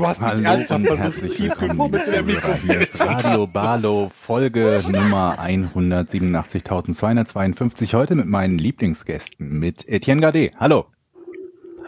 Du 0.00 0.06
hast 0.06 0.20
nicht 0.22 0.30
Hallo 0.30 0.42
ernsthaft 0.44 0.80
und 0.80 0.86
versucht, 0.86 1.04
herzlich 1.04 1.34
Tiefkühlpommes 1.34 2.06
willkommen 2.06 2.06
in 2.06 2.12
der 2.12 2.22
Mikrofon. 2.22 2.70
Radio 3.06 3.46
Barlow, 3.46 4.08
Folge 4.08 4.82
Nummer 4.88 5.38
187.252. 5.38 7.92
Heute 7.92 8.14
mit 8.14 8.24
meinen 8.24 8.56
Lieblingsgästen, 8.58 9.58
mit 9.58 9.86
Etienne 9.86 10.22
Gade. 10.22 10.52
Hallo. 10.58 10.86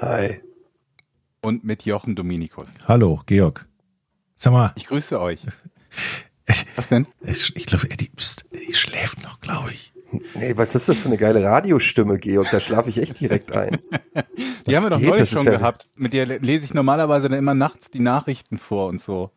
Hi. 0.02 0.42
Und 1.40 1.64
mit 1.64 1.86
Jochen 1.86 2.14
Dominikus. 2.14 2.68
Hallo, 2.86 3.22
Georg. 3.24 3.66
Sag 4.36 4.52
mal, 4.52 4.72
Ich 4.74 4.88
grüße 4.88 5.18
euch. 5.18 5.40
ich, 6.46 6.66
Was 6.76 6.88
denn? 6.88 7.06
ich 7.22 7.64
glaube, 7.64 7.90
Eddie, 7.90 8.10
Eddie 8.52 8.74
schläft 8.74 9.22
noch, 9.22 9.40
glaube 9.40 9.72
ich. 9.72 9.91
Nee, 10.34 10.56
was 10.56 10.74
ist 10.74 10.88
das 10.88 10.98
für 10.98 11.08
eine 11.08 11.16
geile 11.16 11.42
Radiostimme, 11.42 12.18
Georg? 12.18 12.48
Da 12.50 12.60
schlafe 12.60 12.88
ich 12.90 12.98
echt 12.98 13.20
direkt 13.20 13.52
ein. 13.52 13.78
Die 14.66 14.72
Was 14.72 14.76
haben 14.76 14.84
wir 14.84 14.90
doch 14.90 14.98
geht? 15.00 15.08
neulich 15.08 15.30
schon 15.30 15.44
ja- 15.44 15.52
gehabt. 15.58 15.88
Mit 15.96 16.12
der 16.12 16.26
lese 16.26 16.64
ich 16.66 16.74
normalerweise 16.74 17.28
dann 17.28 17.38
immer 17.38 17.54
nachts 17.54 17.90
die 17.90 18.00
Nachrichten 18.00 18.58
vor 18.58 18.88
und 18.88 19.00
so. 19.00 19.30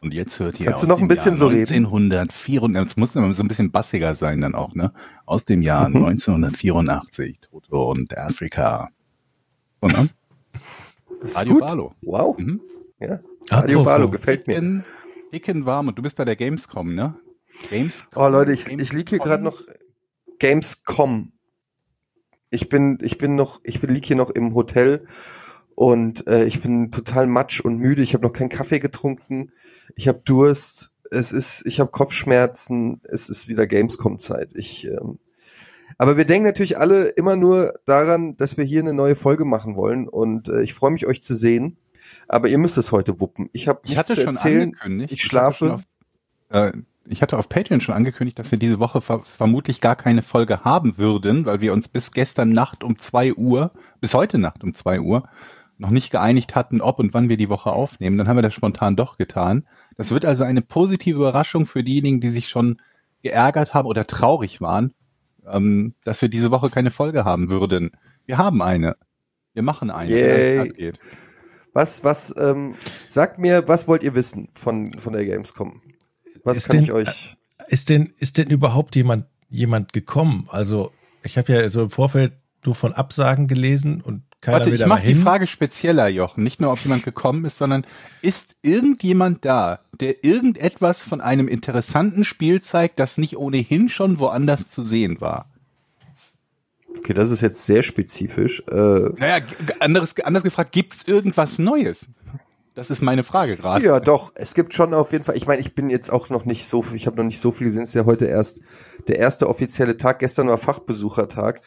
Und 0.00 0.12
jetzt 0.14 0.38
hört 0.40 0.58
ihr 0.60 0.66
Kannst 0.66 0.82
du 0.82 0.88
noch 0.88 1.00
ein 1.00 1.06
bisschen 1.08 1.32
Jahr 1.32 1.36
so 1.38 1.46
reden? 1.46 1.86
1984, 1.86 2.86
es 2.92 2.96
muss 2.96 3.14
immer 3.16 3.32
so 3.34 3.42
ein 3.42 3.48
bisschen 3.48 3.70
bassiger 3.70 4.14
sein 4.14 4.40
dann 4.40 4.54
auch, 4.54 4.74
ne? 4.74 4.92
Aus 5.26 5.44
dem 5.44 5.62
Jahr 5.62 5.88
Mhm. 5.88 5.96
1984, 6.06 7.38
Toto 7.40 7.90
und 7.90 8.16
Afrika. 8.16 8.90
Und, 9.80 9.96
ne? 9.96 10.08
Das 11.20 11.30
ist 11.30 11.36
Radio 11.38 11.52
gut. 11.54 11.60
Barlow. 11.66 11.94
Wow. 12.02 12.36
Mhm. 12.38 12.60
Ja. 13.00 13.20
Radio 13.50 13.78
Apropos. 13.80 13.84
Barlow 13.84 14.10
gefällt 14.10 14.46
mir. 14.48 14.54
Dicken, 14.54 14.84
dicken 15.32 15.66
warm 15.66 15.88
und 15.88 15.98
du 15.98 16.02
bist 16.02 16.16
bei 16.16 16.24
der 16.24 16.36
Gamescom, 16.36 16.94
ne? 16.94 17.14
Gamescom. 17.70 18.22
Oh 18.24 18.28
Leute, 18.28 18.52
ich, 18.52 18.66
ich 18.68 18.92
liege 18.92 19.10
hier 19.10 19.18
gerade 19.20 19.44
noch 19.44 19.62
Gamescom. 20.42 21.30
Ich 22.50 22.68
bin, 22.68 22.98
ich 23.00 23.16
bin 23.16 23.36
noch, 23.36 23.60
ich 23.62 23.80
bin 23.80 23.94
lieg 23.94 24.04
hier 24.04 24.16
noch 24.16 24.30
im 24.30 24.54
Hotel 24.56 25.04
und 25.76 26.26
äh, 26.26 26.46
ich 26.46 26.60
bin 26.60 26.90
total 26.90 27.28
matsch 27.28 27.60
und 27.60 27.78
müde. 27.78 28.02
Ich 28.02 28.12
habe 28.12 28.24
noch 28.24 28.32
keinen 28.32 28.48
Kaffee 28.48 28.80
getrunken. 28.80 29.52
Ich 29.94 30.08
habe 30.08 30.20
Durst. 30.24 30.90
Es 31.12 31.30
ist, 31.30 31.64
ich 31.64 31.78
habe 31.78 31.92
Kopfschmerzen. 31.92 33.00
Es 33.04 33.28
ist 33.28 33.46
wieder 33.46 33.68
Gamescom-Zeit. 33.68 34.52
Ich, 34.56 34.88
ähm, 34.88 35.20
aber 35.96 36.16
wir 36.16 36.24
denken 36.24 36.46
natürlich 36.48 36.76
alle 36.76 37.04
immer 37.10 37.36
nur 37.36 37.74
daran, 37.86 38.36
dass 38.36 38.56
wir 38.56 38.64
hier 38.64 38.80
eine 38.80 38.94
neue 38.94 39.14
Folge 39.14 39.44
machen 39.44 39.76
wollen 39.76 40.08
und 40.08 40.48
äh, 40.48 40.62
ich 40.62 40.74
freue 40.74 40.90
mich, 40.90 41.06
euch 41.06 41.22
zu 41.22 41.36
sehen. 41.36 41.76
Aber 42.26 42.48
ihr 42.48 42.58
müsst 42.58 42.78
es 42.78 42.90
heute 42.90 43.20
wuppen. 43.20 43.48
Ich 43.52 43.68
habe 43.68 43.82
Ich 43.84 43.96
hatte 43.96 44.14
zu 44.14 44.22
schon 44.22 44.34
erzählen. 44.34 44.62
angekündigt. 44.80 45.12
Ich 45.12 45.22
schlafe. 45.22 45.80
schon 46.50 46.60
äh, 46.60 46.72
ich 47.06 47.22
hatte 47.22 47.38
auf 47.38 47.48
Patreon 47.48 47.80
schon 47.80 47.94
angekündigt, 47.94 48.38
dass 48.38 48.50
wir 48.50 48.58
diese 48.58 48.78
Woche 48.78 49.00
ver 49.00 49.20
vermutlich 49.24 49.80
gar 49.80 49.96
keine 49.96 50.22
Folge 50.22 50.64
haben 50.64 50.98
würden, 50.98 51.44
weil 51.46 51.60
wir 51.60 51.72
uns 51.72 51.88
bis 51.88 52.12
gestern 52.12 52.50
Nacht 52.50 52.84
um 52.84 52.96
zwei 52.96 53.34
Uhr, 53.34 53.72
bis 54.00 54.14
heute 54.14 54.38
Nacht 54.38 54.62
um 54.62 54.74
zwei 54.74 55.00
Uhr, 55.00 55.28
noch 55.78 55.90
nicht 55.90 56.10
geeinigt 56.10 56.54
hatten, 56.54 56.80
ob 56.80 56.98
und 56.98 57.12
wann 57.12 57.28
wir 57.28 57.36
die 57.36 57.48
Woche 57.48 57.72
aufnehmen. 57.72 58.18
Dann 58.18 58.28
haben 58.28 58.36
wir 58.36 58.42
das 58.42 58.54
spontan 58.54 58.94
doch 58.94 59.16
getan. 59.16 59.66
Das 59.96 60.10
wird 60.10 60.24
also 60.24 60.44
eine 60.44 60.62
positive 60.62 61.18
Überraschung 61.18 61.66
für 61.66 61.82
diejenigen, 61.82 62.20
die 62.20 62.28
sich 62.28 62.48
schon 62.48 62.76
geärgert 63.22 63.74
haben 63.74 63.88
oder 63.88 64.06
traurig 64.06 64.60
waren, 64.60 64.94
ähm, 65.46 65.94
dass 66.04 66.22
wir 66.22 66.28
diese 66.28 66.50
Woche 66.50 66.70
keine 66.70 66.90
Folge 66.90 67.24
haben 67.24 67.50
würden. 67.50 67.90
Wir 68.26 68.38
haben 68.38 68.62
eine. 68.62 68.96
Wir 69.54 69.62
machen 69.62 69.90
eine, 69.90 70.08
geht. 70.68 70.98
Was, 71.74 72.04
was, 72.04 72.34
ähm, 72.38 72.74
sagt 73.08 73.38
mir, 73.38 73.66
was 73.66 73.88
wollt 73.88 74.02
ihr 74.02 74.14
wissen 74.14 74.48
von, 74.52 74.90
von 74.92 75.12
der 75.12 75.24
Gamescom? 75.24 75.82
Was 76.44 76.56
Ist 76.56 76.68
kann 76.68 76.76
denn- 76.78 76.84
ich 76.84 76.92
euch, 76.92 77.36
Ist 77.68 77.88
denn, 77.88 78.12
ist 78.18 78.38
denn 78.38 78.48
überhaupt 78.50 78.96
jemand, 78.96 79.26
jemand 79.48 79.92
gekommen? 79.92 80.46
Also, 80.50 80.92
ich 81.24 81.38
habe 81.38 81.52
ja 81.52 81.68
so 81.68 81.82
im 81.82 81.90
Vorfeld 81.90 82.32
nur 82.64 82.74
von 82.74 82.92
Absagen 82.92 83.48
gelesen 83.48 84.00
und 84.00 84.22
keiner 84.40 84.58
Warte, 84.58 84.72
will 84.72 84.80
ich 84.80 84.86
mache 84.86 85.06
die. 85.06 85.14
Frage 85.14 85.46
spezieller, 85.46 86.08
Jochen. 86.08 86.42
Nicht 86.42 86.60
nur, 86.60 86.72
ob 86.72 86.80
jemand 86.80 87.04
gekommen 87.04 87.44
ist, 87.44 87.58
sondern 87.58 87.86
ist 88.22 88.56
irgendjemand 88.62 89.44
da, 89.44 89.80
der 90.00 90.24
irgendetwas 90.24 91.02
von 91.04 91.20
einem 91.20 91.46
interessanten 91.48 92.24
Spiel 92.24 92.60
zeigt, 92.60 92.98
das 92.98 93.18
nicht 93.18 93.36
ohnehin 93.36 93.88
schon 93.88 94.18
woanders 94.18 94.68
zu 94.70 94.82
sehen 94.82 95.20
war? 95.20 95.48
okay, 96.98 97.14
das 97.14 97.30
ist 97.30 97.40
jetzt 97.40 97.64
sehr 97.64 97.82
spezifisch, 97.82 98.62
äh, 98.70 98.74
Naja, 99.18 99.38
anderes, 99.80 100.14
anders 100.20 100.42
gefragt, 100.42 100.72
gibt's 100.72 101.04
irgendwas 101.04 101.58
Neues? 101.58 102.08
Das 102.74 102.90
ist 102.90 103.02
meine 103.02 103.22
Frage 103.22 103.56
gerade. 103.56 103.84
ja, 103.84 104.00
doch, 104.00 104.32
es 104.34 104.54
gibt 104.54 104.72
schon 104.72 104.94
auf 104.94 105.12
jeden 105.12 105.24
Fall, 105.24 105.36
ich 105.36 105.46
meine, 105.46 105.60
ich 105.60 105.74
bin 105.74 105.90
jetzt 105.90 106.10
auch 106.10 106.30
noch 106.30 106.44
nicht 106.44 106.66
so, 106.66 106.84
ich 106.94 107.06
habe 107.06 107.16
noch 107.16 107.24
nicht 107.24 107.40
so 107.40 107.52
viel 107.52 107.66
gesehen, 107.66 107.82
es 107.82 107.90
ist 107.90 107.94
ja 107.94 108.06
heute 108.06 108.24
erst 108.24 108.60
der 109.08 109.18
erste 109.18 109.48
offizielle 109.48 109.96
Tag, 109.96 110.20
gestern 110.20 110.48
war 110.48 110.58
Fachbesuchertag, 110.58 111.60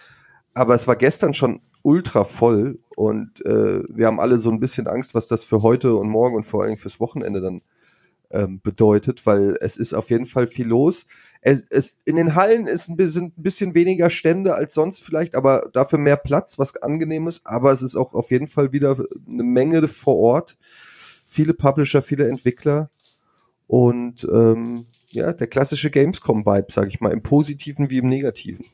aber 0.53 0.73
es 0.73 0.87
war 0.87 0.95
gestern 0.95 1.33
schon 1.33 1.61
ultra 1.83 2.23
voll 2.23 2.79
und 2.95 3.45
äh, 3.45 3.83
wir 3.89 4.07
haben 4.07 4.19
alle 4.19 4.39
so 4.39 4.49
ein 4.49 4.59
bisschen 4.59 4.87
Angst, 4.87 5.13
was 5.13 5.27
das 5.27 5.43
für 5.43 5.61
heute 5.61 5.95
und 5.95 6.09
morgen 6.09 6.35
und 6.35 6.43
vor 6.43 6.63
allem 6.63 6.77
fürs 6.77 6.99
Wochenende 6.99 7.41
dann 7.41 7.61
ähm, 8.31 8.59
bedeutet, 8.61 9.25
weil 9.25 9.55
es 9.61 9.77
ist 9.77 9.93
auf 9.93 10.09
jeden 10.09 10.25
Fall 10.25 10.47
viel 10.47 10.67
los. 10.67 11.05
Es, 11.41 11.63
es, 11.69 11.97
in 12.05 12.15
den 12.15 12.35
Hallen 12.35 12.67
ist 12.67 12.89
ein 12.89 12.97
bisschen, 12.97 13.33
ein 13.37 13.43
bisschen 13.43 13.75
weniger 13.75 14.09
Stände 14.09 14.55
als 14.55 14.73
sonst 14.73 15.03
vielleicht, 15.03 15.35
aber 15.35 15.69
dafür 15.73 15.99
mehr 15.99 16.17
Platz, 16.17 16.57
was 16.57 16.75
angenehm 16.77 17.27
ist. 17.27 17.41
Aber 17.45 17.71
es 17.71 17.81
ist 17.81 17.95
auch 17.95 18.13
auf 18.13 18.31
jeden 18.31 18.47
Fall 18.47 18.73
wieder 18.73 18.97
eine 19.27 19.43
Menge 19.43 19.87
vor 19.87 20.15
Ort. 20.15 20.57
Viele 21.35 21.53
Publisher, 21.53 22.01
viele 22.01 22.27
Entwickler 22.29 22.89
und 23.67 24.25
ähm, 24.31 24.85
ja, 25.09 25.33
der 25.33 25.47
klassische 25.47 25.89
Gamescom-Vibe, 25.89 26.67
sag 26.69 26.87
ich 26.87 27.01
mal, 27.01 27.11
im 27.11 27.21
Positiven 27.21 27.89
wie 27.89 27.97
im 27.97 28.07
Negativen. 28.07 28.65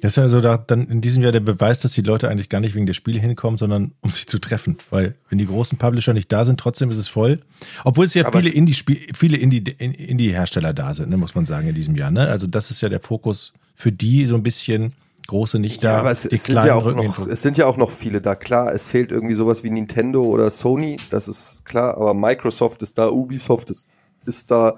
Das 0.00 0.12
ist 0.12 0.16
ja 0.16 0.28
so 0.28 0.40
da, 0.40 0.56
dann 0.56 0.88
in 0.88 1.02
diesem 1.02 1.22
Jahr 1.22 1.32
der 1.32 1.40
Beweis, 1.40 1.80
dass 1.80 1.92
die 1.92 2.00
Leute 2.00 2.28
eigentlich 2.28 2.48
gar 2.48 2.60
nicht 2.60 2.74
wegen 2.74 2.86
der 2.86 2.94
Spiele 2.94 3.20
hinkommen, 3.20 3.58
sondern 3.58 3.92
um 4.00 4.10
sich 4.10 4.26
zu 4.26 4.38
treffen. 4.38 4.78
Weil 4.90 5.14
wenn 5.28 5.38
die 5.38 5.46
großen 5.46 5.78
Publisher 5.78 6.14
nicht 6.14 6.32
da 6.32 6.44
sind, 6.44 6.58
trotzdem 6.58 6.90
ist 6.90 6.96
es 6.96 7.08
voll. 7.08 7.40
Obwohl 7.84 8.06
es 8.06 8.14
ja 8.14 8.26
Aber 8.26 8.40
viele 8.40 8.52
Indie-Spiel, 8.52 8.98
viele 9.14 9.36
Indie- 9.36 9.70
Indie-Hersteller 9.78 10.72
da 10.72 10.94
sind, 10.94 11.10
ne, 11.10 11.16
muss 11.16 11.34
man 11.34 11.46
sagen, 11.46 11.68
in 11.68 11.74
diesem 11.74 11.96
Jahr. 11.96 12.10
Ne? 12.10 12.26
Also 12.28 12.46
das 12.46 12.70
ist 12.70 12.80
ja 12.80 12.88
der 12.88 13.00
Fokus 13.00 13.52
für 13.74 13.92
die 13.92 14.26
so 14.26 14.34
ein 14.34 14.42
bisschen 14.42 14.92
große 15.30 15.58
nicht 15.58 15.82
da. 15.82 15.92
Ja, 15.92 15.98
aber 16.00 16.10
es, 16.10 16.26
es, 16.26 16.44
sind 16.44 16.62
ja 16.64 16.74
auch 16.74 16.92
noch, 16.92 17.26
es 17.26 17.42
sind 17.42 17.56
ja 17.56 17.66
auch 17.66 17.76
noch 17.76 17.90
viele 17.90 18.20
da. 18.20 18.34
Klar, 18.34 18.72
es 18.74 18.84
fehlt 18.84 19.12
irgendwie 19.12 19.34
sowas 19.34 19.64
wie 19.64 19.70
Nintendo 19.70 20.24
oder 20.24 20.50
Sony, 20.50 20.98
das 21.10 21.28
ist 21.28 21.64
klar, 21.64 21.96
aber 21.96 22.12
Microsoft 22.12 22.82
ist 22.82 22.98
da, 22.98 23.08
Ubisoft 23.08 23.70
ist, 23.70 23.88
ist 24.26 24.50
da, 24.50 24.74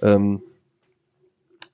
ähm, 0.00 0.42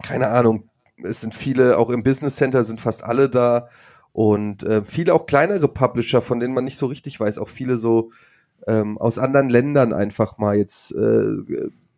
keine 0.03 0.29
Ahnung, 0.31 0.65
es 1.03 1.21
sind 1.21 1.35
viele, 1.35 1.79
auch 1.79 1.91
im 1.91 2.03
Business 2.03 2.37
Center 2.37 2.65
sind 2.65 2.81
fast 2.81 3.05
alle 3.05 3.29
da 3.29 3.69
und 4.13 4.63
äh, 4.65 4.85
viele 4.85 5.15
auch 5.15 5.27
kleinere 5.27 5.69
Publisher, 5.69 6.23
von 6.23 6.41
denen 6.41 6.55
man 6.55 6.65
nicht 6.65 6.79
so 6.79 6.87
richtig 6.87 7.21
weiß, 7.21 7.39
auch 7.39 7.49
viele 7.49 7.77
so 7.77 8.11
ähm, 8.67 8.97
aus 8.99 9.19
anderen 9.19 9.51
Ländern 9.51 9.93
einfach 9.93 10.39
mal 10.39 10.57
jetzt, 10.57 10.93
äh, 10.93 11.25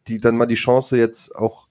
die 0.08 0.18
dann 0.18 0.36
mal 0.36 0.46
die 0.46 0.54
Chance 0.54 0.98
jetzt 0.98 1.36
auch 1.36 1.65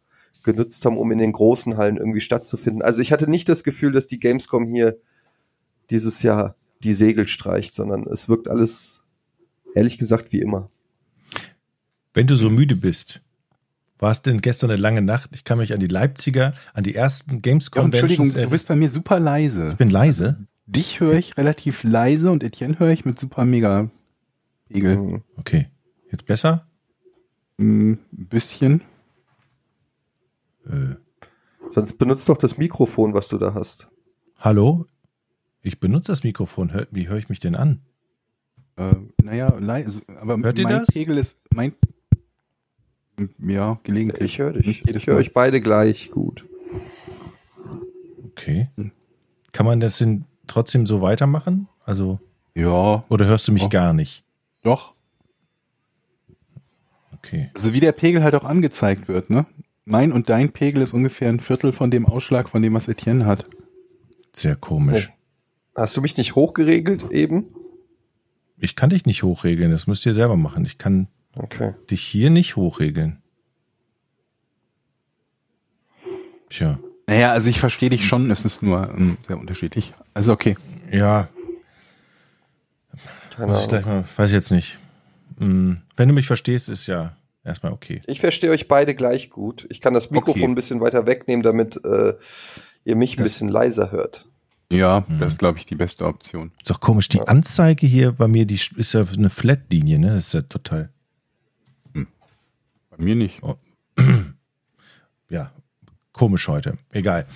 genutzt 0.46 0.86
haben, 0.86 0.98
um 0.98 1.12
in 1.12 1.18
den 1.18 1.34
großen 1.34 1.76
Hallen 1.76 1.98
irgendwie 1.98 2.22
stattzufinden. 2.22 2.82
Also 2.82 3.02
ich 3.02 3.12
hatte 3.12 3.30
nicht 3.30 3.50
das 3.50 3.64
Gefühl, 3.64 3.92
dass 3.92 4.08
die 4.08 4.20
Gamescom 4.20 4.68
hier 4.68 4.98
dieses 5.90 6.24
Jahr 6.24 6.56
die 6.84 6.94
Segel 6.94 7.28
streicht, 7.28 7.74
sondern 7.74 8.04
es 8.08 8.30
wirkt 8.30 8.48
alles, 8.48 9.04
ehrlich 9.74 9.98
gesagt, 9.98 10.32
wie 10.32 10.40
immer. 10.40 10.70
Wenn 12.14 12.28
du 12.28 12.36
so 12.36 12.50
müde 12.50 12.76
bist, 12.76 13.22
war 14.00 14.12
es 14.12 14.22
denn 14.22 14.42
gestern 14.42 14.72
eine 14.72 14.82
lange 14.82 15.02
Nacht? 15.02 15.32
Ich 15.34 15.44
kann 15.44 15.58
mich 15.58 15.74
an 15.74 15.80
die 15.80 15.88
Leipziger, 15.88 16.54
an 16.74 16.84
die 16.84 16.96
ersten 16.96 17.42
Games 17.42 17.70
Ja, 17.74 17.84
Entschuldigung, 17.84 18.32
du 18.32 18.50
bist 18.50 18.68
bei 18.68 18.76
mir 18.76 18.90
super 18.90 19.20
leise. 19.20 19.70
Ich 19.72 19.78
bin 19.78 19.90
leise. 19.90 20.38
Dich 20.68 21.00
höre 21.00 21.14
ich 21.14 21.38
relativ 21.38 21.84
leise 21.84 22.32
und 22.32 22.44
Etienne 22.44 22.80
höre 22.80 22.90
ich 22.90 23.06
mit 23.06 23.20
super 23.20 23.46
mega 23.46 23.90
Pegel. 24.70 24.98
Mhm. 24.98 25.24
Okay. 25.38 25.70
Jetzt 26.12 26.26
besser? 26.26 26.68
Mm, 27.58 27.92
Ein 27.94 28.28
bisschen. 28.28 28.82
Äh, 30.70 30.96
Sonst 31.72 31.98
benutzt 31.98 32.30
doch 32.30 32.38
das 32.38 32.58
Mikrofon, 32.58 33.14
was 33.14 33.28
du 33.28 33.38
da 33.38 33.54
hast. 33.54 33.88
hallo? 34.38 34.86
Ich 35.62 35.80
benutze 35.80 36.12
das 36.12 36.24
Mikrofon. 36.24 36.72
Hör, 36.74 36.86
wie 36.92 37.08
höre 37.08 37.18
ich 37.18 37.28
mich 37.30 37.40
denn 37.40 37.56
an? 37.56 37.82
Äh, 38.76 38.94
naja, 39.24 39.58
leise, 39.60 40.02
aber 40.22 40.38
Hört 40.38 40.60
ihr 40.60 40.64
mein 40.66 40.80
das? 40.80 40.88
Pegel 40.90 41.18
ist 41.18 41.38
mein 41.54 41.74
ja, 43.40 43.80
gelegentlich. 43.84 44.22
Ich 44.34 44.40
höre 44.40 44.54
dich. 44.54 44.86
Ich 44.88 45.08
höre 45.08 45.16
euch 45.16 45.34
beide 45.34 45.62
gleich 45.62 46.12
gut. 46.12 46.46
Okay. 48.32 48.70
Kann 49.54 49.66
man 49.66 49.80
das 49.80 49.98
denn 50.00 50.26
trotzdem 50.48 50.86
so 50.86 51.02
weitermachen? 51.02 51.68
Also, 51.86 52.20
Ja, 52.54 53.04
oder 53.10 53.26
hörst 53.26 53.48
du 53.48 53.52
mich 53.54 53.64
Oh. 53.64 53.70
gar 53.70 53.94
nicht? 53.94 54.24
doch. 54.62 54.94
Okay. 57.14 57.50
Also 57.56 57.74
wie 57.74 57.80
der 57.80 57.92
Pegel 57.94 58.22
halt 58.24 58.36
auch 58.36 58.44
angezeigt 58.44 59.08
wird, 59.08 59.30
ne? 59.32 59.46
Mein 59.86 60.12
und 60.12 60.30
dein 60.30 60.52
Pegel 60.52 60.82
ist 60.82 60.94
ungefähr 60.94 61.30
ein 61.30 61.40
Viertel 61.40 61.72
von 61.72 61.92
dem 61.92 62.06
Ausschlag 62.08 62.50
von 62.50 62.62
dem, 62.62 62.74
was 62.74 62.88
Etienne 62.88 63.26
hat. 63.26 63.46
Sehr 64.34 64.56
komisch. 64.56 65.12
Hast 65.78 65.96
du 65.96 66.02
mich 66.02 66.18
nicht 66.18 66.34
hochgeregelt 66.36 67.12
eben? 67.12 67.46
Ich 68.58 68.76
kann 68.76 68.90
dich 68.90 69.06
nicht 69.06 69.22
hochregeln, 69.24 69.72
das 69.72 69.86
müsst 69.86 70.06
ihr 70.06 70.14
selber 70.14 70.38
machen. 70.38 70.66
Ich 70.66 70.78
kann 70.78 71.08
Okay. 71.38 71.74
dich 71.92 72.02
hier 72.02 72.30
nicht 72.30 72.56
hochregeln. 72.56 73.22
Tja, 76.50 76.80
Naja, 77.08 77.32
also 77.34 77.50
ich 77.50 77.60
verstehe 77.60 77.90
dich 77.90 78.08
schon, 78.08 78.32
es 78.32 78.46
ist 78.46 78.64
nur 78.64 78.90
ähm, 78.96 79.18
sehr 79.28 79.38
unterschiedlich. 79.38 79.94
Also 80.14 80.32
okay. 80.32 80.56
ja, 80.92 81.28
Keine 83.36 83.52
muss 83.52 83.62
ich 83.64 83.68
gleich 83.68 83.86
mal, 83.86 84.06
weiß 84.16 84.30
ich 84.32 84.36
jetzt 84.36 84.52
nicht. 84.52 84.80
Hm, 85.38 85.82
Wenn 85.98 86.08
du 86.08 86.14
mich 86.16 86.26
verstehst, 86.28 86.70
ist 86.70 86.88
ja 86.88 87.18
erstmal 87.46 87.72
okay. 87.72 88.02
Ich 88.08 88.20
verstehe 88.20 88.50
euch 88.52 88.68
beide 88.68 88.96
gleich 88.96 89.30
gut. 89.30 89.66
Ich 89.70 89.80
kann 89.80 89.94
das 89.94 90.12
Mikrofon 90.12 90.42
Okay. 90.42 90.52
ein 90.52 90.56
bisschen 90.56 90.82
weiter 90.82 91.06
wegnehmen, 91.06 91.44
damit 91.44 91.80
äh, 91.86 92.14
ihr 92.84 92.96
mich 92.96 93.14
ein 93.14 93.18
Das- 93.24 93.26
bisschen 93.34 93.48
leiser 93.50 93.92
hört. 93.92 94.28
Ja, 94.72 95.06
das 95.20 95.34
ist, 95.34 95.40
glaube 95.40 95.60
ich, 95.60 95.68
die 95.68 95.76
beste 95.76 96.06
Option. 96.06 96.52
Ist 96.60 96.72
doch 96.72 96.80
komisch, 96.80 97.08
die 97.08 97.22
Anzeige 97.22 97.86
hier 97.86 98.12
bei 98.12 98.28
mir, 98.28 98.46
die 98.48 98.60
ist 98.76 98.94
ja 98.94 99.06
eine 99.16 99.30
Flat-Linie, 99.30 100.00
ne? 100.00 100.16
Das 100.16 100.26
ist 100.28 100.34
ja 100.34 100.42
total, 100.42 100.90
Bei 101.94 102.98
mir 102.98 103.14
nicht. 103.16 103.42
ja, 105.30 105.52
komisch 106.14 106.48
heute. 106.48 106.78
Egal. 106.92 107.28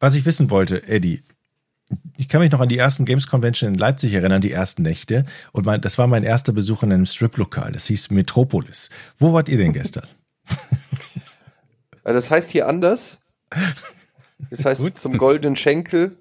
Was 0.00 0.14
ich 0.16 0.24
wissen 0.26 0.50
wollte, 0.50 0.86
Eddie, 0.88 1.22
ich 2.16 2.28
kann 2.28 2.40
mich 2.40 2.50
noch 2.50 2.60
an 2.60 2.68
die 2.68 2.78
ersten 2.78 3.04
Games 3.04 3.26
Convention 3.26 3.72
in 3.72 3.78
Leipzig 3.78 4.12
erinnern, 4.14 4.40
die 4.40 4.52
ersten 4.52 4.82
Nächte. 4.82 5.24
Und 5.52 5.66
mein, 5.66 5.80
das 5.80 5.98
war 5.98 6.06
mein 6.06 6.24
erster 6.24 6.52
Besuch 6.52 6.82
in 6.82 6.92
einem 6.92 7.06
Strip-Lokal. 7.06 7.72
Das 7.72 7.86
hieß 7.86 8.10
Metropolis. 8.10 8.90
Wo 9.18 9.32
wart 9.32 9.48
ihr 9.48 9.58
denn 9.58 9.72
gestern? 9.72 10.06
Also 12.04 12.18
das 12.18 12.30
heißt 12.30 12.50
hier 12.50 12.68
anders. 12.68 13.20
Das 14.50 14.64
heißt 14.64 14.96
zum 15.00 15.18
goldenen 15.18 15.56
Schenkel. 15.56 16.16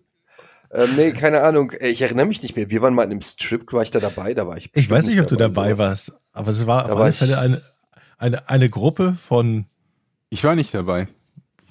Ähm, 0.71 0.95
nee, 0.95 1.11
keine 1.11 1.41
Ahnung. 1.41 1.71
Äh, 1.71 1.89
Ich 1.89 2.01
erinnere 2.01 2.25
mich 2.25 2.41
nicht 2.41 2.55
mehr. 2.55 2.69
Wir 2.69 2.81
waren 2.81 2.93
mal 2.93 3.03
in 3.03 3.11
einem 3.11 3.21
Strip. 3.21 3.71
War 3.71 3.83
ich 3.83 3.91
da 3.91 3.99
dabei? 3.99 4.33
Da 4.33 4.47
war 4.47 4.57
ich. 4.57 4.69
Ich 4.73 4.89
weiß 4.89 5.07
nicht, 5.07 5.19
ob 5.19 5.27
du 5.27 5.35
dabei 5.35 5.73
sowas. 5.73 5.79
warst, 6.09 6.13
aber 6.33 6.51
es 6.51 6.65
war 6.67 6.85
Da 6.85 6.93
auf 6.93 6.99
war 6.99 7.05
alle 7.05 7.13
Fälle 7.13 7.39
eine, 7.39 7.61
eine, 8.17 8.49
eine 8.49 8.69
Gruppe 8.69 9.15
von, 9.27 9.65
Ich 10.29 10.43
war 10.43 10.55
nicht 10.55 10.73
dabei. 10.73 11.07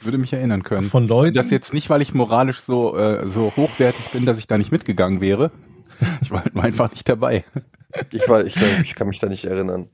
Würde 0.04 0.18
mich 0.18 0.32
erinnern 0.32 0.62
können. 0.62 0.88
von 0.88 1.06
Leuten. 1.08 1.34
Das 1.34 1.50
jetzt 1.50 1.72
nicht, 1.74 1.90
weil 1.90 2.02
ich 2.02 2.14
moralisch 2.14 2.60
so, 2.60 2.96
äh, 2.96 3.28
so 3.28 3.52
hochwertig 3.56 4.06
bin, 4.12 4.26
dass 4.26 4.38
ich 4.38 4.46
da 4.46 4.58
nicht 4.58 4.72
mitgegangen 4.72 5.20
wäre. 5.20 5.50
Ich 6.22 6.30
war 6.30 6.42
halt 6.44 6.56
einfach 6.56 6.90
nicht 6.90 7.08
dabei. 7.08 7.44
Ich, 8.12 8.28
war, 8.28 8.44
ich, 8.44 8.56
ich 8.82 8.94
kann 8.96 9.06
mich 9.08 9.20
da 9.20 9.28
nicht 9.28 9.44
erinnern. 9.44 9.88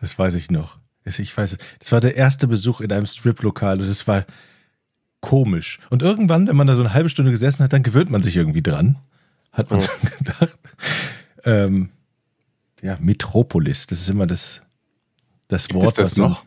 Das 0.00 0.18
weiß 0.18 0.34
ich 0.34 0.50
noch. 0.50 0.78
Das- 1.04 1.18
Ich 1.18 1.34
weiß, 1.36 1.56
das 1.78 1.92
war 1.92 2.00
der 2.00 2.14
erste 2.16 2.46
Besuch 2.46 2.80
in 2.82 2.92
einem 2.92 3.06
Strip-Lokal 3.06 3.80
und 3.80 3.88
das 3.88 4.06
war 4.06 4.26
komisch. 5.20 5.80
Und 5.90 6.02
irgendwann, 6.02 6.46
wenn 6.46 6.56
man 6.56 6.66
da 6.66 6.74
so 6.76 6.82
eine 6.82 6.92
halbe 6.94 7.08
Stunde 7.08 7.30
gesessen 7.32 7.64
hat, 7.64 7.72
dann 7.72 7.82
gewöhnt 7.82 8.10
man 8.10 8.22
sich 8.22 8.36
irgendwie 8.36 8.62
dran. 8.62 8.98
Hat 9.52 9.70
man 9.70 9.80
so 9.80 9.88
gedacht. 10.18 10.58
Ähm, 11.44 11.88
ja, 12.82 12.96
Metropolis, 13.00 13.86
das 13.86 14.00
ist 14.02 14.10
immer 14.10 14.26
das, 14.26 14.60
das 15.48 15.72
Wort, 15.72 15.86
das 15.98 15.98
was 15.98 16.16
noch? 16.18 16.44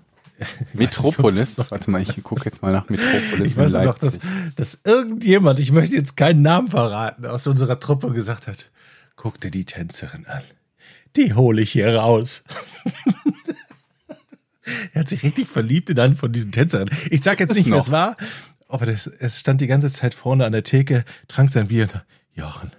Metropolis? 0.73 1.57
Nicht, 1.57 1.71
Warte 1.71 1.91
mal, 1.91 2.01
ich 2.01 2.23
gucke 2.23 2.45
jetzt 2.45 2.61
mal 2.61 2.71
nach 2.71 2.89
Metropolis. 2.89 3.51
Ich 3.51 3.57
weiß 3.57 3.73
in 3.75 3.83
noch, 3.83 3.97
dass, 3.97 4.19
dass 4.55 4.79
irgendjemand, 4.83 5.59
ich 5.59 5.71
möchte 5.71 5.95
jetzt 5.95 6.17
keinen 6.17 6.41
Namen 6.41 6.69
verraten, 6.69 7.25
aus 7.25 7.47
unserer 7.47 7.79
Truppe 7.79 8.11
gesagt 8.11 8.47
hat, 8.47 8.71
guck 9.15 9.39
dir 9.39 9.51
die 9.51 9.65
Tänzerin 9.65 10.25
an. 10.25 10.41
Die 11.15 11.33
hole 11.33 11.61
ich 11.61 11.71
hier 11.71 11.95
raus. 11.95 12.43
er 14.93 15.01
hat 15.01 15.09
sich 15.09 15.23
richtig 15.23 15.47
verliebt 15.47 15.89
in 15.89 15.99
einen 15.99 16.15
von 16.15 16.31
diesen 16.31 16.51
Tänzerinnen. 16.51 16.93
Ich 17.09 17.23
sag 17.23 17.39
jetzt 17.39 17.49
Das 17.49 17.57
nicht, 17.57 17.69
wer 17.69 17.79
es 17.79 17.91
war, 17.91 18.15
aber 18.67 18.85
das, 18.85 19.07
es 19.07 19.39
stand 19.39 19.61
die 19.61 19.67
ganze 19.67 19.91
Zeit 19.91 20.13
vorne 20.13 20.45
an 20.45 20.53
der 20.53 20.63
Theke, 20.63 21.03
trank 21.27 21.51
sein 21.51 21.67
Bier 21.67 21.83
und 21.83 22.05
Jochen, 22.33 22.71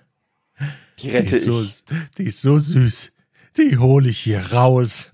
Die 0.99 1.03
die 1.03 1.11
rette 1.11 1.37
ist, 1.37 1.45
so, 1.45 1.63
ich. 1.63 1.85
die 2.17 2.25
ist 2.25 2.41
so 2.41 2.59
süß. 2.59 3.13
Die 3.59 3.77
hole 3.77 4.09
ich 4.09 4.19
hier 4.19 4.53
raus. 4.53 5.13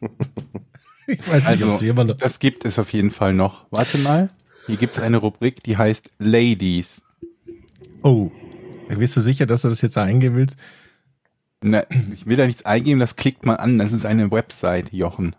ich 1.12 1.28
weiß 1.28 1.34
nicht, 1.34 1.42
ob 1.44 1.46
Also, 1.48 1.76
sie 1.76 1.86
jemand 1.86 2.10
noch 2.10 2.16
das 2.16 2.38
gibt 2.38 2.64
es 2.64 2.78
auf 2.78 2.92
jeden 2.92 3.10
Fall 3.10 3.34
noch. 3.34 3.66
Warte 3.70 3.98
mal. 3.98 4.30
Hier 4.66 4.76
gibt 4.76 4.94
es 4.94 5.02
eine 5.02 5.16
Rubrik, 5.18 5.62
die 5.62 5.76
heißt 5.76 6.10
Ladies. 6.18 7.02
Oh, 8.02 8.30
bist 8.88 9.16
du 9.16 9.20
sicher, 9.20 9.46
dass 9.46 9.62
du 9.62 9.68
das 9.68 9.80
jetzt 9.82 9.98
eingeben 9.98 10.36
willst? 10.36 10.56
Na, 11.62 11.84
ich 12.14 12.26
will 12.26 12.36
da 12.36 12.46
nichts 12.46 12.64
eingeben, 12.64 13.00
das 13.00 13.16
klickt 13.16 13.44
man 13.44 13.56
an. 13.56 13.78
Das 13.78 13.92
ist 13.92 14.06
eine 14.06 14.30
Website, 14.30 14.92
Jochen. 14.92 15.36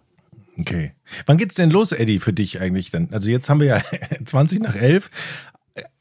Okay. 0.60 0.94
Wann 1.26 1.38
geht's 1.38 1.56
denn 1.56 1.72
los, 1.72 1.92
Eddie, 1.92 2.20
für 2.20 2.34
dich 2.34 2.60
eigentlich 2.60 2.92
dann? 2.92 3.10
Also 3.12 3.30
jetzt 3.30 3.50
haben 3.50 3.60
wir 3.60 3.68
ja 3.68 3.82
20 4.26 4.62
nach 4.62 4.76
11. 4.76 5.10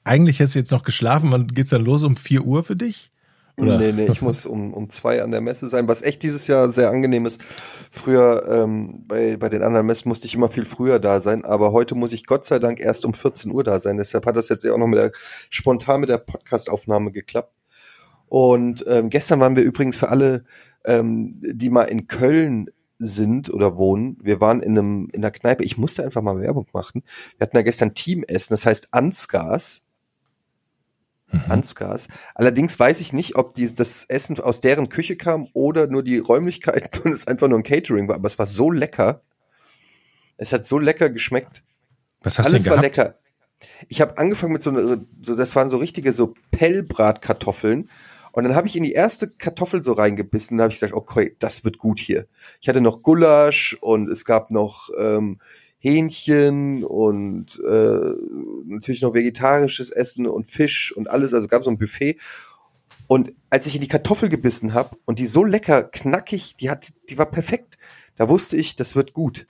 Eigentlich 0.05 0.41
hast 0.41 0.55
du 0.55 0.59
jetzt 0.59 0.73
noch 0.73 0.83
geschlafen. 0.83 1.31
Wann 1.31 1.47
geht's 1.47 1.71
dann 1.71 1.85
los? 1.85 2.03
Um 2.03 2.17
4 2.17 2.43
Uhr 2.45 2.65
für 2.65 2.77
dich? 2.77 3.10
Oder? 3.61 3.79
Nee, 3.79 3.93
nee, 3.93 4.07
ich 4.11 4.23
muss 4.23 4.47
um, 4.47 4.73
um 4.73 4.89
zwei 4.91 5.23
an 5.23 5.31
der 5.31 5.41
Messe 5.41 5.69
sein, 5.69 5.89
was 5.89 6.03
echt 6.03 6.23
dieses 6.23 6.47
Jahr 6.47 6.73
sehr 6.73 6.91
angenehm 6.91 7.27
ist. 7.27 7.41
Früher 7.91 8.47
ähm, 8.49 9.05
bei, 9.07 9.37
bei 9.37 9.49
den 9.49 9.62
anderen 9.62 9.87
Messen 9.87 10.09
musste 10.09 10.27
ich 10.27 10.35
immer 10.35 10.49
viel 10.49 10.65
früher 10.65 10.99
da 10.99 11.21
sein, 11.21 11.45
aber 11.45 11.73
heute 11.73 11.95
muss 11.95 12.12
ich 12.12 12.27
Gott 12.27 12.45
sei 12.45 12.59
Dank 12.59 12.81
erst 12.81 13.05
um 13.05 13.15
14 13.15 13.51
Uhr 13.53 13.65
da 13.65 13.79
sein. 13.81 13.97
Deshalb 13.97 14.27
hat 14.27 14.37
das 14.37 14.49
jetzt 14.49 14.65
ja 14.65 14.73
auch 14.73 14.79
noch 14.79 14.87
mit 14.87 14.99
der, 14.99 15.12
spontan 15.15 16.01
mit 16.01 16.09
der 16.09 16.19
Podcastaufnahme 16.19 17.12
geklappt. 17.12 17.55
Und 18.27 18.85
ähm, 18.87 19.11
gestern 19.11 19.41
waren 19.41 19.57
wir 19.57 19.65
übrigens 19.65 19.99
für 19.99 20.09
alle, 20.09 20.45
ähm, 20.85 21.41
die 21.41 21.71
mal 21.71 21.85
in 21.85 22.07
Köln 22.07 22.71
sind 23.01 23.53
oder 23.53 23.77
wohnen. 23.77 24.19
Wir 24.23 24.41
waren 24.41 24.61
in 24.61 24.79
einem 24.79 25.09
in 25.12 25.23
der 25.23 25.31
Kneipe. 25.31 25.65
Ich 25.65 25.79
musste 25.79 26.05
einfach 26.05 26.23
mal 26.23 26.39
Werbung 26.39 26.67
machen. 26.73 27.03
Wir 27.39 27.47
hatten 27.47 27.57
da 27.57 27.62
gestern 27.62 27.95
Teamessen, 27.95 28.53
das 28.53 28.67
heißt 28.67 28.89
Ansgars. 31.32 31.50
Ansgars. 31.50 32.09
Allerdings 32.35 32.79
weiß 32.79 33.00
ich 33.00 33.12
nicht, 33.12 33.37
ob 33.37 33.55
die, 33.55 33.73
das 33.75 34.05
Essen 34.09 34.38
aus 34.41 34.61
deren 34.61 34.88
Küche 34.88 35.17
kam 35.17 35.49
oder 35.53 35.87
nur 35.87 36.03
die 36.03 36.19
Räumlichkeiten 36.19 37.00
und 37.05 37.12
es 37.12 37.27
einfach 37.27 37.49
nur 37.49 37.59
ein 37.59 37.62
Catering 37.65 38.09
war. 38.09 38.17
Aber 38.17 38.27
es 38.27 38.38
war 38.38 38.47
so 38.47 38.71
lecker. 38.71 39.21
Es 40.37 40.53
hat 40.53 40.67
so 40.67 40.79
lecker 40.79 41.11
geschmeckt. 41.11 41.62
Was 42.23 42.38
hast 42.38 42.47
Alles 42.47 42.65
du 42.65 42.71
war 42.71 42.81
denn 42.81 42.91
gehabt? 42.93 42.97
lecker. 43.15 43.15
Ich 43.88 44.00
habe 44.00 44.17
angefangen 44.19 44.53
mit 44.55 44.62
so, 44.62 44.71
einer- 44.71 45.00
so, 45.21 45.37
das 45.37 45.55
waren 45.55 45.69
so 45.69 45.77
richtige 45.77 46.12
so 46.12 46.35
Pellbratkartoffeln. 46.50 47.88
Und 48.33 48.44
dann 48.44 48.55
habe 48.55 48.69
ich 48.69 48.76
in 48.76 48.85
die 48.85 48.93
erste 48.93 49.29
Kartoffel 49.29 49.83
so 49.83 49.93
reingebissen 49.93 50.55
und 50.55 50.59
da 50.59 50.65
habe 50.65 50.73
ich 50.73 50.79
gesagt, 50.79 50.94
okay, 50.94 51.35
das 51.41 51.65
wird 51.65 51.79
gut 51.79 51.99
hier. 51.99 52.26
Ich 52.61 52.69
hatte 52.69 52.81
noch 52.81 53.03
Gulasch 53.03 53.76
und 53.81 54.09
es 54.09 54.25
gab 54.25 54.50
noch 54.53 54.88
ähm, 54.99 55.41
Hähnchen 55.81 56.85
und 56.85 57.59
äh, 57.67 58.12
natürlich 58.67 59.03
noch 59.03 59.15
vegetarisches 59.15 59.91
Essen 59.91 60.27
und 60.27 60.47
Fisch 60.49 60.94
und 60.97 61.11
alles. 61.11 61.35
Also 61.35 61.49
gab 61.49 61.64
so 61.64 61.71
ein 61.71 61.78
Buffet. 61.78 62.16
Und 63.07 63.33
als 63.49 63.66
ich 63.66 63.75
in 63.75 63.81
die 63.81 63.88
Kartoffel 63.88 64.28
gebissen 64.28 64.73
habe 64.75 64.95
und 65.07 65.19
die 65.19 65.26
so 65.26 65.43
lecker 65.43 65.83
knackig, 65.83 66.55
die 66.57 66.71
hat, 66.71 66.93
die 67.09 67.19
war 67.19 67.26
perfekt. 67.26 67.76
Da 68.16 68.28
wusste 68.28 68.57
ich, 68.57 68.76
das 68.76 68.95
wird 68.95 69.14
gut. 69.14 69.47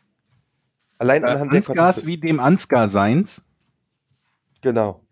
Allein 0.98 1.24
Äh, 1.24 1.26
anhand 1.26 1.52
der 1.52 1.58
Ansgars 1.58 1.76
Kartoffel. 1.76 2.06
wie 2.06 2.16
dem 2.18 2.40
Ansgar 2.40 2.88
seins. 2.88 3.42
Genau. 4.62 5.02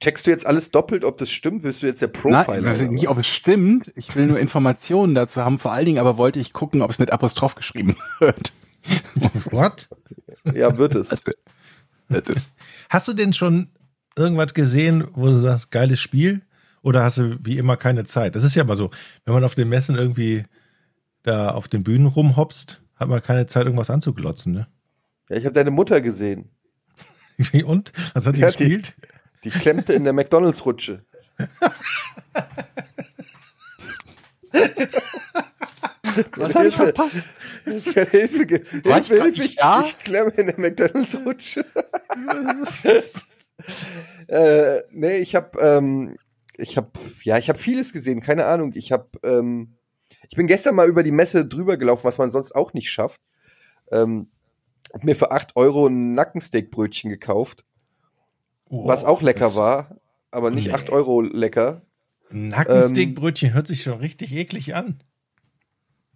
Checkst 0.00 0.26
du 0.26 0.30
jetzt 0.32 0.46
alles 0.46 0.70
doppelt, 0.72 1.04
ob 1.04 1.16
das 1.18 1.30
stimmt? 1.30 1.62
Willst 1.62 1.82
du 1.82 1.86
jetzt 1.86 2.02
der 2.02 2.08
Profiler? 2.08 2.58
ich 2.58 2.64
weiß 2.64 2.80
oder 2.82 2.90
nicht, 2.90 3.08
ob 3.08 3.18
es 3.18 3.26
stimmt. 3.28 3.92
Ich 3.96 4.14
will 4.16 4.26
nur 4.26 4.38
Informationen 4.38 5.14
dazu 5.14 5.42
haben. 5.44 5.58
Vor 5.60 5.72
allen 5.72 5.86
Dingen 5.86 5.98
aber 5.98 6.18
wollte 6.18 6.40
ich 6.40 6.52
gucken, 6.52 6.82
ob 6.82 6.90
es 6.90 6.98
mit 6.98 7.12
Apostroph 7.12 7.54
geschrieben 7.54 7.96
wird. 8.18 8.52
What? 9.50 9.88
ja, 10.54 10.76
wird 10.78 10.94
es. 10.94 11.22
Das 12.08 12.28
ist, 12.28 12.52
Hast 12.90 13.08
du 13.08 13.12
denn 13.14 13.32
schon 13.32 13.68
irgendwas 14.16 14.54
gesehen, 14.54 15.06
wo 15.14 15.26
du 15.26 15.36
sagst, 15.36 15.70
geiles 15.70 16.00
Spiel? 16.00 16.42
Oder 16.82 17.04
hast 17.04 17.18
du 17.18 17.38
wie 17.42 17.58
immer 17.58 17.76
keine 17.76 18.04
Zeit? 18.04 18.34
Das 18.34 18.42
ist 18.44 18.54
ja 18.56 18.64
mal 18.64 18.76
so, 18.76 18.90
wenn 19.24 19.34
man 19.34 19.44
auf 19.44 19.54
den 19.54 19.68
Messen 19.68 19.94
irgendwie 19.96 20.44
da 21.22 21.50
auf 21.50 21.68
den 21.68 21.84
Bühnen 21.84 22.06
rumhopst, 22.06 22.82
hat 22.96 23.08
man 23.08 23.22
keine 23.22 23.46
Zeit, 23.46 23.64
irgendwas 23.66 23.90
anzuglotzen, 23.90 24.52
ne? 24.52 24.66
Ja, 25.28 25.36
ich 25.36 25.44
habe 25.44 25.54
deine 25.54 25.70
Mutter 25.70 26.00
gesehen. 26.00 26.48
Und? 27.64 27.92
Was 28.14 28.26
hat 28.26 28.36
die 28.36 28.40
Ja, 28.40 28.50
die- 28.50 28.56
gespielt? 28.58 28.94
Die 29.44 29.50
klemmte 29.50 29.92
in 29.92 30.04
der 30.04 30.12
McDonalds-Rutsche. 30.12 31.04
was 36.36 36.54
habe 36.54 36.68
ich 36.68 36.76
verpasst? 36.76 37.28
Hilfe, 37.64 38.84
War 38.84 39.02
Hilfe, 39.02 39.16
ich 39.16 39.22
Hilfe, 39.22 39.42
ich, 39.44 39.56
da? 39.56 39.80
ich 39.82 39.98
klemme 39.98 40.30
in 40.30 40.46
der 40.46 40.58
McDonalds-Rutsche. 40.60 41.64
äh, 44.28 44.80
nee, 44.90 45.18
ich 45.18 45.34
habe, 45.34 45.58
ähm, 45.60 46.16
ich 46.56 46.76
habe, 46.76 46.90
ja, 47.22 47.38
ich 47.38 47.48
habe 47.48 47.58
vieles 47.58 47.92
gesehen, 47.92 48.20
keine 48.20 48.46
Ahnung. 48.46 48.72
Ich 48.74 48.92
habe, 48.92 49.08
ähm, 49.22 49.74
ich 50.28 50.36
bin 50.36 50.46
gestern 50.46 50.74
mal 50.74 50.88
über 50.88 51.02
die 51.02 51.12
Messe 51.12 51.46
drüber 51.46 51.76
gelaufen, 51.76 52.04
was 52.04 52.18
man 52.18 52.30
sonst 52.30 52.52
auch 52.52 52.72
nicht 52.72 52.90
schafft. 52.90 53.20
Ähm, 53.90 54.28
hab 54.92 55.04
mir 55.04 55.16
für 55.16 55.30
8 55.30 55.56
Euro 55.56 55.86
ein 55.86 56.14
Nackensteakbrötchen 56.14 57.10
gekauft, 57.10 57.64
was 58.68 59.04
auch 59.04 59.22
lecker 59.22 59.54
war, 59.54 59.96
aber 60.30 60.50
nicht 60.50 60.68
Nee. 60.68 60.74
8 60.74 60.90
Euro 60.90 61.20
lecker. 61.20 61.82
Nackensteakbrötchen 62.30 63.52
hört 63.52 63.66
sich 63.66 63.82
schon 63.82 63.98
richtig 63.98 64.34
eklig 64.34 64.74
an. 64.74 65.02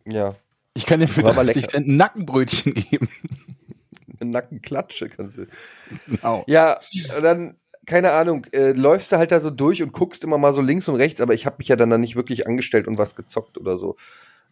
Ja, 0.07 0.37
Ich 0.75 0.87
kann 0.87 1.01
dir 1.01 1.09
für 1.09 1.23
War 1.23 1.33
aber 1.33 1.45
30 1.45 1.57
lecker. 1.57 1.69
Cent 1.69 1.89
ein 1.89 1.97
Nackenbrötchen 1.97 2.75
geben. 2.75 3.09
eine 4.21 4.31
Nackenklatsche 4.31 5.09
kannst 5.09 5.39
du. 5.39 5.47
Genau. 6.07 6.45
Ja, 6.47 6.77
und 7.17 7.23
dann 7.23 7.57
keine 7.87 8.13
Ahnung, 8.13 8.45
äh, 8.53 8.73
läufst 8.73 9.13
du 9.13 9.17
halt 9.17 9.31
da 9.31 9.39
so 9.41 9.51
durch 9.51 9.83
und 9.83 9.93
guckst 9.93 10.25
immer 10.25 10.39
mal 10.39 10.53
so 10.53 10.61
links 10.61 10.89
und 10.89 10.97
rechts, 10.97 11.21
aber 11.21 11.35
ich 11.35 11.47
habe 11.47 11.57
mich 11.59 11.69
ja 11.69 11.77
dann, 11.77 11.89
dann 11.89 12.01
nicht 12.01 12.17
wirklich 12.17 12.47
angestellt 12.47 12.89
und 12.89 12.99
was 12.99 13.15
gezockt 13.15 13.59
oder 13.59 13.79
so. 13.79 13.97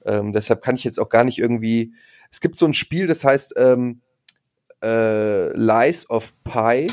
Ähm, 0.07 0.31
deshalb 0.33 0.63
kann 0.63 0.77
ich 0.77 0.85
jetzt 0.85 1.01
auch 1.01 1.09
gar 1.09 1.25
nicht 1.25 1.39
irgendwie. 1.39 1.95
Es 2.31 2.41
gibt 2.41 2.57
so 2.57 2.67
ein 2.67 2.75
Spiel, 2.75 3.07
das 3.07 3.25
heißt 3.25 3.55
ähm, 3.57 4.01
äh, 4.83 5.53
Lies 5.57 6.09
of 6.11 6.33
Pi 6.45 6.93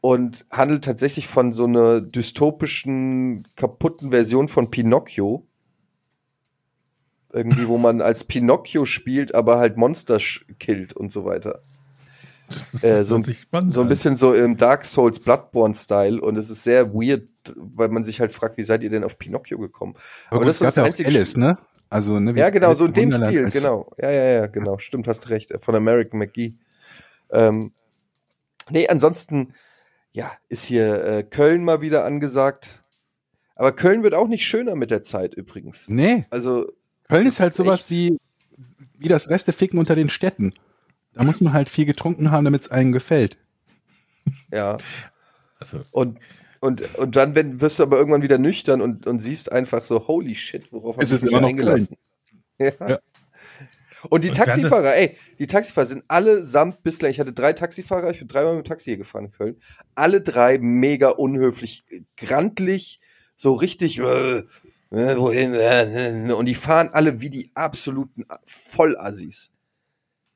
und 0.00 0.46
handelt 0.50 0.84
tatsächlich 0.84 1.28
von 1.28 1.52
so 1.52 1.64
einer 1.64 2.00
dystopischen, 2.00 3.46
kaputten 3.56 4.10
Version 4.10 4.48
von 4.48 4.70
Pinocchio. 4.70 5.46
Irgendwie, 7.34 7.68
wo 7.68 7.76
man 7.78 8.00
als 8.00 8.24
Pinocchio 8.24 8.84
spielt, 8.86 9.34
aber 9.34 9.58
halt 9.58 9.76
Monster 9.76 10.18
killt 10.58 10.92
und 10.94 11.10
so 11.12 11.24
weiter. 11.24 11.60
Das 12.48 12.84
Äh, 12.84 13.04
so, 13.04 13.20
so 13.66 13.80
ein 13.80 13.88
bisschen 13.88 14.16
so 14.16 14.32
im 14.34 14.56
Dark 14.56 14.84
Souls 14.84 15.18
Bloodborne-Style 15.18 16.20
und 16.20 16.36
es 16.36 16.50
ist 16.50 16.62
sehr 16.62 16.92
weird, 16.94 17.28
weil 17.56 17.88
man 17.88 18.04
sich 18.04 18.20
halt 18.20 18.32
fragt, 18.32 18.56
wie 18.58 18.62
seid 18.62 18.82
ihr 18.82 18.90
denn 18.90 19.02
auf 19.04 19.18
Pinocchio 19.18 19.58
gekommen? 19.58 19.94
Aber, 20.30 20.40
gut, 20.40 20.48
das 20.48 20.56
ist 20.56 20.62
das 20.62 20.76
ja 20.76 20.84
einzige 20.84 21.08
Alice, 21.08 21.36
ne? 21.36 21.58
Also, 21.90 22.18
ne, 22.20 22.34
Ja, 22.36 22.50
genau, 22.50 22.74
so 22.74 22.86
in 22.86 22.92
dem 22.92 23.04
Wunderland 23.04 23.30
Stil, 23.32 23.44
als- 23.46 23.52
genau. 23.52 23.92
Ja, 23.98 24.10
ja, 24.10 24.24
ja, 24.24 24.46
genau. 24.46 24.78
Stimmt, 24.78 25.06
hast 25.06 25.28
recht. 25.30 25.52
Von 25.60 25.74
American 25.74 26.18
McGee. 26.18 26.54
Ähm, 27.30 27.72
nee, 28.70 28.88
ansonsten, 28.88 29.54
ja, 30.12 30.30
ist 30.48 30.64
hier 30.64 31.04
äh, 31.04 31.22
Köln 31.22 31.64
mal 31.64 31.80
wieder 31.80 32.04
angesagt. 32.04 32.82
Aber 33.56 33.72
Köln 33.72 34.02
wird 34.02 34.14
auch 34.14 34.26
nicht 34.28 34.44
schöner 34.44 34.74
mit 34.74 34.90
der 34.90 35.02
Zeit 35.02 35.34
übrigens. 35.34 35.88
Nee, 35.88 36.26
Also, 36.30 36.66
Köln 37.08 37.26
ist 37.26 37.40
halt 37.40 37.54
sowas 37.54 37.80
echt- 37.82 37.90
wie, 37.90 38.18
wie 38.98 39.08
das 39.08 39.28
Resteficken 39.28 39.78
unter 39.78 39.94
den 39.94 40.08
Städten. 40.08 40.52
Da 41.12 41.22
muss 41.22 41.40
man 41.40 41.52
halt 41.52 41.68
viel 41.68 41.84
getrunken 41.84 42.30
haben, 42.30 42.44
damit 42.44 42.62
es 42.62 42.70
einem 42.70 42.92
gefällt. 42.92 43.38
ja. 44.52 44.76
Also, 45.60 45.80
Und, 45.92 46.18
und, 46.60 46.94
und 46.96 47.14
dann 47.16 47.34
wenn, 47.34 47.60
wirst 47.60 47.78
du 47.78 47.84
aber 47.84 47.96
irgendwann 47.98 48.22
wieder 48.22 48.38
nüchtern 48.38 48.80
und, 48.80 49.06
und 49.06 49.20
siehst 49.20 49.52
einfach 49.52 49.84
so, 49.84 50.08
holy 50.08 50.34
shit, 50.34 50.72
worauf 50.72 50.96
hast 50.96 51.12
du 51.12 51.16
ist 51.16 51.22
immer 51.24 51.40
noch 51.40 51.48
eingelassen? 51.48 51.96
Ja. 52.58 52.72
Ja. 52.88 52.98
Und 54.10 54.24
die 54.24 54.28
Und 54.28 54.36
Taxifahrer, 54.36 54.94
ey, 54.96 55.16
die 55.38 55.46
Taxifahrer 55.46 55.86
sind 55.86 56.04
allesamt 56.08 56.82
bislang, 56.82 57.10
ich 57.10 57.20
hatte 57.20 57.32
drei 57.32 57.52
Taxifahrer, 57.52 58.10
ich 58.10 58.18
bin 58.18 58.28
dreimal 58.28 58.54
mit 58.56 58.64
dem 58.64 58.68
Taxi 58.68 58.90
hier 58.90 58.98
gefahren 58.98 59.26
in 59.26 59.32
Köln, 59.32 59.56
alle 59.94 60.20
drei 60.20 60.58
mega 60.58 61.08
unhöflich, 61.10 61.84
grantlich, 62.16 63.00
so 63.36 63.54
richtig, 63.54 63.98
äh, 64.00 64.42
äh, 64.94 65.16
wohin, 65.16 65.54
äh, 65.54 66.28
äh, 66.28 66.32
und 66.32 66.46
die 66.46 66.54
fahren 66.54 66.90
alle 66.92 67.20
wie 67.20 67.30
die 67.30 67.50
absoluten 67.54 68.24
Vollassis. 68.44 69.50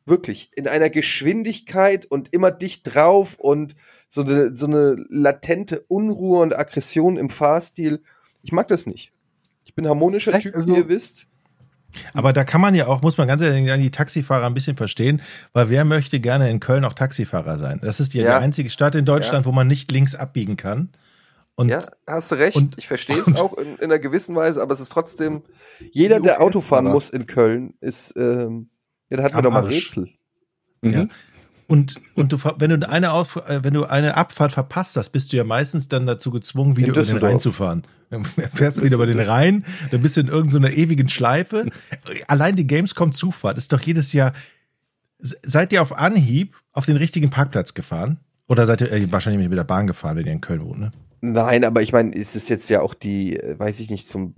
Wirklich, 0.06 0.50
in 0.56 0.66
einer 0.66 0.88
Geschwindigkeit 0.88 2.06
und 2.06 2.32
immer 2.32 2.50
dicht 2.50 2.94
drauf 2.94 3.36
und 3.38 3.76
so 4.08 4.22
eine, 4.22 4.56
so 4.56 4.66
eine 4.66 4.96
latente 5.10 5.84
Unruhe 5.88 6.40
und 6.40 6.56
Aggression 6.58 7.18
im 7.18 7.28
Fahrstil. 7.28 8.00
Ich 8.42 8.52
mag 8.52 8.68
das 8.68 8.86
nicht. 8.86 9.12
Ich 9.66 9.74
bin 9.74 9.86
harmonischer 9.86 10.30
Vielleicht 10.30 10.46
Typ, 10.46 10.56
also- 10.56 10.72
wie 10.74 10.78
ihr 10.78 10.88
wisst. 10.88 11.26
aber 12.14 12.32
da 12.32 12.44
kann 12.44 12.62
man 12.62 12.74
ja 12.74 12.86
auch, 12.86 13.02
muss 13.02 13.18
man 13.18 13.28
ganz 13.28 13.42
ehrlich 13.42 13.66
sagen, 13.68 13.82
die 13.82 13.90
Taxifahrer 13.90 14.46
ein 14.46 14.54
bisschen 14.54 14.76
verstehen, 14.78 15.20
weil 15.52 15.68
wer 15.68 15.84
möchte 15.84 16.20
gerne 16.20 16.50
in 16.50 16.58
Köln 16.58 16.86
auch 16.86 16.94
Taxifahrer 16.94 17.58
sein? 17.58 17.78
Das 17.82 18.00
ist 18.00 18.14
ja, 18.14 18.24
Ja. 18.24 18.38
die 18.38 18.44
einzige 18.44 18.70
Stadt 18.70 18.94
in 18.94 19.04
Deutschland, 19.04 19.44
wo 19.44 19.52
man 19.52 19.66
nicht 19.68 19.92
links 19.92 20.14
abbiegen 20.14 20.56
kann. 20.56 20.88
Und 21.58 21.70
Ja, 21.70 21.84
hast 22.06 22.30
du 22.30 22.36
recht. 22.36 22.56
und- 22.56 22.78
ich 22.78 22.86
verstehe 22.86 23.16
es 23.20 23.34
auch 23.34 23.54
in, 23.58 23.74
in 23.78 23.84
einer 23.84 23.98
gewissen 23.98 24.36
Weise, 24.36 24.62
aber 24.62 24.72
es 24.72 24.78
ist 24.80 24.92
trotzdem, 24.92 25.42
jeder, 25.90 26.20
der 26.20 26.40
Auto 26.40 26.60
fahren 26.60 26.84
muss 26.84 27.10
in 27.10 27.26
Köln, 27.26 27.74
ist, 27.80 28.14
ähm, 28.16 28.70
ja, 29.10 29.16
da 29.16 29.24
hat 29.24 29.32
man 29.32 29.38
Am 29.46 29.52
doch 29.52 29.62
mal. 29.62 29.64
Rätsel. 29.66 30.08
Mhm. 30.82 30.92
Ja. 30.92 31.06
Und, 31.66 31.96
und 32.14 32.32
du, 32.32 32.38
wenn 32.58 32.80
du 32.80 32.88
eine 32.88 33.10
auf, 33.12 33.36
äh, 33.48 33.62
wenn 33.64 33.74
du 33.74 33.84
eine 33.84 34.16
Abfahrt 34.16 34.52
verpasst 34.52 34.96
hast, 34.96 35.10
bist 35.10 35.32
du 35.32 35.36
ja 35.36 35.42
meistens 35.44 35.88
dann 35.88 36.06
dazu 36.06 36.30
gezwungen, 36.30 36.76
wieder 36.76 36.92
über 36.92 37.02
den. 37.02 37.18
Rhein 37.18 37.40
zu 37.40 37.50
fahren. 37.52 37.82
Dann 38.10 38.24
fährst 38.54 38.78
du 38.78 38.82
wieder 38.84 38.94
über 38.94 39.06
den 39.06 39.18
Rhein, 39.20 39.64
dann 39.90 40.00
bist 40.00 40.16
du 40.16 40.20
in 40.20 40.28
irgendeiner 40.28 40.70
ewigen 40.72 41.08
Schleife. 41.08 41.66
Allein 42.28 42.54
die 42.54 42.66
Gamescom-Zufahrt 42.68 43.58
ist 43.58 43.72
doch 43.72 43.80
jedes 43.82 44.12
Jahr. 44.12 44.32
Se- 45.18 45.36
Seid 45.42 45.72
ihr 45.72 45.82
auf 45.82 45.92
Anhieb 45.98 46.56
auf 46.72 46.86
den 46.86 46.96
richtigen 46.96 47.30
Parkplatz 47.30 47.74
gefahren? 47.74 48.20
Oder 48.46 48.64
seid 48.64 48.80
ihr 48.80 48.90
äh, 48.92 49.10
wahrscheinlich 49.12 49.46
mit 49.48 49.58
der 49.58 49.64
Bahn 49.64 49.86
gefahren, 49.88 50.16
wenn 50.16 50.24
ihr 50.24 50.32
in 50.32 50.40
Köln 50.40 50.62
wohnt, 50.64 50.78
ne? 50.78 50.92
Nein, 51.20 51.64
aber 51.64 51.82
ich 51.82 51.92
meine, 51.92 52.14
es 52.14 52.36
ist 52.36 52.48
jetzt 52.48 52.70
ja 52.70 52.80
auch 52.80 52.94
die, 52.94 53.40
weiß 53.42 53.80
ich 53.80 53.90
nicht, 53.90 54.08
zum 54.08 54.34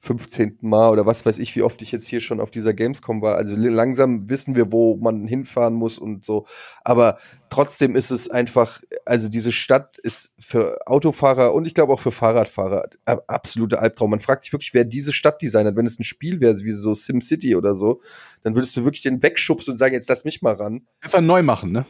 15. 0.00 0.58
Mal 0.60 0.90
oder 0.90 1.06
was 1.06 1.26
weiß 1.26 1.38
ich, 1.40 1.56
wie 1.56 1.62
oft 1.62 1.82
ich 1.82 1.90
jetzt 1.90 2.06
hier 2.06 2.20
schon 2.20 2.40
auf 2.40 2.52
dieser 2.52 2.72
Gamescom 2.72 3.20
war. 3.20 3.34
Also 3.34 3.56
langsam 3.56 4.28
wissen 4.28 4.54
wir, 4.54 4.70
wo 4.70 4.96
man 4.96 5.26
hinfahren 5.26 5.74
muss 5.74 5.98
und 5.98 6.24
so. 6.24 6.46
Aber 6.84 7.18
trotzdem 7.50 7.96
ist 7.96 8.10
es 8.10 8.30
einfach, 8.30 8.80
also 9.04 9.28
diese 9.28 9.50
Stadt 9.50 9.98
ist 9.98 10.32
für 10.38 10.78
Autofahrer 10.86 11.52
und 11.52 11.66
ich 11.66 11.74
glaube 11.74 11.92
auch 11.92 12.00
für 12.00 12.12
Fahrradfahrer 12.12 12.88
absoluter 13.26 13.82
Albtraum. 13.82 14.10
Man 14.10 14.20
fragt 14.20 14.44
sich 14.44 14.52
wirklich, 14.52 14.72
wer 14.72 14.84
diese 14.84 15.12
Stadt 15.12 15.42
designt 15.42 15.66
hat. 15.66 15.76
Wenn 15.76 15.86
es 15.86 15.98
ein 15.98 16.04
Spiel 16.04 16.40
wäre, 16.40 16.56
wie 16.60 16.70
so 16.70 16.94
SimCity 16.94 17.56
oder 17.56 17.74
so, 17.74 18.00
dann 18.44 18.54
würdest 18.54 18.76
du 18.76 18.84
wirklich 18.84 19.02
den 19.02 19.22
wegschubsen 19.22 19.72
und 19.72 19.78
sagen, 19.78 19.94
jetzt 19.94 20.08
lass 20.08 20.24
mich 20.24 20.42
mal 20.42 20.54
ran. 20.54 20.86
Einfach 21.00 21.20
neu 21.20 21.42
machen, 21.42 21.72
ne? 21.72 21.86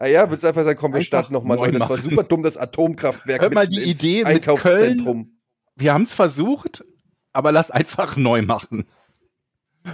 Ah 0.00 0.06
ja, 0.06 0.30
würdest 0.30 0.44
einfach 0.44 0.62
sagen, 0.62 0.78
komm, 0.78 0.94
wir 0.94 1.02
starten 1.02 1.32
nochmal 1.32 1.56
neu. 1.56 1.72
Das 1.72 1.90
war 1.90 1.98
super 1.98 2.22
dumm, 2.22 2.44
das 2.44 2.56
Atomkraftwerk 2.56 3.42
Hört 3.42 3.54
mal 3.54 3.66
die 3.66 3.78
ins 3.78 4.00
Idee 4.00 4.18
mit 4.18 4.26
Einkaufszentrum. 4.28 5.40
Wir 5.74 5.92
haben 5.92 6.02
es 6.02 6.14
versucht, 6.14 6.84
aber 7.32 7.50
lass 7.50 7.72
einfach 7.72 8.16
neu 8.16 8.42
machen. 8.42 8.86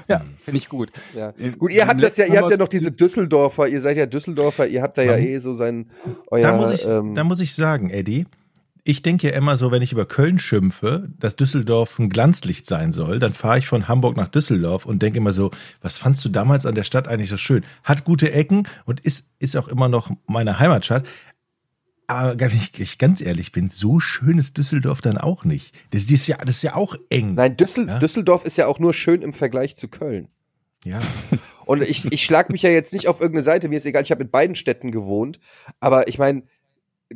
Ja, 0.07 0.23
finde 0.43 0.59
ich 0.59 0.69
gut. 0.69 0.93
Ja. 1.15 1.33
Gut, 1.59 1.73
ihr 1.73 1.87
habt 1.87 2.03
das 2.03 2.19
ja, 2.19 2.27
ihr 2.27 2.39
habt 2.39 2.51
ja 2.51 2.59
noch 2.59 2.69
diese 2.69 2.93
Düsseldorfer, 2.93 3.67
ihr 3.67 3.81
seid 3.81 3.97
ja 3.97 4.05
Düsseldorfer, 4.05 4.67
ihr 4.67 4.83
habt 4.83 4.99
da 4.99 5.03
ja 5.03 5.17
eh 5.17 5.39
so 5.39 5.55
sein 5.55 5.91
euer 6.31 6.43
Da 6.43 6.57
muss 6.57 6.71
ich, 6.71 6.87
ähm, 6.87 7.15
da 7.15 7.25
muss 7.25 7.41
ich 7.41 7.55
sagen, 7.55 7.89
Eddie, 7.89 8.27
ich 8.87 9.01
denke 9.01 9.31
ja 9.31 9.35
immer 9.35 9.57
so, 9.57 9.71
wenn 9.73 9.81
ich 9.81 9.93
über 9.93 10.05
Köln 10.05 10.39
schimpfe, 10.39 11.09
dass 11.19 11.37
Düsseldorf 11.37 11.99
ein 11.99 12.11
Glanzlicht 12.11 12.67
sein 12.67 12.93
soll, 12.93 13.19
dann 13.19 13.33
fahre 13.33 13.59
ich 13.59 13.67
von 13.67 13.89
Hamburg 13.89 14.17
nach 14.17 14.29
Düsseldorf 14.29 14.85
und 14.85 15.01
denke 15.01 15.19
immer 15.19 15.33
so, 15.33 15.51
was 15.81 15.97
fandst 15.97 16.23
du 16.25 16.29
damals 16.29 16.67
an 16.67 16.75
der 16.75 16.85
Stadt 16.85 17.09
eigentlich 17.09 17.31
so 17.31 17.39
schön? 17.39 17.65
Hat 17.83 18.05
gute 18.05 18.31
Ecken 18.33 18.69
und 18.85 19.01
ist, 19.01 19.31
ist 19.39 19.57
auch 19.57 19.69
immer 19.69 19.89
noch 19.89 20.11
meine 20.27 20.59
Heimatstadt. 20.59 21.09
Aber 22.07 22.39
wenn 22.39 22.55
ich, 22.55 22.79
ich 22.79 22.99
ganz 22.99 23.23
ehrlich 23.23 23.53
bin, 23.53 23.71
so 23.71 24.01
schön 24.01 24.37
ist 24.37 24.59
Düsseldorf 24.59 25.01
dann 25.01 25.17
auch 25.17 25.47
nicht. 25.47 25.75
Das, 25.91 26.03
das, 26.05 26.13
ist, 26.13 26.27
ja, 26.27 26.37
das 26.37 26.57
ist 26.57 26.63
ja 26.63 26.75
auch 26.75 26.95
eng. 27.09 27.35
Nein, 27.35 27.57
Düssel 27.57 27.89
Ja. 27.89 27.99
Düsseldorf 27.99 28.45
ist 28.45 28.59
ja 28.59 28.67
auch 28.67 28.79
nur 28.79 28.93
schön 28.93 29.23
im 29.23 29.33
Vergleich 29.33 29.77
zu 29.77 29.89
Köln. 29.89 30.29
Ja. 30.85 31.01
Und 31.65 31.83
ich, 31.83 32.13
ich 32.13 32.23
schlag 32.23 32.51
mich 32.51 32.61
ja 32.61 32.69
jetzt 32.69 32.93
nicht 32.93 33.09
auf 33.09 33.21
irgendeine 33.21 33.43
Seite, 33.43 33.71
mir 33.71 33.77
ist 33.77 33.87
egal, 33.87 34.03
ich 34.03 34.11
habe 34.11 34.25
in 34.25 34.31
beiden 34.31 34.55
Städten 34.55 34.91
gewohnt, 34.91 35.41
aber 35.81 36.09
ich 36.09 36.19
meine, 36.19 36.43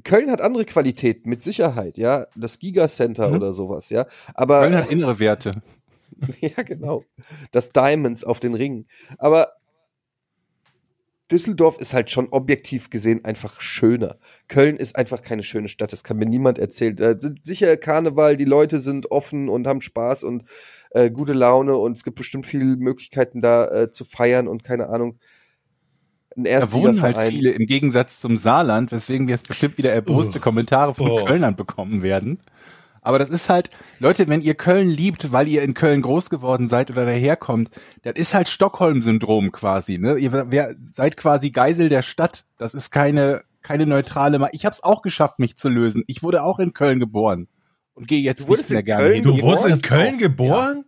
Köln 0.05 0.31
hat 0.31 0.40
andere 0.40 0.64
Qualitäten, 0.64 1.28
mit 1.28 1.43
Sicherheit, 1.43 1.99
ja, 1.99 2.26
das 2.37 2.59
Gigacenter 2.59 3.28
Mhm. 3.31 3.37
oder 3.37 3.52
sowas, 3.52 3.90
ja, 3.90 4.07
aber 4.35 4.61
Köln 4.61 4.76
hat 4.76 4.90
innere 4.90 5.19
Werte. 5.19 5.62
Ja, 6.40 6.62
genau. 6.64 7.05
Das 7.52 7.71
Diamonds 7.71 8.25
auf 8.25 8.40
den 8.40 8.55
Ringen. 8.55 8.88
Aber 9.19 9.52
Düsseldorf 11.31 11.76
ist 11.78 11.93
halt 11.93 12.11
schon 12.11 12.28
objektiv 12.31 12.88
gesehen 12.88 13.25
einfach 13.25 13.61
schöner. 13.61 14.17
Köln 14.49 14.76
ist 14.76 14.97
einfach 14.97 15.21
keine 15.23 15.43
schöne 15.43 15.69
Stadt, 15.69 15.93
das 15.93 16.02
kann 16.02 16.17
mir 16.17 16.25
niemand 16.26 16.59
erzählen. 16.59 16.97
Da 16.97 17.21
sind 17.21 17.45
sicher 17.45 17.76
Karneval, 17.76 18.37
die 18.37 18.47
Leute 18.47 18.81
sind 18.81 19.11
offen 19.11 19.49
und 19.50 19.67
haben 19.67 19.83
Spaß 19.83 20.25
und 20.25 20.45
äh, 20.90 21.11
gute 21.11 21.35
Laune 21.35 21.76
und 21.76 21.93
es 21.97 22.02
gibt 22.02 22.17
bestimmt 22.17 22.47
viele 22.47 22.64
Möglichkeiten 22.64 23.43
da 23.43 23.69
äh, 23.69 23.90
zu 23.90 24.05
feiern 24.05 24.49
und 24.49 24.64
keine 24.64 24.88
Ahnung. 24.88 25.19
Ein 26.38 26.45
Da 26.45 26.73
wohnen 26.73 27.02
halt 27.02 27.16
viele 27.18 27.50
im 27.50 27.66
Gegensatz 27.66 28.21
zum 28.21 28.37
Saarland, 28.37 28.92
weswegen 28.92 29.26
wir 29.26 29.35
jetzt 29.35 29.49
bestimmt 29.49 29.76
wieder 29.78 29.92
erboste 29.92 30.38
Oh. 30.38 30.42
Kommentare 30.42 30.95
von 30.95 31.11
Oh. 31.11 31.25
Kölnern 31.25 31.57
bekommen 31.57 32.02
werden. 32.02 32.38
Aber 33.02 33.18
das 33.18 33.30
ist 33.30 33.49
halt, 33.49 33.71
Leute, 34.00 34.28
wenn 34.28 34.42
ihr 34.42 34.54
Köln 34.54 34.88
liebt, 34.90 35.33
weil 35.33 35.49
ihr 35.49 35.62
in 35.62 35.73
Köln 35.75 36.02
groß 36.02 36.30
geworden 36.30 36.68
seid 36.68 36.90
oder 36.90 37.07
daherkommt, 37.07 37.71
das 38.02 38.14
ist 38.16 38.35
halt 38.35 38.49
Stockholm-Syndrom 38.49 39.50
quasi. 39.52 39.99
Ne? 39.99 40.16
Ihr 40.18 40.50
wer, 40.50 40.75
seid 40.76 41.16
quasi 41.16 41.50
Geisel 41.50 41.88
der 41.88 42.02
Stadt. 42.02 42.45
Das 42.59 42.75
ist 42.75 42.90
keine, 42.90 43.42
keine 43.62 43.87
neutrale. 43.87 44.38
Ma 44.38 44.49
ich 44.52 44.64
habe 44.66 44.75
es 44.75 44.83
auch 44.85 45.00
geschafft, 45.02 45.38
mich 45.38 45.57
zu 45.57 45.68
lösen. 45.68 46.04
Ich 46.07 46.23
wurde 46.23 46.42
auch 46.42 46.59
in 46.59 46.75
Köln 46.75 46.99
geboren 47.00 47.49
und 47.95 48.09
gehe 48.09 48.21
jetzt 48.21 48.49
Du 48.49 48.54
nicht 48.57 48.68
mehr 48.71 48.80
in 48.80 48.85
gerne 48.85 49.02
Köln 49.04 49.14
hin. 49.14 49.25
Du 49.25 49.42
wurdest 49.42 49.66
in 49.66 49.80
Köln 49.83 50.14
auch- 50.16 50.18
geboren? 50.18 50.85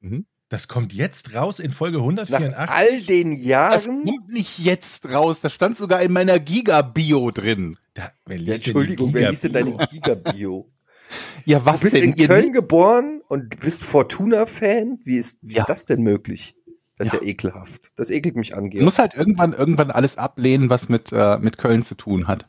Mhm. 0.00 0.26
Das 0.54 0.68
kommt 0.68 0.92
jetzt 0.92 1.34
raus 1.34 1.58
in 1.58 1.72
Folge 1.72 1.96
Nach 1.98 2.04
184. 2.04 2.70
all 2.70 3.00
den 3.02 3.32
Das 3.32 3.42
Jahren. 3.44 4.04
kommt 4.04 4.32
nicht 4.32 4.60
jetzt 4.60 5.12
raus. 5.12 5.40
Das 5.40 5.52
stand 5.52 5.76
sogar 5.76 6.00
in 6.00 6.12
meiner 6.12 6.38
Giga-Bio 6.38 7.32
drin. 7.32 7.76
Da, 7.94 8.12
wer 8.24 8.36
Ja, 8.36 8.42
liest 8.44 8.66
denn 8.66 8.70
Entschuldigung, 8.70 9.08
die 9.08 9.14
wer 9.14 9.30
liest 9.30 9.42
denn 9.42 9.52
deine 9.52 9.76
Giga-Bio? 9.90 10.70
Ja, 11.44 11.66
was 11.66 11.80
Du 11.80 11.84
bist 11.86 11.96
denn? 11.96 12.12
in 12.12 12.28
Köln 12.28 12.52
geboren 12.52 13.20
und 13.28 13.58
bist 13.58 13.82
Fortuna-Fan? 13.82 15.00
Wie 15.04 15.16
ist, 15.16 15.38
wie 15.42 15.54
Ja. 15.54 15.62
ist 15.62 15.68
das 15.68 15.86
denn 15.86 16.02
möglich? 16.02 16.54
Das 16.98 17.08
ist 17.08 17.14
Ja. 17.14 17.20
ja 17.20 17.26
ekelhaft. 17.26 17.90
Das 17.96 18.10
ekelt 18.10 18.36
mich 18.36 18.54
an, 18.54 18.70
muss 18.74 19.00
halt 19.00 19.14
irgendwann, 19.14 19.54
irgendwann 19.54 19.90
alles 19.90 20.18
ablehnen, 20.18 20.70
was 20.70 20.88
mit, 20.88 21.10
äh, 21.12 21.36
mit 21.38 21.58
Köln 21.58 21.82
zu 21.84 21.96
tun 21.96 22.28
hat. 22.28 22.48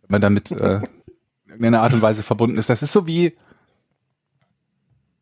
Wenn 0.00 0.08
man 0.12 0.20
damit 0.22 0.50
äh, 0.52 0.76
in 0.76 0.82
irgendeiner 1.48 1.82
Art 1.82 1.92
und 1.92 2.00
Weise 2.00 2.22
verbunden 2.22 2.56
ist. 2.56 2.70
Das 2.70 2.82
ist 2.82 2.92
so 2.92 3.06
wie, 3.06 3.36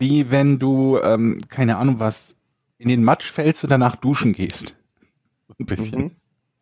wie 0.02 0.32
wenn 0.32 0.58
du, 0.58 0.98
ähm, 0.98 1.40
keine 1.48 1.76
Ahnung 1.76 2.00
was, 2.00 2.34
in 2.78 2.88
den 2.88 3.04
Matsch 3.04 3.30
fällst 3.30 3.62
und 3.62 3.70
danach 3.70 3.94
duschen 3.94 4.32
gehst. 4.32 4.76
So 5.46 5.54
Ein 5.60 5.66
bisschen. 5.66 6.02
Mhm. 6.02 6.10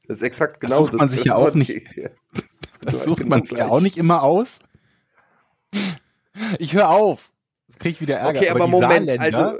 Das 0.06 0.18
ist 0.18 0.22
exakt 0.22 0.62
Das 0.62 0.70
genau 0.70 0.82
sucht 0.82 0.92
man 0.94 1.08
sich 1.08 1.24
ja 1.24 1.32
das 1.32 1.40
auch 1.40 1.44
war 1.46 1.56
nicht. 1.56 1.96
ja. 1.96 2.10
Das 2.60 2.78
Genau, 2.80 3.04
sucht 3.04 3.18
genau 3.18 3.30
man 3.30 3.40
es 3.42 3.50
ja 3.50 3.68
auch 3.68 3.80
nicht 3.80 3.96
immer 3.96 4.22
aus. 4.22 4.58
Ich 6.58 6.74
höre 6.74 6.90
auf. 6.90 7.30
Jetzt 7.68 7.80
kriege 7.80 7.92
ich 7.94 8.00
wieder 8.02 8.18
Ärger. 8.18 8.38
Okay, 8.40 8.50
aber, 8.50 8.64
die 8.66 8.70
Moment, 8.70 9.08
Saarländer, 9.08 9.20
also 9.22 9.58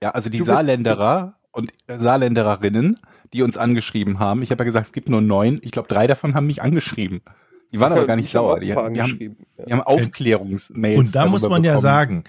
ja, 0.00 0.10
also 0.10 0.30
die 0.30 0.40
Saarländerer 0.40 1.34
und 1.52 1.72
Saarländerinnen, 1.88 2.98
die 3.32 3.42
uns 3.42 3.56
angeschrieben 3.56 4.18
haben. 4.18 4.42
Ich 4.42 4.50
habe 4.50 4.62
ja 4.62 4.64
gesagt, 4.66 4.86
es 4.86 4.92
gibt 4.92 5.08
nur 5.08 5.20
neun. 5.20 5.60
Ich 5.62 5.72
glaube, 5.72 5.88
drei 5.88 6.06
davon 6.06 6.34
haben 6.34 6.46
mich 6.46 6.62
angeschrieben. 6.62 7.22
Die 7.72 7.80
waren 7.80 7.92
aber 7.92 8.06
gar 8.06 8.16
nicht 8.16 8.30
sauer. 8.30 8.60
Die, 8.60 8.72
paar 8.72 8.90
die, 8.90 9.00
haben. 9.00 9.10
Ja. 9.56 9.64
die 9.66 9.72
haben 9.72 9.80
Aufklärungsmails. 9.82 10.98
Und 10.98 11.14
da 11.14 11.26
muss 11.26 11.42
man 11.48 11.64
ja 11.64 11.72
bekommen. 11.72 11.80
sagen, 11.82 12.24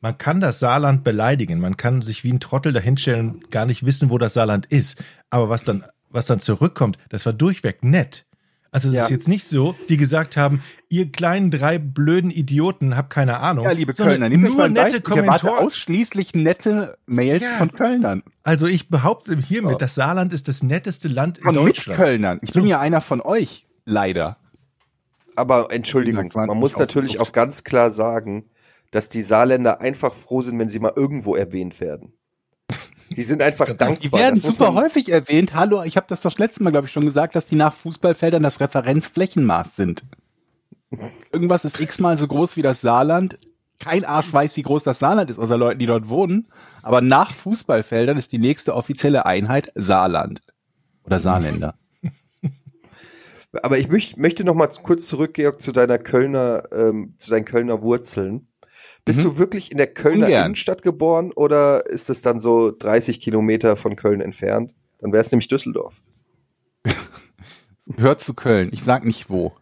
man 0.00 0.16
kann 0.18 0.40
das 0.40 0.58
Saarland 0.60 1.04
beleidigen. 1.04 1.60
Man 1.60 1.76
kann 1.76 2.02
sich 2.02 2.24
wie 2.24 2.32
ein 2.32 2.40
Trottel 2.40 2.72
dahinstellen 2.72 3.30
und 3.32 3.50
gar 3.50 3.66
nicht 3.66 3.84
wissen, 3.84 4.10
wo 4.10 4.18
das 4.18 4.34
Saarland 4.34 4.66
ist. 4.66 5.02
Aber 5.28 5.48
was 5.48 5.62
dann, 5.64 5.84
was 6.08 6.26
dann 6.26 6.40
zurückkommt, 6.40 6.96
das 7.10 7.26
war 7.26 7.32
durchweg 7.32 7.84
nett. 7.84 8.24
Also 8.72 8.88
es 8.88 8.94
Ja. 8.94 9.02
ist 9.04 9.10
jetzt 9.10 9.26
nicht 9.28 9.46
so, 9.48 9.74
die 9.88 9.96
gesagt 9.96 10.36
haben, 10.36 10.62
ihr 10.88 11.10
kleinen 11.10 11.50
drei 11.50 11.78
blöden 11.78 12.30
Idioten 12.30 12.96
habt 12.96 13.10
keine 13.10 13.40
Ahnung. 13.40 13.64
Ja, 13.64 13.72
liebe 13.72 13.92
Kölner, 13.94 14.28
nehmt 14.28 14.44
nur 14.44 14.54
mal 14.54 14.66
ein 14.66 14.72
nette 14.74 15.00
Kommentare. 15.00 15.58
ausschließlich 15.58 16.34
nette 16.36 16.96
Mails 17.06 17.42
Ja. 17.42 17.56
von 17.58 17.72
Kölnern. 17.72 18.22
Also 18.44 18.66
ich 18.66 18.88
behaupte 18.88 19.36
hiermit, 19.36 19.82
das 19.82 19.96
Saarland 19.96 20.32
ist 20.32 20.46
das 20.46 20.62
netteste 20.62 21.08
Land 21.08 21.38
in 21.38 21.44
Von 21.44 21.54
Deutschland. 21.56 21.98
Mitkölnern. 21.98 22.38
Ich 22.42 22.52
bin 22.52 22.64
ja 22.64 22.78
einer 22.78 23.00
von 23.00 23.20
euch, 23.20 23.66
leider. 23.86 24.36
Aber 25.40 25.72
Entschuldigung, 25.72 26.30
man 26.34 26.58
muss 26.58 26.76
natürlich 26.76 27.18
auch 27.18 27.32
ganz 27.32 27.64
klar 27.64 27.90
sagen, 27.90 28.50
dass 28.90 29.08
die 29.08 29.22
Saarländer 29.22 29.80
einfach 29.80 30.12
froh 30.12 30.42
sind, 30.42 30.58
wenn 30.58 30.68
sie 30.68 30.80
mal 30.80 30.92
irgendwo 30.94 31.34
erwähnt 31.34 31.80
werden. 31.80 32.12
Die 33.08 33.22
sind 33.22 33.40
einfach 33.40 33.66
dankbar. 33.66 33.96
Die 33.96 34.12
werden 34.12 34.38
super 34.38 34.74
häufig 34.74 35.08
erwähnt. 35.08 35.54
Hallo, 35.54 35.82
ich 35.82 35.96
habe 35.96 36.06
das 36.08 36.20
doch 36.20 36.38
letzte 36.38 36.62
Mal, 36.62 36.70
glaube 36.70 36.86
ich, 36.86 36.92
schon 36.92 37.06
gesagt, 37.06 37.34
dass 37.34 37.46
die 37.46 37.56
nach 37.56 37.72
Fußballfeldern 37.72 38.42
das 38.42 38.60
Referenzflächenmaß 38.60 39.76
sind. 39.76 40.04
Irgendwas 41.32 41.64
ist 41.64 41.80
x-mal 41.80 42.18
so 42.18 42.28
groß 42.28 42.56
wie 42.56 42.62
das 42.62 42.82
Saarland. 42.82 43.38
Kein 43.78 44.04
Arsch 44.04 44.30
weiß, 44.30 44.56
wie 44.58 44.62
groß 44.62 44.84
das 44.84 44.98
Saarland 44.98 45.30
ist, 45.30 45.38
außer 45.38 45.56
Leuten, 45.56 45.78
die 45.78 45.86
dort 45.86 46.10
wohnen. 46.10 46.48
Aber 46.82 47.00
nach 47.00 47.32
Fußballfeldern 47.32 48.18
ist 48.18 48.30
die 48.32 48.38
nächste 48.38 48.74
offizielle 48.74 49.24
Einheit 49.24 49.72
Saarland. 49.74 50.42
Oder 51.02 51.18
Saarländer. 51.18 51.79
Aber 53.62 53.78
ich 53.78 53.88
möcht, 53.88 54.16
möchte 54.16 54.44
noch 54.44 54.54
mal 54.54 54.68
kurz 54.82 55.06
zurück, 55.08 55.34
Georg, 55.34 55.60
zu 55.60 55.72
deiner 55.72 55.98
Kölner, 55.98 56.62
ähm, 56.72 57.14
zu 57.16 57.30
deinen 57.30 57.44
Kölner 57.44 57.82
Wurzeln. 57.82 58.46
Bist 59.04 59.20
Mhm. 59.20 59.24
du 59.24 59.38
wirklich 59.38 59.72
in 59.72 59.78
der 59.78 59.92
Kölner 59.92 60.26
Ungern. 60.26 60.44
Innenstadt 60.46 60.82
geboren 60.82 61.32
oder 61.34 61.86
ist 61.86 62.10
es 62.10 62.22
dann 62.22 62.38
so 62.38 62.70
30 62.70 63.20
Kilometer 63.20 63.76
von 63.76 63.96
Köln 63.96 64.20
entfernt? 64.20 64.74
Dann 65.00 65.12
wäre 65.12 65.22
es 65.22 65.32
nämlich 65.32 65.48
Düsseldorf. 65.48 66.02
Hört 67.96 68.20
zu 68.20 68.34
Köln. 68.34 68.70
Ich 68.72 68.84
sag 68.84 69.04
nicht 69.04 69.30
wo. 69.30 69.52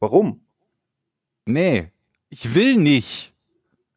Warum? 0.00 0.40
Nee, 1.44 1.88
ich 2.30 2.54
will 2.54 2.76
nicht. 2.76 3.34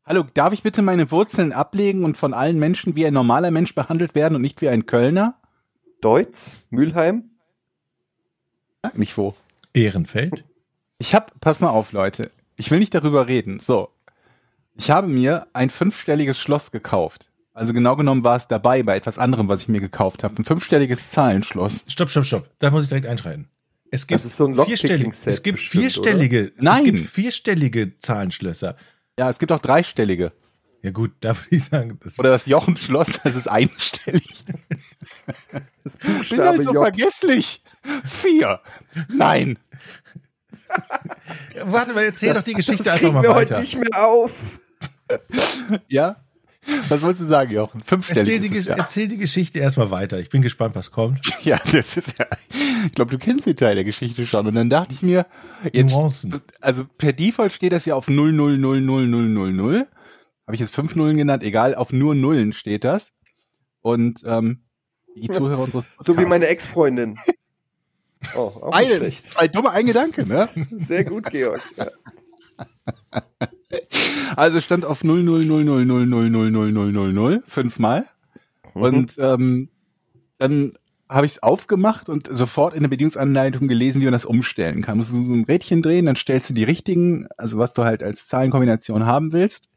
Hallo, 0.03 0.25
darf 0.33 0.53
ich 0.53 0.61
bitte 0.63 0.81
meine 0.81 1.09
Wurzeln 1.09 1.51
ablegen 1.53 2.03
und 2.03 2.17
von 2.17 2.33
allen 2.33 2.59
Menschen 2.59 2.95
wie 2.95 3.05
ein 3.05 3.13
normaler 3.13 3.49
Mensch 3.51 3.73
behandelt 3.73 4.13
werden 4.13 4.35
und 4.35 4.41
nicht 4.41 4.61
wie 4.61 4.69
ein 4.69 4.85
Kölner? 4.85 5.39
Deutz? 6.01 6.65
Mülheim? 6.69 7.34
Sag 8.85 8.97
nicht 8.97 9.17
wo. 9.17 9.35
Ehrenfeld. 9.73 10.43
Ich 10.99 11.15
hab, 11.15 11.39
pass 11.41 11.59
mal 11.59 11.69
auf, 11.69 11.91
Leute. 11.91 12.31
Ich 12.55 12.71
will 12.71 12.79
nicht 12.79 12.93
darüber 12.93 13.27
reden. 13.27 13.59
So. 13.59 13.89
Ich 14.77 14.91
habe 14.91 15.07
mir 15.07 15.47
ein 15.53 15.69
fünfstelliges 15.69 16.37
Schloss 16.39 16.71
gekauft. 16.71 17.29
Also 17.53 17.73
genau 17.73 17.95
genommen 17.95 18.23
war 18.23 18.35
es 18.35 18.47
dabei 18.47 18.83
bei 18.83 18.95
etwas 18.95 19.17
anderem, 19.17 19.47
was 19.47 19.61
ich 19.63 19.67
mir 19.69 19.79
gekauft 19.79 20.23
habe. 20.23 20.35
Ein 20.39 20.45
fünfstelliges 20.45 21.11
Zahlenschloss. 21.11 21.85
Stopp, 21.87 22.09
stopp, 22.09 22.25
stopp. 22.25 22.49
Da 22.59 22.69
muss 22.69 22.83
ich 22.83 22.89
direkt 22.89 23.07
einschreiten. 23.07 23.47
Es 23.91 24.07
gibt 24.07 24.19
Das 24.19 24.25
ist 24.25 24.37
so 24.37 24.45
ein 24.45 24.55
vierstellige, 24.55 25.09
es 25.09 25.41
gibt 25.41 25.57
bestimmt, 25.57 25.83
vierstellige, 25.83 26.51
es 26.55 26.61
Nein. 26.61 26.83
gibt 26.83 26.99
vierstellige 26.99 27.97
Zahlenschlösser. 27.97 28.75
Ja, 29.17 29.29
es 29.29 29.39
gibt 29.39 29.51
auch 29.51 29.59
dreistellige. 29.59 30.33
Ja 30.81 30.91
gut, 30.91 31.11
da 31.21 31.35
würde 31.35 31.47
ich 31.49 31.63
sagen, 31.63 31.97
das 32.03 32.19
Oder 32.19 32.29
das 32.29 32.45
Jochenschloss, 32.45 33.19
das 33.23 33.35
ist 33.35 33.47
einstellig. 33.47 34.27
Das 35.83 35.95
Ich 35.95 35.99
bin 35.99 36.17
Buchstabe 36.17 36.43
halt 36.43 36.63
so 36.63 36.73
J. 36.73 36.81
vergesslich. 36.81 37.63
Vier. 38.03 38.59
Nein. 39.09 39.59
Warte 41.65 41.93
mal, 41.93 42.03
erzähl 42.05 42.33
doch 42.33 42.41
die 42.43 42.53
Geschichte 42.53 42.83
das 42.83 42.93
einfach 42.93 43.01
kriegen 43.01 43.13
mal 43.15 43.23
wir 43.23 43.29
weiter. 43.29 43.55
heute 43.55 43.61
nicht 43.61 43.77
mehr 43.77 44.05
auf. 44.05 44.59
Ja? 45.87 46.15
Was 46.89 47.03
wolltest 47.03 47.21
du 47.21 47.27
sagen, 47.27 47.51
Jochen? 47.51 47.83
Fünfstellig 47.83 48.27
Erzähl 48.27 48.39
die, 48.39 48.57
es, 48.57 48.65
ja. 48.65 48.75
erzähl 48.75 49.07
die 49.07 49.17
Geschichte 49.17 49.59
erstmal 49.59 49.91
weiter. 49.91 50.19
Ich 50.19 50.29
bin 50.29 50.41
gespannt, 50.41 50.73
was 50.73 50.89
kommt. 50.89 51.21
Ja, 51.43 51.59
das 51.71 51.95
ist 51.95 52.17
ja. 52.17 52.25
Ich 52.87 52.93
glaube, 52.93 53.11
du 53.11 53.19
kennst 53.19 53.45
den 53.45 53.55
Teil 53.55 53.75
der 53.75 53.83
Geschichte 53.83 54.25
schon. 54.25 54.47
Und 54.47 54.55
dann 54.55 54.71
dachte 54.71 54.95
ich 54.95 55.03
mir, 55.03 55.27
jetzt, 55.71 55.91
Nuancen. 55.91 56.41
also 56.61 56.85
per 56.97 57.13
Default 57.13 57.53
steht 57.53 57.71
das 57.71 57.85
ja 57.85 57.93
auf 57.93 58.07
0000000. 58.07 59.85
Habe 60.47 60.55
ich 60.55 60.59
jetzt 60.59 60.73
fünf 60.73 60.95
Nullen 60.95 61.17
genannt? 61.17 61.43
Egal, 61.43 61.75
auf 61.75 61.93
nur 61.93 62.15
Nullen 62.15 62.51
steht 62.51 62.83
das. 62.83 63.13
Und 63.81 64.21
ähm, 64.25 64.64
die 65.15 65.29
Zuhörer 65.29 65.63
unseres 65.63 65.95
So 65.99 66.13
wie 66.13 66.17
Podcasts- 66.17 66.29
meine 66.29 66.47
Ex-Freundin. 66.47 67.17
Oh, 68.35 68.39
auch 68.39 68.79
nicht 68.79 68.87
Eine, 68.89 68.95
schlecht. 68.95 69.25
zwei 69.31 69.47
dumme 69.47 69.69
ein 69.71 69.85
Gedanke, 69.85 70.27
ne? 70.27 70.47
Sehr 70.71 71.03
gut, 71.03 71.29
Georg. 71.29 71.61
Ja. 71.77 71.87
Also 74.35 74.59
stand 74.61 74.85
auf 74.85 75.03
000000000 75.03 77.41
fünfmal. 77.45 78.05
Und 78.73 79.15
ähm, 79.19 79.69
dann 80.37 80.73
habe 81.07 81.25
ich 81.27 81.33
es 81.33 81.43
aufgemacht 81.43 82.09
und 82.09 82.27
sofort 82.27 82.73
in 82.73 82.81
der 82.81 82.89
Bedienungsanleitung 82.89 83.67
gelesen, 83.67 84.01
wie 84.01 84.05
man 84.05 84.13
das 84.13 84.25
umstellen 84.25 84.81
kann. 84.81 84.97
Du 84.99 85.05
musst 85.05 85.11
so 85.11 85.19
ein 85.33 85.45
Rädchen 85.45 85.81
drehen, 85.81 86.05
dann 86.07 86.15
stellst 86.15 86.49
du 86.49 86.53
die 86.53 86.63
richtigen, 86.63 87.27
also 87.37 87.57
was 87.59 87.73
du 87.73 87.83
halt 87.83 88.01
als 88.03 88.27
Zahlenkombination 88.27 89.05
haben 89.05 89.31
willst, 89.31 89.69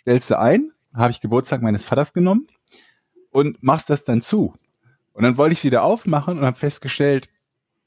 stellst 0.00 0.30
du 0.30 0.38
ein, 0.38 0.72
habe 0.94 1.10
ich 1.10 1.20
Geburtstag 1.20 1.60
meines 1.62 1.84
Vaters 1.84 2.12
genommen 2.14 2.46
und 3.30 3.62
machst 3.62 3.90
das 3.90 4.04
dann 4.04 4.22
zu. 4.22 4.54
Und 5.12 5.24
dann 5.24 5.36
wollte 5.36 5.52
ich 5.52 5.60
es 5.60 5.64
wieder 5.64 5.82
aufmachen 5.82 6.38
und 6.38 6.44
habe 6.44 6.56
festgestellt, 6.56 7.30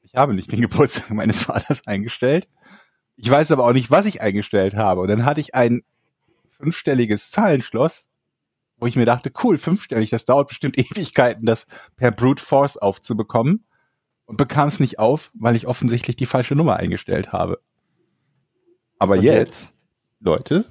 ich 0.01 0.15
habe 0.15 0.33
nicht 0.33 0.51
den 0.51 0.62
Geburtstag 0.62 1.12
meines 1.12 1.41
Vaters 1.41 1.88
eingestellt. 1.88 2.47
Ich 3.15 3.29
weiß 3.29 3.51
aber 3.51 3.65
auch 3.65 3.73
nicht, 3.73 3.91
was 3.91 4.05
ich 4.05 4.21
eingestellt 4.21 4.75
habe. 4.75 5.01
Und 5.01 5.07
dann 5.07 5.25
hatte 5.25 5.41
ich 5.41 5.55
ein 5.55 5.83
fünfstelliges 6.49 7.31
Zahlenschloss, 7.31 8.09
wo 8.77 8.88
ich 8.88 8.95
mir 8.95 9.05
dachte, 9.05 9.31
cool, 9.43 9.57
fünfstellig, 9.57 10.09
das 10.09 10.25
dauert 10.25 10.49
bestimmt 10.49 10.77
Ewigkeiten, 10.77 11.45
das 11.45 11.67
per 11.95 12.12
Brute 12.12 12.43
Force 12.43 12.77
aufzubekommen. 12.77 13.65
Und 14.25 14.38
bekam 14.38 14.69
es 14.69 14.79
nicht 14.79 14.99
auf, 14.99 15.31
weil 15.33 15.55
ich 15.55 15.67
offensichtlich 15.67 16.15
die 16.15 16.25
falsche 16.25 16.55
Nummer 16.55 16.77
eingestellt 16.77 17.33
habe. 17.33 17.59
Aber 18.97 19.17
Und 19.17 19.23
jetzt, 19.23 19.73
Leute, 20.21 20.65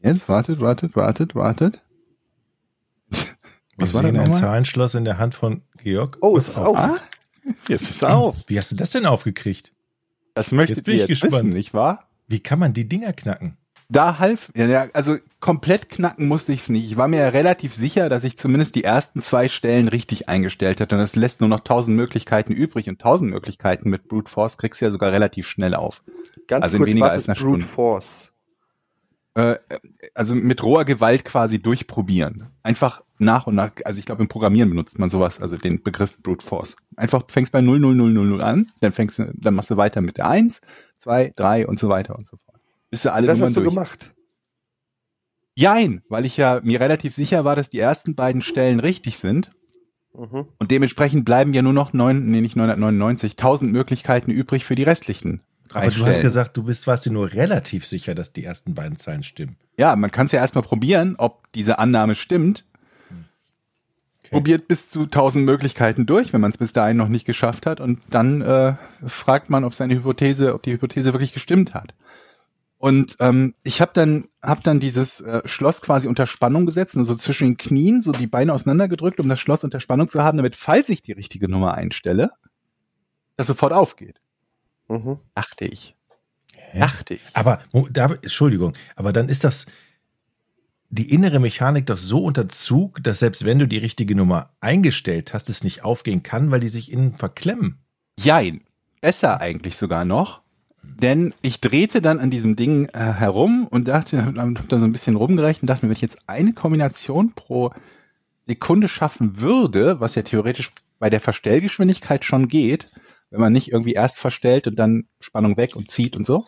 jetzt 0.00 0.28
wartet, 0.28 0.60
wartet, 0.60 0.94
wartet, 0.94 1.34
wartet. 1.34 1.80
Wir 3.78 3.82
Was 3.86 3.94
war 3.94 4.02
das 4.02 4.10
sehen 4.10 4.20
ein? 4.20 4.32
Zahlenschloss 4.32 4.94
in 4.94 5.04
der 5.04 5.18
Hand 5.18 5.34
von 5.34 5.62
Georg. 5.82 6.18
Oh, 6.20 6.36
es 6.36 6.48
ist 6.48 6.58
auf. 6.58 6.66
auf. 6.68 6.76
Ah, 6.76 6.96
jetzt 7.68 7.82
ist 7.82 7.90
es 7.90 8.04
auf. 8.04 8.36
Wie 8.48 8.58
hast 8.58 8.72
du 8.72 8.76
das 8.76 8.90
denn 8.90 9.06
aufgekriegt? 9.06 9.72
Das 10.34 10.52
möchtet 10.52 10.78
Jetzt 10.78 10.84
bin 10.84 10.94
ihr 10.96 11.04
ich 11.04 11.08
jetzt 11.08 11.20
gespannt. 11.20 11.44
wissen, 11.44 11.50
nicht 11.50 11.74
wahr? 11.74 12.08
Wie 12.26 12.40
kann 12.40 12.58
man 12.58 12.72
die 12.72 12.88
Dinger 12.88 13.12
knacken? 13.12 13.56
Da 13.88 14.18
half, 14.18 14.52
ja, 14.54 14.66
ja, 14.66 14.88
also 14.92 15.16
komplett 15.40 15.88
knacken 15.88 16.28
musste 16.28 16.52
ich 16.52 16.60
es 16.60 16.68
nicht. 16.68 16.84
Ich 16.90 16.96
war 16.98 17.08
mir 17.08 17.20
ja 17.20 17.28
relativ 17.30 17.72
sicher, 17.72 18.08
dass 18.10 18.22
ich 18.24 18.36
zumindest 18.36 18.74
die 18.74 18.84
ersten 18.84 19.22
zwei 19.22 19.48
Stellen 19.48 19.88
richtig 19.88 20.28
eingestellt 20.28 20.80
hatte. 20.80 20.96
Und 20.96 21.00
das 21.00 21.16
lässt 21.16 21.40
nur 21.40 21.48
noch 21.48 21.60
tausend 21.60 21.96
Möglichkeiten 21.96 22.52
übrig. 22.52 22.88
Und 22.88 23.00
tausend 23.00 23.30
Möglichkeiten 23.30 23.88
mit 23.88 24.08
Brute 24.08 24.30
Force 24.30 24.58
kriegst 24.58 24.80
du 24.80 24.84
ja 24.84 24.90
sogar 24.90 25.12
relativ 25.12 25.48
schnell 25.48 25.74
auf. 25.74 26.02
Ganz 26.48 26.64
Also 26.64 26.76
in 26.76 26.82
kurz, 26.82 26.90
weniger 26.90 27.06
was 27.06 27.12
als 27.12 27.22
ist 27.22 27.28
einer 27.30 27.36
Brute 27.36 27.60
Stunde. 27.60 27.64
Force? 27.64 28.32
Äh, 29.34 29.56
also 30.14 30.34
mit 30.34 30.62
roher 30.62 30.84
Gewalt 30.84 31.24
quasi 31.24 31.62
durchprobieren. 31.62 32.48
Einfach 32.62 33.02
nach 33.20 33.46
und 33.46 33.54
nach, 33.54 33.72
also 33.84 33.98
ich 33.98 34.06
glaube 34.06 34.22
im 34.22 34.28
Programmieren 34.28 34.70
benutzt 34.70 34.98
man 34.98 35.10
sowas, 35.10 35.40
also 35.40 35.56
den 35.56 35.82
Begriff 35.82 36.16
Brute 36.22 36.44
Force. 36.46 36.76
Einfach 36.96 37.22
du 37.22 37.32
fängst 37.32 37.52
bei 37.52 37.60
00000 37.60 38.40
an, 38.42 38.68
dann 38.80 38.92
fängst 38.92 39.18
du, 39.18 39.30
dann 39.34 39.54
machst 39.54 39.70
du 39.70 39.76
weiter 39.76 40.00
mit 40.00 40.16
der 40.18 40.28
1, 40.28 40.60
2, 40.98 41.32
3 41.36 41.66
und 41.66 41.78
so 41.78 41.88
weiter 41.88 42.16
und 42.16 42.26
so 42.26 42.36
fort. 42.44 42.60
Bis 42.90 43.02
du 43.02 43.12
alle 43.12 43.26
Das 43.26 43.38
Nummern 43.38 43.48
hast 43.48 43.56
du 43.56 43.60
durch. 43.62 43.74
gemacht. 43.74 44.12
Jein, 45.56 46.02
weil 46.08 46.24
ich 46.24 46.36
ja 46.36 46.60
mir 46.62 46.80
relativ 46.80 47.14
sicher 47.14 47.44
war, 47.44 47.56
dass 47.56 47.70
die 47.70 47.80
ersten 47.80 48.14
beiden 48.14 48.42
Stellen 48.42 48.78
richtig 48.80 49.18
sind. 49.18 49.52
Mhm. 50.14 50.46
Und 50.58 50.70
dementsprechend 50.70 51.24
bleiben 51.24 51.52
ja 51.52 51.62
nur 51.62 51.72
noch 51.72 51.92
neun, 51.92 52.30
nee, 52.30 52.40
nicht 52.40 52.56
999, 52.56 53.32
1000 53.32 53.72
Möglichkeiten 53.72 54.30
übrig 54.30 54.64
für 54.64 54.74
die 54.76 54.84
restlichen 54.84 55.42
drei 55.68 55.80
Aber 55.80 55.86
du 55.88 55.92
Stellen. 55.94 56.08
hast 56.08 56.20
gesagt, 56.22 56.56
du 56.56 56.62
bist, 56.62 56.86
warst 56.86 57.06
dir 57.06 57.12
nur 57.12 57.32
relativ 57.32 57.86
sicher, 57.86 58.14
dass 58.14 58.32
die 58.32 58.44
ersten 58.44 58.74
beiden 58.74 58.96
Zahlen 58.96 59.22
stimmen. 59.22 59.56
ja, 59.78 59.94
man 59.96 60.10
kann 60.10 60.26
es 60.26 60.32
ja 60.32 60.40
erstmal 60.40 60.64
probieren, 60.64 61.14
ob 61.18 61.50
diese 61.52 61.78
Annahme 61.78 62.14
stimmt. 62.14 62.64
Okay. 64.28 64.36
Probiert 64.36 64.68
bis 64.68 64.90
zu 64.90 65.04
1000 65.04 65.46
Möglichkeiten 65.46 66.04
durch, 66.04 66.34
wenn 66.34 66.42
man 66.42 66.50
es 66.50 66.58
bis 66.58 66.72
dahin 66.72 66.98
noch 66.98 67.08
nicht 67.08 67.24
geschafft 67.24 67.64
hat. 67.64 67.80
Und 67.80 68.00
dann 68.10 68.42
äh, 68.42 68.74
fragt 69.06 69.48
man, 69.48 69.64
ob 69.64 69.74
seine 69.74 69.94
Hypothese, 69.94 70.54
ob 70.54 70.62
die 70.62 70.72
Hypothese 70.72 71.14
wirklich 71.14 71.32
gestimmt 71.32 71.72
hat. 71.72 71.94
Und 72.76 73.16
ähm, 73.20 73.54
ich 73.64 73.80
habe 73.80 73.90
dann, 73.94 74.26
hab 74.42 74.62
dann 74.62 74.80
dieses 74.80 75.20
äh, 75.22 75.40
Schloss 75.46 75.80
quasi 75.80 76.06
unter 76.06 76.26
Spannung 76.26 76.66
gesetzt, 76.66 76.96
also 76.96 77.16
zwischen 77.16 77.48
den 77.48 77.56
Knien, 77.56 78.02
so 78.02 78.12
die 78.12 78.26
Beine 78.26 78.52
auseinandergedrückt, 78.52 79.18
um 79.18 79.28
das 79.28 79.40
Schloss 79.40 79.64
unter 79.64 79.80
Spannung 79.80 80.08
zu 80.08 80.22
haben, 80.22 80.36
damit, 80.36 80.54
falls 80.54 80.88
ich 80.90 81.02
die 81.02 81.12
richtige 81.12 81.48
Nummer 81.48 81.74
einstelle, 81.74 82.30
das 83.36 83.46
sofort 83.46 83.72
aufgeht. 83.72 84.20
Mhm. 84.88 85.18
Dachte 85.34 85.64
ich. 85.64 85.96
Hä? 86.54 86.80
Dachte 86.80 87.14
ich. 87.14 87.20
Aber, 87.32 87.60
da, 87.90 88.14
Entschuldigung, 88.22 88.74
aber 88.94 89.12
dann 89.12 89.28
ist 89.28 89.42
das 89.42 89.66
die 90.90 91.12
innere 91.12 91.38
Mechanik 91.38 91.86
doch 91.86 91.98
so 91.98 92.24
unter 92.24 92.48
Zug, 92.48 93.02
dass 93.02 93.18
selbst 93.18 93.44
wenn 93.44 93.58
du 93.58 93.66
die 93.66 93.78
richtige 93.78 94.14
Nummer 94.14 94.50
eingestellt 94.60 95.34
hast, 95.34 95.50
es 95.50 95.64
nicht 95.64 95.84
aufgehen 95.84 96.22
kann, 96.22 96.50
weil 96.50 96.60
die 96.60 96.68
sich 96.68 96.90
innen 96.90 97.14
verklemmen. 97.14 97.78
Jein. 98.18 98.62
Besser 99.00 99.40
eigentlich 99.40 99.76
sogar 99.76 100.04
noch. 100.04 100.40
Denn 100.82 101.34
ich 101.42 101.60
drehte 101.60 102.00
dann 102.00 102.18
an 102.18 102.30
diesem 102.30 102.56
Ding 102.56 102.86
äh, 102.86 102.98
herum 102.98 103.66
und 103.70 103.88
dachte, 103.88 104.24
hab 104.24 104.36
hab 104.36 104.68
da 104.68 104.78
so 104.78 104.84
ein 104.84 104.92
bisschen 104.92 105.16
rumgerechnet 105.16 105.62
und 105.62 105.66
dachte 105.68 105.84
mir, 105.84 105.90
wenn 105.90 105.96
ich 105.96 106.02
jetzt 106.02 106.28
eine 106.28 106.52
Kombination 106.52 107.32
pro 107.34 107.72
Sekunde 108.38 108.88
schaffen 108.88 109.40
würde, 109.40 110.00
was 110.00 110.14
ja 110.14 110.22
theoretisch 110.22 110.70
bei 110.98 111.10
der 111.10 111.20
Verstellgeschwindigkeit 111.20 112.24
schon 112.24 112.48
geht, 112.48 112.88
wenn 113.30 113.40
man 113.40 113.52
nicht 113.52 113.70
irgendwie 113.70 113.92
erst 113.92 114.18
verstellt 114.18 114.66
und 114.66 114.78
dann 114.78 115.04
Spannung 115.20 115.56
weg 115.56 115.76
und 115.76 115.90
zieht 115.90 116.16
und 116.16 116.24
so, 116.24 116.46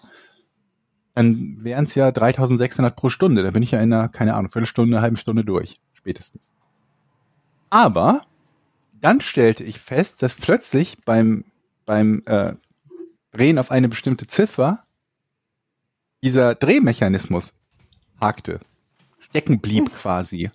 dann 1.20 1.62
wären 1.62 1.84
es 1.84 1.94
ja 1.94 2.10
3600 2.10 2.96
pro 2.96 3.10
Stunde. 3.10 3.42
Da 3.42 3.50
bin 3.50 3.62
ich 3.62 3.72
ja 3.72 3.80
in 3.80 3.92
einer, 3.92 4.08
keine 4.08 4.34
Ahnung, 4.34 4.50
Viertelstunde, 4.50 4.96
eine 4.96 5.02
halbe 5.02 5.18
Stunde 5.18 5.44
durch, 5.44 5.76
spätestens. 5.92 6.50
Aber 7.68 8.22
dann 9.00 9.20
stellte 9.20 9.62
ich 9.62 9.78
fest, 9.78 10.22
dass 10.22 10.34
plötzlich 10.34 10.96
beim, 11.04 11.44
beim 11.84 12.22
äh, 12.26 12.54
Drehen 13.32 13.58
auf 13.58 13.70
eine 13.70 13.88
bestimmte 13.88 14.26
Ziffer 14.26 14.82
dieser 16.22 16.54
Drehmechanismus 16.54 17.54
hakte, 18.20 18.60
stecken 19.18 19.60
blieb 19.60 19.94
quasi. 19.94 20.50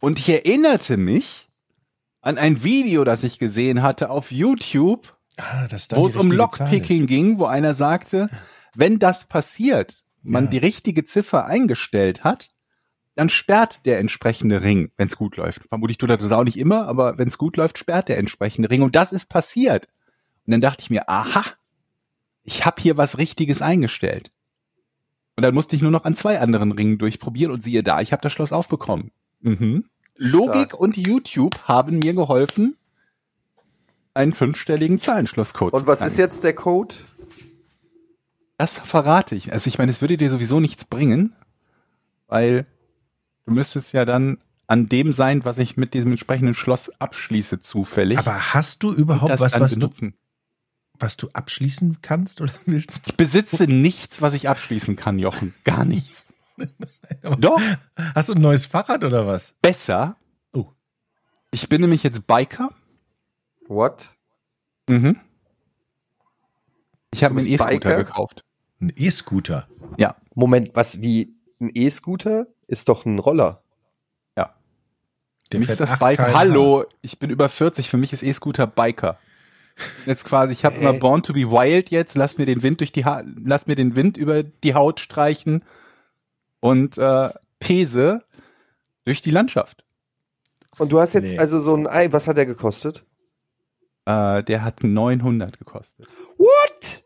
Und 0.00 0.18
ich 0.18 0.28
erinnerte 0.28 0.96
mich 0.96 1.48
an 2.20 2.38
ein 2.38 2.62
Video, 2.62 3.04
das 3.04 3.22
ich 3.22 3.38
gesehen 3.38 3.82
hatte 3.82 4.10
auf 4.10 4.30
YouTube, 4.30 5.14
Ah, 5.36 5.66
wo 5.90 6.06
es 6.06 6.16
um 6.16 6.30
Lockpicking 6.30 7.06
ging, 7.06 7.38
wo 7.38 7.46
einer 7.46 7.74
sagte, 7.74 8.28
wenn 8.74 8.98
das 8.98 9.26
passiert, 9.26 10.04
man 10.22 10.44
Ja. 10.44 10.50
die 10.50 10.58
richtige 10.58 11.04
Ziffer 11.04 11.46
eingestellt 11.46 12.24
hat, 12.24 12.50
dann 13.16 13.28
sperrt 13.28 13.86
der 13.86 13.98
entsprechende 14.00 14.62
Ring, 14.62 14.90
wenn 14.96 15.06
es 15.06 15.16
gut 15.16 15.36
läuft. 15.36 15.62
Vermutlich 15.68 15.98
tut 15.98 16.10
er 16.10 16.16
das 16.16 16.32
auch 16.32 16.42
nicht 16.44 16.56
immer, 16.58 16.88
aber 16.88 17.16
wenn 17.18 17.28
es 17.28 17.38
gut 17.38 17.56
läuft, 17.56 17.78
sperrt 17.78 18.08
der 18.08 18.18
entsprechende 18.18 18.70
Ring. 18.70 18.82
Und 18.82 18.96
das 18.96 19.12
ist 19.12 19.26
passiert. 19.26 19.86
Und 20.46 20.50
dann 20.52 20.60
dachte 20.60 20.82
ich 20.82 20.90
mir, 20.90 21.08
aha, 21.08 21.44
ich 22.42 22.66
habe 22.66 22.82
hier 22.82 22.96
was 22.96 23.16
Richtiges 23.18 23.62
eingestellt. 23.62 24.32
Und 25.36 25.42
dann 25.42 25.54
musste 25.54 25.76
ich 25.76 25.82
nur 25.82 25.90
noch 25.92 26.04
an 26.04 26.16
zwei 26.16 26.40
anderen 26.40 26.72
Ringen 26.72 26.98
durchprobieren 26.98 27.52
und 27.52 27.62
siehe 27.62 27.82
da, 27.82 28.00
ich 28.00 28.12
habe 28.12 28.22
das 28.22 28.32
Schloss 28.32 28.52
aufbekommen. 28.52 29.10
Mhm. 29.40 29.84
Logik 30.16 30.68
Stark. 30.70 30.80
und 30.80 30.96
YouTube 30.96 31.56
haben 31.68 31.98
mir 32.00 32.14
geholfen, 32.14 32.76
einen 34.12 34.32
fünfstelligen 34.32 34.98
Zahlenschlosscode 34.98 35.72
Und 35.72 35.80
zu 35.82 35.86
was 35.86 35.98
knacken. 35.98 36.12
ist 36.12 36.18
jetzt 36.18 36.44
der 36.44 36.54
Code? 36.54 36.94
Das 38.56 38.78
verrate 38.78 39.34
ich. 39.34 39.52
Also 39.52 39.68
ich 39.68 39.78
meine, 39.78 39.90
es 39.90 40.00
würde 40.00 40.16
dir 40.16 40.30
sowieso 40.30 40.60
nichts 40.60 40.84
bringen, 40.84 41.34
weil 42.28 42.66
du 43.46 43.52
müsstest 43.52 43.92
ja 43.92 44.04
dann 44.04 44.38
an 44.66 44.88
dem 44.88 45.12
sein, 45.12 45.44
was 45.44 45.58
ich 45.58 45.76
mit 45.76 45.92
diesem 45.92 46.12
entsprechenden 46.12 46.54
Schloss 46.54 46.90
abschließe, 47.00 47.60
zufällig. 47.60 48.18
Aber 48.18 48.54
hast 48.54 48.82
du 48.82 48.92
überhaupt 48.92 49.30
das 49.32 49.40
was, 49.40 49.60
was 49.60 49.72
du, 49.74 49.80
benutzen. 49.80 50.14
was 50.98 51.16
du 51.16 51.28
abschließen 51.32 51.98
kannst 52.00 52.40
oder 52.40 52.52
willst? 52.66 53.02
Ich 53.06 53.16
besitze 53.16 53.64
nichts, 53.66 54.22
was 54.22 54.34
ich 54.34 54.48
abschließen 54.48 54.96
kann, 54.96 55.18
Jochen. 55.18 55.54
Gar 55.64 55.84
nichts. 55.84 56.26
Doch, 57.38 57.60
Hast 58.14 58.28
du 58.28 58.34
ein 58.34 58.40
neues 58.40 58.66
Fahrrad 58.66 59.02
oder 59.04 59.26
was? 59.26 59.54
besser. 59.60 60.16
Oh. 60.52 60.68
Ich 61.50 61.68
bin 61.68 61.80
nämlich 61.80 62.04
jetzt 62.04 62.26
Biker. 62.28 62.70
What? 63.66 64.10
Mhm. 64.88 65.18
Ich 67.14 67.24
habe 67.24 67.34
mir 67.34 67.40
einen 67.40 67.50
E-Scooter 67.52 67.96
gekauft. 67.96 68.44
Ein 68.80 68.92
E-Scooter. 68.96 69.68
Ja, 69.96 70.16
Moment, 70.34 70.70
was 70.74 71.00
wie 71.00 71.32
ein 71.60 71.70
E-Scooter 71.72 72.46
ist 72.66 72.88
doch 72.88 73.04
ein 73.06 73.18
Roller. 73.18 73.62
ja. 74.36 74.46
Für 75.44 75.50
Der 75.52 75.60
mich 75.60 75.68
ist 75.68 75.80
das 75.80 75.92
8 75.92 76.00
Biker. 76.00 76.34
Hallo, 76.34 76.84
ich 77.02 77.18
bin 77.18 77.30
über 77.30 77.48
40. 77.48 77.88
Für 77.88 77.96
mich 77.98 78.12
ist 78.12 78.22
E-Scooter 78.22 78.66
Biker. 78.66 79.18
Jetzt 80.06 80.24
quasi, 80.24 80.52
ich 80.52 80.64
habe 80.64 80.76
immer 80.80 80.92
Hä? 80.94 80.98
Born 80.98 81.22
to 81.22 81.32
be 81.32 81.50
Wild 81.50 81.90
jetzt. 81.90 82.16
Lass 82.16 82.36
mir 82.38 82.46
den 82.46 82.62
Wind 82.62 82.80
durch 82.80 82.90
die 82.92 83.04
ha 83.04 83.22
lass 83.44 83.66
mir 83.66 83.76
den 83.76 83.94
Wind 83.96 84.16
über 84.16 84.42
die 84.42 84.74
Haut 84.74 84.98
streichen 85.00 85.62
und 86.60 86.98
äh, 86.98 87.30
pese 87.60 88.24
durch 89.04 89.20
die 89.20 89.30
Landschaft. 89.30 89.84
Und 90.78 90.90
du 90.90 90.98
hast 91.00 91.12
jetzt 91.12 91.32
Nee. 91.34 91.38
also 91.38 91.60
so 91.60 91.76
ein 91.76 91.86
Ei, 91.86 92.10
was 92.12 92.26
hat 92.26 92.36
der 92.36 92.46
gekostet? 92.46 93.04
Äh, 94.06 94.42
der 94.42 94.64
hat 94.64 94.82
900 94.82 95.58
gekostet. 95.58 96.08
What? 96.36 97.03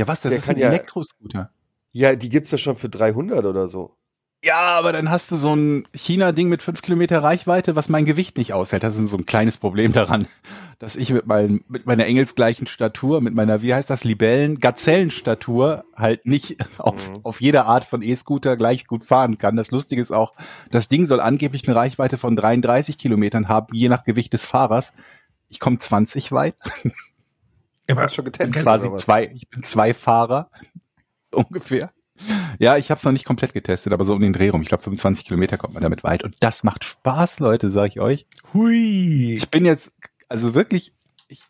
Ja, 0.00 0.08
was? 0.08 0.20
Das 0.22 0.30
Der 0.30 0.38
ist 0.38 0.48
ein 0.48 0.58
ja- 0.58 0.68
Elektroscooter. 0.68 1.50
Ja, 1.92 2.14
die 2.16 2.28
gibt's 2.28 2.50
ja 2.50 2.58
schon 2.58 2.74
für 2.76 2.88
300 2.88 3.44
oder 3.44 3.68
so. 3.68 3.96
Ja, 4.42 4.56
aber 4.78 4.92
dann 4.94 5.10
hast 5.10 5.30
du 5.30 5.36
so 5.36 5.54
ein 5.54 5.86
China-Ding 5.94 6.48
mit 6.48 6.62
5 6.62 6.80
Kilometer 6.80 7.22
Reichweite, 7.22 7.76
was 7.76 7.90
mein 7.90 8.06
Gewicht 8.06 8.38
nicht 8.38 8.54
aushält. 8.54 8.82
Das 8.82 8.96
ist 8.96 9.10
so 9.10 9.18
ein 9.18 9.26
kleines 9.26 9.58
Problem 9.58 9.92
daran, 9.92 10.26
dass 10.78 10.96
ich 10.96 11.12
mit, 11.12 11.26
mein, 11.26 11.62
mit 11.68 11.84
meiner 11.84 12.06
engelsgleichen 12.06 12.66
Statur, 12.66 13.20
mit 13.20 13.34
meiner, 13.34 13.60
wie 13.60 13.74
heißt 13.74 13.90
das, 13.90 14.02
Libellen, 14.04 14.58
Gazellenstatur 14.58 15.84
halt 15.94 16.24
nicht 16.24 16.56
auf, 16.78 17.10
Mhm. 17.10 17.20
auf 17.24 17.40
jeder 17.42 17.66
Art 17.66 17.84
von 17.84 18.00
E-Scooter 18.00 18.56
gleich 18.56 18.86
gut 18.86 19.04
fahren 19.04 19.36
kann. 19.36 19.56
Das 19.56 19.70
Lustige 19.70 20.00
ist 20.00 20.12
auch, 20.12 20.32
das 20.70 20.88
Ding 20.88 21.04
soll 21.04 21.20
angeblich 21.20 21.66
eine 21.68 21.76
Reichweite 21.76 22.16
von 22.16 22.34
33 22.36 22.96
Kilometern 22.96 23.48
haben, 23.48 23.74
je 23.74 23.88
nach 23.90 24.04
Gewicht 24.04 24.32
des 24.32 24.46
Fahrers. 24.46 24.94
Ich 25.50 25.60
komme 25.60 25.78
20 25.78 26.32
weit. 26.32 26.54
Du 27.96 28.02
hast 28.02 28.14
schon 28.14 28.26
Ich 28.26 28.32
bin 28.32 28.38
getestet 28.38 28.62
quasi 28.62 28.94
zwei, 28.96 29.30
ich 29.34 29.48
bin 29.48 29.62
zwei 29.62 29.94
Fahrer, 29.94 30.50
ungefähr. 31.32 31.92
Ja, 32.58 32.76
ich 32.76 32.90
habe 32.90 32.98
es 32.98 33.04
noch 33.04 33.12
nicht 33.12 33.24
komplett 33.24 33.54
getestet, 33.54 33.92
aber 33.92 34.04
so 34.04 34.14
um 34.14 34.20
den 34.20 34.32
Dreh 34.32 34.50
rum. 34.50 34.60
Ich 34.62 34.68
glaube, 34.68 34.82
25 34.82 35.24
Kilometer 35.24 35.56
kommt 35.56 35.74
man 35.74 35.82
damit 35.82 36.04
weit. 36.04 36.22
Und 36.22 36.36
das 36.40 36.64
macht 36.64 36.84
Spaß, 36.84 37.40
Leute, 37.40 37.70
sage 37.70 37.88
ich 37.88 38.00
euch. 38.00 38.26
Hui. 38.52 39.36
Ich 39.36 39.48
bin 39.50 39.64
jetzt, 39.64 39.90
also 40.28 40.54
wirklich, 40.54 40.92
ich 41.28 41.40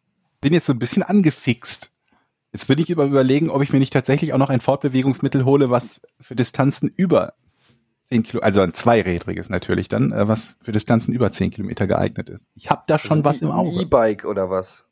bin 0.40 0.52
jetzt 0.52 0.66
so 0.66 0.72
ein 0.72 0.78
bisschen 0.78 1.02
angefixt. 1.02 1.92
Jetzt 2.52 2.66
bin 2.66 2.78
ich 2.78 2.90
über 2.90 3.04
überlegen, 3.04 3.50
ob 3.50 3.62
ich 3.62 3.72
mir 3.72 3.78
nicht 3.78 3.92
tatsächlich 3.92 4.32
auch 4.32 4.38
noch 4.38 4.50
ein 4.50 4.60
Fortbewegungsmittel 4.60 5.44
hole, 5.44 5.70
was 5.70 6.00
für 6.20 6.34
Distanzen 6.36 6.88
über 6.96 7.34
10 8.04 8.24
Kilo, 8.24 8.42
also 8.42 8.60
ein 8.60 8.74
zweirädriges 8.74 9.50
natürlich 9.50 9.88
dann, 9.88 10.10
äh, 10.10 10.26
was 10.26 10.56
für 10.64 10.72
Distanzen 10.72 11.14
über 11.14 11.30
10 11.30 11.52
Kilometer 11.52 11.86
geeignet 11.86 12.28
ist. 12.28 12.50
Ich 12.54 12.68
habe 12.68 12.82
da 12.88 12.98
schon 12.98 13.18
Also 13.18 13.24
was 13.24 13.42
im 13.42 13.50
Auge. 13.52 13.82
E-Bike 13.82 14.24
oder 14.24 14.50
was? 14.50 14.84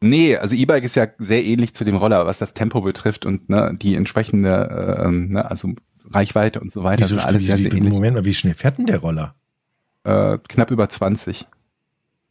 Nee, 0.00 0.36
also 0.36 0.54
E-Bike 0.54 0.84
ist 0.84 0.94
ja 0.94 1.08
sehr 1.18 1.44
ähnlich 1.44 1.74
zu 1.74 1.84
dem 1.84 1.96
Roller, 1.96 2.24
was 2.26 2.38
das 2.38 2.54
Tempo 2.54 2.80
betrifft 2.80 3.26
und 3.26 3.50
ne, 3.50 3.76
die 3.80 3.96
entsprechende, 3.96 4.96
äh, 4.98 5.04
ähm, 5.04 5.32
ne, 5.32 5.50
also 5.50 5.74
Reichweite 6.08 6.60
und 6.60 6.72
so 6.72 6.82
weiter. 6.82 7.02
Wieso, 7.02 7.16
das 7.16 7.24
ist 7.24 7.28
alles 7.28 7.42
wie, 7.42 7.46
sehr, 7.46 7.58
wie, 7.58 7.62
sehr 7.62 7.72
ähnlich. 7.72 7.92
Moment 7.92 8.16
mal, 8.16 8.24
wie 8.24 8.34
schnell 8.34 8.54
fährt 8.54 8.78
denn 8.78 8.86
der 8.86 8.98
Roller? 8.98 9.34
Äh, 10.04 10.38
knapp 10.48 10.70
über 10.70 10.88
20. 10.88 11.46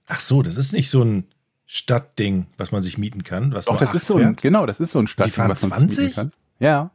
Ach 0.07 0.19
so, 0.19 0.41
das 0.41 0.57
ist 0.57 0.73
nicht 0.73 0.89
so 0.89 1.03
ein 1.03 1.25
Stadtding, 1.67 2.47
was 2.57 2.71
man 2.71 2.81
sich 2.81 2.97
mieten 2.97 3.23
kann. 3.23 3.53
Was 3.53 3.65
Doch, 3.65 3.77
das 3.77 3.93
ist 3.93 4.07
so 4.07 4.15
ein, 4.15 4.23
fährt. 4.23 4.41
genau, 4.41 4.65
das 4.65 4.79
ist 4.79 4.91
so 4.91 4.97
ein 4.97 5.05
Stadtding, 5.05 5.33
fahren 5.35 5.51
was 5.51 5.61
man 5.61 5.87
sich 5.87 5.97
20? 5.97 6.03
mieten 6.03 6.15
kann. 6.15 6.31
Ja. 6.59 6.91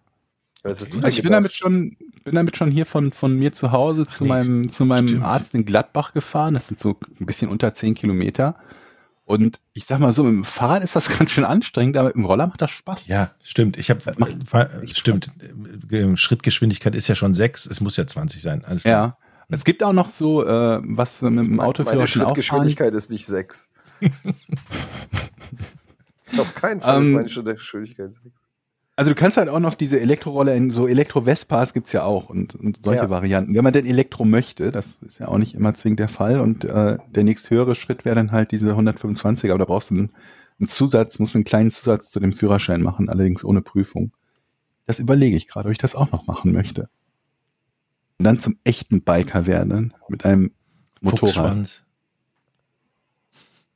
Was 0.64 0.80
hast 0.80 0.94
du 0.94 1.00
Also 1.00 1.16
ich 1.16 1.22
bin 1.22 1.30
damit 1.30 1.52
schon, 1.52 1.96
bin 2.24 2.34
damit 2.34 2.56
schon 2.56 2.72
hier 2.72 2.84
von, 2.84 3.12
von 3.12 3.38
mir 3.38 3.52
zu 3.52 3.70
Hause 3.70 4.08
zu 4.08 4.24
nee, 4.24 4.30
meinem, 4.30 4.68
zu 4.68 4.84
meinem 4.84 5.06
stimmt. 5.06 5.24
Arzt 5.24 5.54
in 5.54 5.64
Gladbach 5.64 6.12
gefahren. 6.12 6.54
Das 6.54 6.66
sind 6.66 6.80
so 6.80 6.98
ein 7.20 7.26
bisschen 7.26 7.48
unter 7.48 7.72
10 7.72 7.94
Kilometer. 7.94 8.56
Und 9.26 9.60
ich 9.72 9.86
sag 9.86 10.00
mal 10.00 10.12
so, 10.12 10.22
mit 10.22 10.32
dem 10.34 10.44
Fahrrad 10.44 10.84
ist 10.84 10.94
das 10.96 11.08
ganz 11.18 11.30
schön 11.30 11.44
anstrengend, 11.44 11.96
aber 11.96 12.08
mit 12.08 12.16
dem 12.16 12.26
Roller 12.26 12.46
macht 12.46 12.60
das 12.60 12.70
Spaß. 12.70 13.06
Ja, 13.06 13.30
stimmt. 13.42 13.78
Ich 13.78 13.90
habe 13.90 14.00
macht 14.18 14.36
echt 14.82 14.98
stimmt. 14.98 15.28
Äh, 15.90 16.16
Schrittgeschwindigkeit 16.16 16.94
ist 16.94 17.08
ja 17.08 17.14
schon 17.14 17.34
sechs. 17.34 17.66
Es 17.66 17.80
muss 17.80 17.96
ja 17.96 18.06
20 18.06 18.42
sein. 18.42 18.64
Alles 18.64 18.82
klar. 18.82 19.06
Ja. 19.06 19.18
Es 19.48 19.64
gibt 19.64 19.82
auch 19.82 19.92
noch 19.92 20.08
so, 20.08 20.46
äh, 20.46 20.80
was 20.84 21.22
mit 21.22 21.44
dem 21.44 21.56
Meine 21.56 21.68
Autoführerschein 21.68 22.22
auch 22.22 22.28
fahren. 22.28 22.36
Schrittgeschwindigkeit 22.36 22.94
ist 22.94 23.10
nicht 23.10 23.26
sechs. 23.26 23.68
Auf 26.38 26.54
keinen 26.54 26.80
Fall 26.80 27.02
ist 27.02 27.06
Ähm, 27.06 27.12
meine 27.12 27.28
Schrittgeschwindigkeit 27.28 28.14
sechs. 28.14 28.43
Also 28.96 29.10
du 29.10 29.16
kannst 29.16 29.36
halt 29.36 29.48
auch 29.48 29.58
noch 29.58 29.74
diese 29.74 29.98
Elektroroller 29.98 30.54
in 30.54 30.70
so 30.70 30.86
Elektro-Vespas 30.86 31.74
gibt's 31.74 31.92
ja 31.92 32.04
auch 32.04 32.28
und, 32.30 32.54
und 32.54 32.80
solche 32.84 33.02
Ja. 33.02 33.10
Varianten. 33.10 33.54
Wenn 33.54 33.64
man 33.64 33.72
denn 33.72 33.86
Elektro 33.86 34.24
möchte, 34.24 34.70
das 34.70 34.98
ist 35.02 35.18
ja 35.18 35.26
auch 35.28 35.38
nicht 35.38 35.54
immer 35.54 35.74
zwingend 35.74 35.98
der 35.98 36.08
Fall 36.08 36.40
und 36.40 36.64
äh, 36.64 36.98
der 37.08 37.24
nächsthöhere 37.24 37.74
Schritt 37.74 38.04
wäre 38.04 38.14
dann 38.14 38.30
halt 38.30 38.52
diese 38.52 38.70
125, 38.70 39.50
aber 39.50 39.58
da 39.58 39.64
brauchst 39.64 39.90
du 39.90 39.96
einen, 39.96 40.10
einen 40.60 40.68
Zusatz, 40.68 41.18
musst 41.18 41.34
einen 41.34 41.44
kleinen 41.44 41.72
Zusatz 41.72 42.10
zu 42.12 42.20
dem 42.20 42.32
Führerschein 42.32 42.82
machen, 42.82 43.08
allerdings 43.08 43.44
ohne 43.44 43.62
Prüfung. 43.62 44.12
Das 44.86 45.00
überlege 45.00 45.36
ich 45.36 45.48
gerade, 45.48 45.68
ob 45.68 45.72
ich 45.72 45.78
das 45.78 45.96
auch 45.96 46.12
noch 46.12 46.26
machen 46.28 46.52
möchte. 46.52 46.88
Und 48.18 48.26
dann 48.26 48.38
zum 48.38 48.56
echten 48.62 49.02
Biker 49.02 49.46
werden 49.46 49.92
mit 50.08 50.24
einem 50.24 50.52
Motorrad. 51.00 51.34
Fuchsschwanz. 51.34 51.83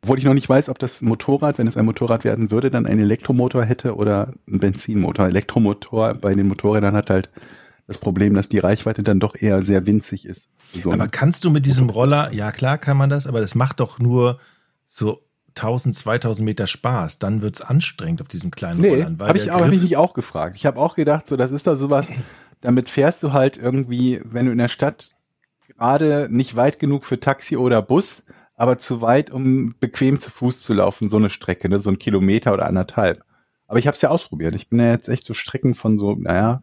Obwohl 0.03 0.19
ich 0.19 0.25
noch 0.25 0.35
nicht 0.35 0.49
weiß, 0.49 0.69
ob 0.69 0.79
das 0.79 1.03
Motorrad, 1.03 1.59
wenn 1.59 1.67
es 1.67 1.77
ein 1.77 1.85
Motorrad 1.85 2.25
werden 2.25 2.51
würde, 2.51 2.71
dann 2.71 2.87
einen 2.87 3.01
Elektromotor 3.01 3.65
hätte 3.65 3.97
oder 3.97 4.33
einen 4.47 4.61
Benzinmotor. 4.61 5.27
Elektromotor 5.27 6.15
bei 6.15 6.35
den 6.35 6.47
Motorrädern 6.47 6.95
hat 6.95 7.11
halt 7.11 7.31
das 7.89 7.99
Problem, 7.99 8.35
dass 8.35 8.49
die 8.49 8.59
Reichweite 8.59 9.03
dann 9.03 9.19
doch 9.19 9.35
eher 9.35 9.63
sehr 9.63 9.87
winzig 9.87 10.25
ist. 10.27 10.51
So 10.73 10.93
Aber 10.93 11.09
kannst 11.09 11.45
du 11.45 11.51
mit 11.51 11.67
diesem 11.67 11.89
Roller, 11.91 12.33
ja 12.33 12.53
klar 12.53 12.79
kann 12.79 12.97
man 12.97 13.11
das, 13.11 13.27
aber 13.27 13.41
das 13.41 13.55
macht 13.55 13.81
doch 13.81 13.99
nur 13.99 14.39
so 14.85 15.23
1000, 15.57 15.97
2000 15.97 16.45
Meter 16.45 16.67
Spaß, 16.67 17.19
dann 17.19 17.43
wird's 17.43 17.61
anstrengend 17.63 18.21
auf 18.21 18.29
diesem 18.29 18.51
kleinen 18.51 18.81
Nee, 18.81 18.91
Rollern. 18.91 19.19
habe 19.21 19.39
ich, 19.39 19.51
hab 19.51 19.73
ich 19.73 19.83
mich 19.83 19.97
auch 19.97 20.15
gefragt. 20.15 20.55
Ich 20.57 20.67
habe 20.67 20.79
auch 20.79 20.95
gedacht, 20.95 21.27
so 21.27 21.37
das 21.37 21.51
ist 21.51 21.67
doch 21.67 21.77
sowas, 21.77 22.11
damit 22.61 22.89
fährst 22.89 23.23
du 23.23 23.33
halt 23.33 23.57
irgendwie, 23.57 24.21
wenn 24.25 24.47
du 24.47 24.53
in 24.53 24.59
der 24.59 24.69
Stadt 24.69 25.17
gerade 25.67 26.29
nicht 26.31 26.55
weit 26.57 26.79
genug 26.79 27.05
für 27.05 27.19
Taxi 27.19 27.57
oder 27.57 27.83
Bus, 27.83 28.23
aber 28.59 28.77
zu 28.77 29.01
weit, 29.01 29.31
um 29.31 29.75
bequem 29.81 30.21
zu 30.21 30.31
Fuß 30.31 30.63
zu 30.63 30.75
laufen, 30.75 31.09
so 31.09 31.17
eine 31.17 31.31
Strecke, 31.31 31.69
ne, 31.69 31.79
so 31.79 31.91
ein 31.91 31.99
Kilometer 31.99 32.53
oder 32.53 32.67
anderthalb. 32.67 33.25
Aber 33.67 33.79
ich 33.79 33.87
habe 33.87 33.95
es 33.95 34.03
ja 34.03 34.11
ausprobiert. 34.11 34.55
Ich 34.55 34.69
bin 34.69 34.81
ja 34.81 34.91
jetzt 34.91 35.09
echt 35.09 35.25
so 35.25 35.33
Strecken 35.35 35.75
von 35.75 35.99
so, 35.99 36.15
naja, 36.17 36.63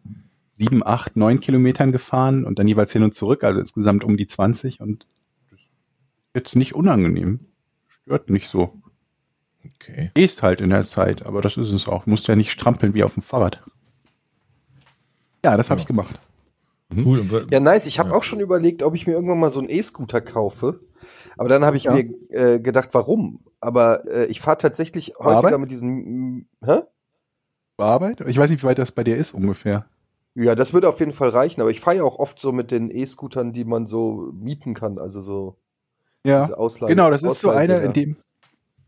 sieben, 0.50 0.84
acht, 0.86 1.16
neun 1.16 1.40
Kilometern 1.40 1.92
gefahren 1.92 2.44
und 2.44 2.58
dann 2.58 2.68
jeweils 2.68 2.92
hin 2.92 3.02
und 3.02 3.14
zurück, 3.14 3.44
also 3.44 3.60
insgesamt 3.60 4.04
um 4.04 4.16
die 4.16 4.26
20 4.26 4.80
und 4.80 5.06
das 5.50 5.58
ist 5.60 5.66
jetzt 6.34 6.56
nicht 6.56 6.74
unangenehm. 6.74 7.40
Stört 7.88 8.30
nicht 8.30 8.48
so. 8.48 8.74
Okay. 9.64 10.10
Gehst 10.14 10.42
halt 10.42 10.60
in 10.60 10.70
der 10.70 10.84
Zeit, 10.84 11.24
aber 11.26 11.40
das 11.40 11.56
ist 11.56 11.70
es 11.72 11.88
auch. 11.88 12.04
Du 12.04 12.10
musst 12.10 12.28
ja 12.28 12.36
nicht 12.36 12.52
strampeln 12.52 12.94
wie 12.94 13.02
auf 13.04 13.14
dem 13.14 13.22
Fahrrad. 13.22 13.62
Ja, 15.44 15.56
das 15.56 15.70
habe 15.70 15.78
Ja. 15.78 15.82
ich 15.82 15.86
gemacht. 15.86 16.18
Wa- 16.88 17.46
Ja, 17.50 17.60
nice. 17.60 17.86
Ich 17.86 17.98
habe 17.98 18.10
Ja. 18.10 18.16
auch 18.16 18.22
schon 18.22 18.40
überlegt, 18.40 18.82
ob 18.82 18.94
ich 18.94 19.06
mir 19.06 19.14
irgendwann 19.14 19.40
mal 19.40 19.50
so 19.50 19.60
einen 19.60 19.68
E-Scooter 19.68 20.20
kaufe. 20.20 20.80
Aber 21.36 21.48
dann 21.48 21.64
habe 21.64 21.76
ich 21.76 21.84
Ja. 21.84 21.92
mir 21.94 22.08
äh, 22.30 22.60
gedacht, 22.60 22.90
warum? 22.92 23.40
Aber 23.60 24.04
äh, 24.10 24.26
ich 24.26 24.40
fahre 24.40 24.58
tatsächlich 24.58 25.14
häufiger 25.18 25.36
Arbeit? 25.36 25.58
mit 25.60 25.70
diesen. 25.70 26.36
mm, 26.38 26.46
Hä? 26.64 26.80
Arbeit? 27.78 28.22
Ich 28.26 28.38
weiß 28.38 28.50
nicht, 28.50 28.62
wie 28.62 28.66
weit 28.66 28.78
das 28.78 28.92
bei 28.92 29.04
dir 29.04 29.16
ist 29.16 29.34
ungefähr. 29.34 29.86
Ja, 30.34 30.54
das 30.54 30.72
würde 30.72 30.88
auf 30.88 30.98
jeden 31.00 31.12
Fall 31.12 31.28
reichen. 31.30 31.60
Aber 31.60 31.70
ich 31.70 31.80
fahre 31.80 31.96
ja 31.98 32.04
auch 32.04 32.18
oft 32.18 32.38
so 32.38 32.52
mit 32.52 32.70
den 32.70 32.90
E-Scootern, 32.90 33.52
die 33.52 33.64
man 33.64 33.86
so 33.86 34.30
mieten 34.32 34.74
kann. 34.74 34.98
Also 34.98 35.20
so 35.20 35.56
Ja, 36.24 36.40
diese 36.42 36.58
Ausleihe. 36.58 36.90
genau, 36.90 37.10
das 37.10 37.22
ist 37.22 37.40
so 37.40 37.50
einer, 37.50 37.82
in 37.82 37.92
dem, 37.92 38.16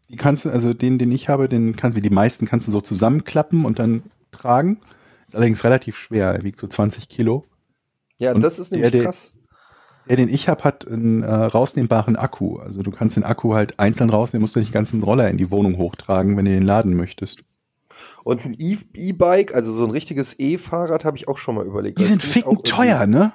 die 0.08 0.16
kannst 0.16 0.44
du, 0.46 0.50
also 0.50 0.72
den, 0.72 0.98
den 0.98 1.12
ich 1.12 1.28
habe, 1.28 1.48
den 1.48 1.76
kannst 1.76 1.96
du, 1.96 2.02
wie 2.02 2.08
die 2.08 2.14
meisten 2.14 2.46
kannst 2.46 2.66
du 2.66 2.72
so 2.72 2.80
zusammenklappen 2.80 3.64
und 3.66 3.78
dann 3.78 4.02
tragen. 4.30 4.80
Ist 5.26 5.34
allerdings 5.36 5.64
relativ 5.64 5.96
schwer, 5.96 6.32
er 6.32 6.42
wiegt 6.42 6.58
so 6.58 6.66
20 6.66 7.08
Kilo. 7.10 7.44
Ja, 8.18 8.32
und 8.34 8.42
das 8.42 8.58
ist 8.58 8.72
nämlich 8.72 8.90
der- 8.90 9.04
krass. 9.04 9.32
Der, 10.08 10.16
den 10.16 10.28
ich 10.28 10.48
habe, 10.48 10.64
hat 10.64 10.86
einen 10.88 11.22
äh, 11.22 11.32
rausnehmbaren 11.32 12.16
Akku. 12.16 12.58
Also 12.58 12.82
du 12.82 12.90
kannst 12.90 13.16
den 13.16 13.24
Akku 13.24 13.54
halt 13.54 13.78
einzeln 13.78 14.10
rausnehmen, 14.10 14.42
musst 14.42 14.56
du 14.56 14.60
nicht 14.60 14.70
den 14.70 14.74
ganzen 14.74 15.02
Roller 15.02 15.28
in 15.28 15.36
die 15.36 15.50
Wohnung 15.50 15.76
hochtragen, 15.76 16.36
wenn 16.36 16.44
du 16.46 16.50
den 16.50 16.62
laden 16.62 16.94
möchtest. 16.96 17.40
Und 18.24 18.44
ein 18.44 18.54
E- 18.58 18.78
E-Bike, 18.94 19.54
also 19.54 19.72
so 19.72 19.84
ein 19.84 19.90
richtiges 19.90 20.38
E-Fahrrad, 20.38 21.04
habe 21.04 21.16
ich 21.16 21.28
auch 21.28 21.36
schon 21.38 21.54
mal 21.56 21.66
überlegt. 21.66 21.98
Die 21.98 22.04
sind 22.04 22.22
ficken 22.22 22.62
teuer, 22.62 23.06
ne? 23.06 23.32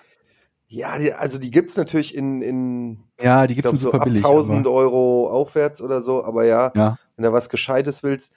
Ja, 0.68 0.98
die, 0.98 1.14
also 1.14 1.38
die 1.38 1.52
gibt's 1.52 1.78
natürlich 1.78 2.16
in, 2.16 2.42
in 2.42 3.04
Ja, 3.22 3.46
die 3.46 3.54
gibt's 3.56 3.70
glaube, 3.70 3.78
so 3.78 3.88
super 3.90 3.98
ab 4.00 4.06
billig. 4.06 4.24
1000 4.26 4.66
aber- 4.66 4.76
Euro 4.76 5.30
aufwärts 5.30 5.82
oder 5.82 6.02
so. 6.02 6.24
Aber 6.24 6.46
ja, 6.46 6.72
Ja. 6.76 6.98
wenn 7.16 7.24
du 7.26 7.32
was 7.32 7.50
Gescheites 7.50 8.02
willst. 8.04 8.34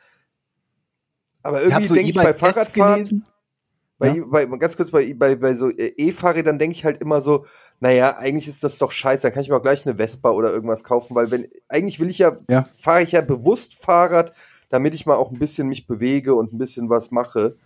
Aber 1.42 1.59
Ich 1.62 1.68
irgendwie 1.68 1.87
so 1.87 1.94
denke 1.94 2.11
ich 2.11 2.16
bei 2.16 2.35
Fahrradfahren. 2.35 3.25
Bei, 3.98 4.09
Ja. 4.16 4.24
bei, 4.26 4.44
ganz 4.59 4.76
kurz 4.76 4.90
bei, 4.90 5.14
bei, 5.14 5.37
bei 5.37 5.54
so 5.54 5.68
äh, 5.70 5.92
E-Fahrrädern 5.96 6.59
denke 6.59 6.76
ich 6.76 6.85
halt 6.85 7.00
immer 7.00 7.20
so, 7.20 7.44
naja, 7.80 8.16
eigentlich 8.18 8.46
ist 8.48 8.62
das 8.64 8.78
doch 8.78 8.90
scheiße, 8.92 9.22
dann 9.22 9.32
kann 9.32 9.42
ich 9.42 9.48
mir 9.48 9.56
auch 9.56 9.62
gleich 9.62 9.87
eine 9.87 9.96
Vespa 9.96 10.30
oder 10.30 10.52
irgendwas 10.52 10.85
kaufen, 10.85 11.14
weil 11.14 11.30
wenn, 11.30 11.48
eigentlich 11.68 11.98
will 12.00 12.11
ich 12.11 12.18
ja, 12.18 12.37
Ja. 12.48 12.62
fahre 12.62 13.02
ich 13.02 13.12
ja 13.12 13.20
bewusst 13.22 13.74
Fahrrad, 13.82 14.32
damit 14.70 14.94
ich 14.94 15.06
mal 15.06 15.14
auch 15.14 15.30
ein 15.32 15.38
bisschen 15.38 15.68
mich 15.68 15.87
bewege 15.87 16.35
und 16.35 16.52
ein 16.52 16.59
bisschen 16.59 16.90
was 16.90 17.11
mache. 17.11 17.56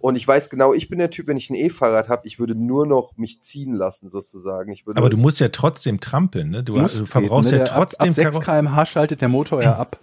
Und 0.00 0.14
ich 0.16 0.28
weiß 0.28 0.48
genau, 0.48 0.74
ich 0.74 0.88
bin 0.88 1.00
der 1.00 1.10
Typ, 1.10 1.26
wenn 1.26 1.36
ich 1.36 1.50
ein 1.50 1.56
E-Fahrrad 1.56 2.08
habe, 2.08 2.22
ich 2.28 2.38
würde 2.38 2.54
nur 2.54 2.86
noch 2.86 3.16
mich 3.16 3.40
ziehen 3.42 3.74
lassen, 3.74 4.08
sozusagen. 4.08 4.72
Aber 4.94 5.10
du 5.10 5.16
musst 5.16 5.40
ja 5.40 5.48
trotzdem 5.48 5.98
trampeln, 5.98 6.50
ne? 6.50 6.62
Du, 6.62 6.76
Musst 6.76 7.00
du 7.00 7.04
verbrauchst 7.06 7.50
ja 7.50 7.58
ne? 7.58 7.64
Der 7.64 7.72
trotzdem 7.74 8.02
Ab, 8.02 8.08
ab 8.10 8.14
6 8.14 8.30
Karo- 8.30 8.40
km/h 8.40 8.86
schaltet 8.86 9.20
der 9.22 9.28
Motor 9.28 9.60
ja 9.62 9.74
ab, 9.76 9.98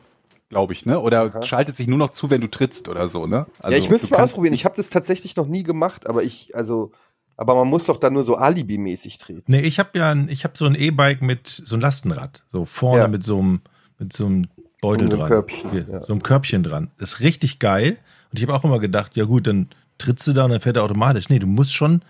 glaube 0.50 0.74
ich, 0.74 0.86
ne? 0.86 1.00
Oder 1.00 1.24
Aha. 1.24 1.44
schaltet 1.44 1.76
sich 1.78 1.88
nur 1.88 1.98
noch 1.98 2.12
zu, 2.12 2.30
wenn 2.30 2.42
du 2.42 2.48
trittst 2.48 2.88
oder 2.90 3.08
so, 3.08 3.26
ne? 3.28 3.48
Also, 3.60 3.78
ja, 3.78 3.84
ich 3.84 3.90
müsste 3.90 4.14
mal 4.14 4.22
ausprobieren. 4.24 4.54
Ich 4.54 4.66
habe 4.66 4.76
das 4.76 4.90
tatsächlich 4.90 5.36
noch 5.36 5.48
nie 5.48 5.64
gemacht, 5.64 6.08
aber 6.08 6.24
ich, 6.24 6.56
also, 6.56 6.92
aber 7.38 7.56
man 7.56 7.68
muss 7.68 7.86
doch 7.86 7.98
dann 7.98 8.14
nur 8.14 8.24
so 8.24 8.36
Alibi-mäßig 8.36 9.18
treten. 9.18 9.44
Nee, 9.48 9.62
ich 9.62 9.80
habe 9.80 9.98
ja 9.98 10.12
ein, 10.12 10.30
ich 10.30 10.44
habe 10.44 10.58
so 10.58 10.66
ein 10.66 10.76
E-Bike 10.76 11.22
mit 11.22 11.48
so 11.48 11.76
ein 11.76 11.82
Lastenrad, 11.82 12.44
so 12.52 12.66
vorne 12.66 13.02
Ja. 13.04 13.08
mit 13.08 13.24
so 13.24 13.40
einem 13.40 13.62
mit 13.98 14.12
so 14.12 14.26
einem 14.26 14.48
Beutel 14.82 15.08
so 15.10 15.14
einem 15.14 15.20
dran, 15.20 15.30
Körbchen, 15.30 15.72
Hier, 15.72 15.86
ja. 15.90 16.02
so 16.04 16.12
einem 16.14 16.22
Körbchen 16.22 16.64
dran. 16.64 16.92
Das 16.98 17.14
ist 17.14 17.20
richtig 17.22 17.60
geil 17.60 17.98
und 18.32 18.40
ich 18.40 18.44
habe 18.44 18.54
auch 18.54 18.64
immer 18.66 18.80
gedacht, 18.80 19.16
ja 19.16 19.24
gut, 19.26 19.48
dann 19.48 19.70
trittst 19.98 20.28
du 20.28 20.34
da 20.34 20.46
und 20.46 20.52
dann 20.52 20.60
fährt 20.60 20.76
er 20.76 20.84
automatisch. 20.84 21.30
Nee, 21.30 21.40
du 21.40 21.48
musst 21.48 21.74
schon, 21.74 22.02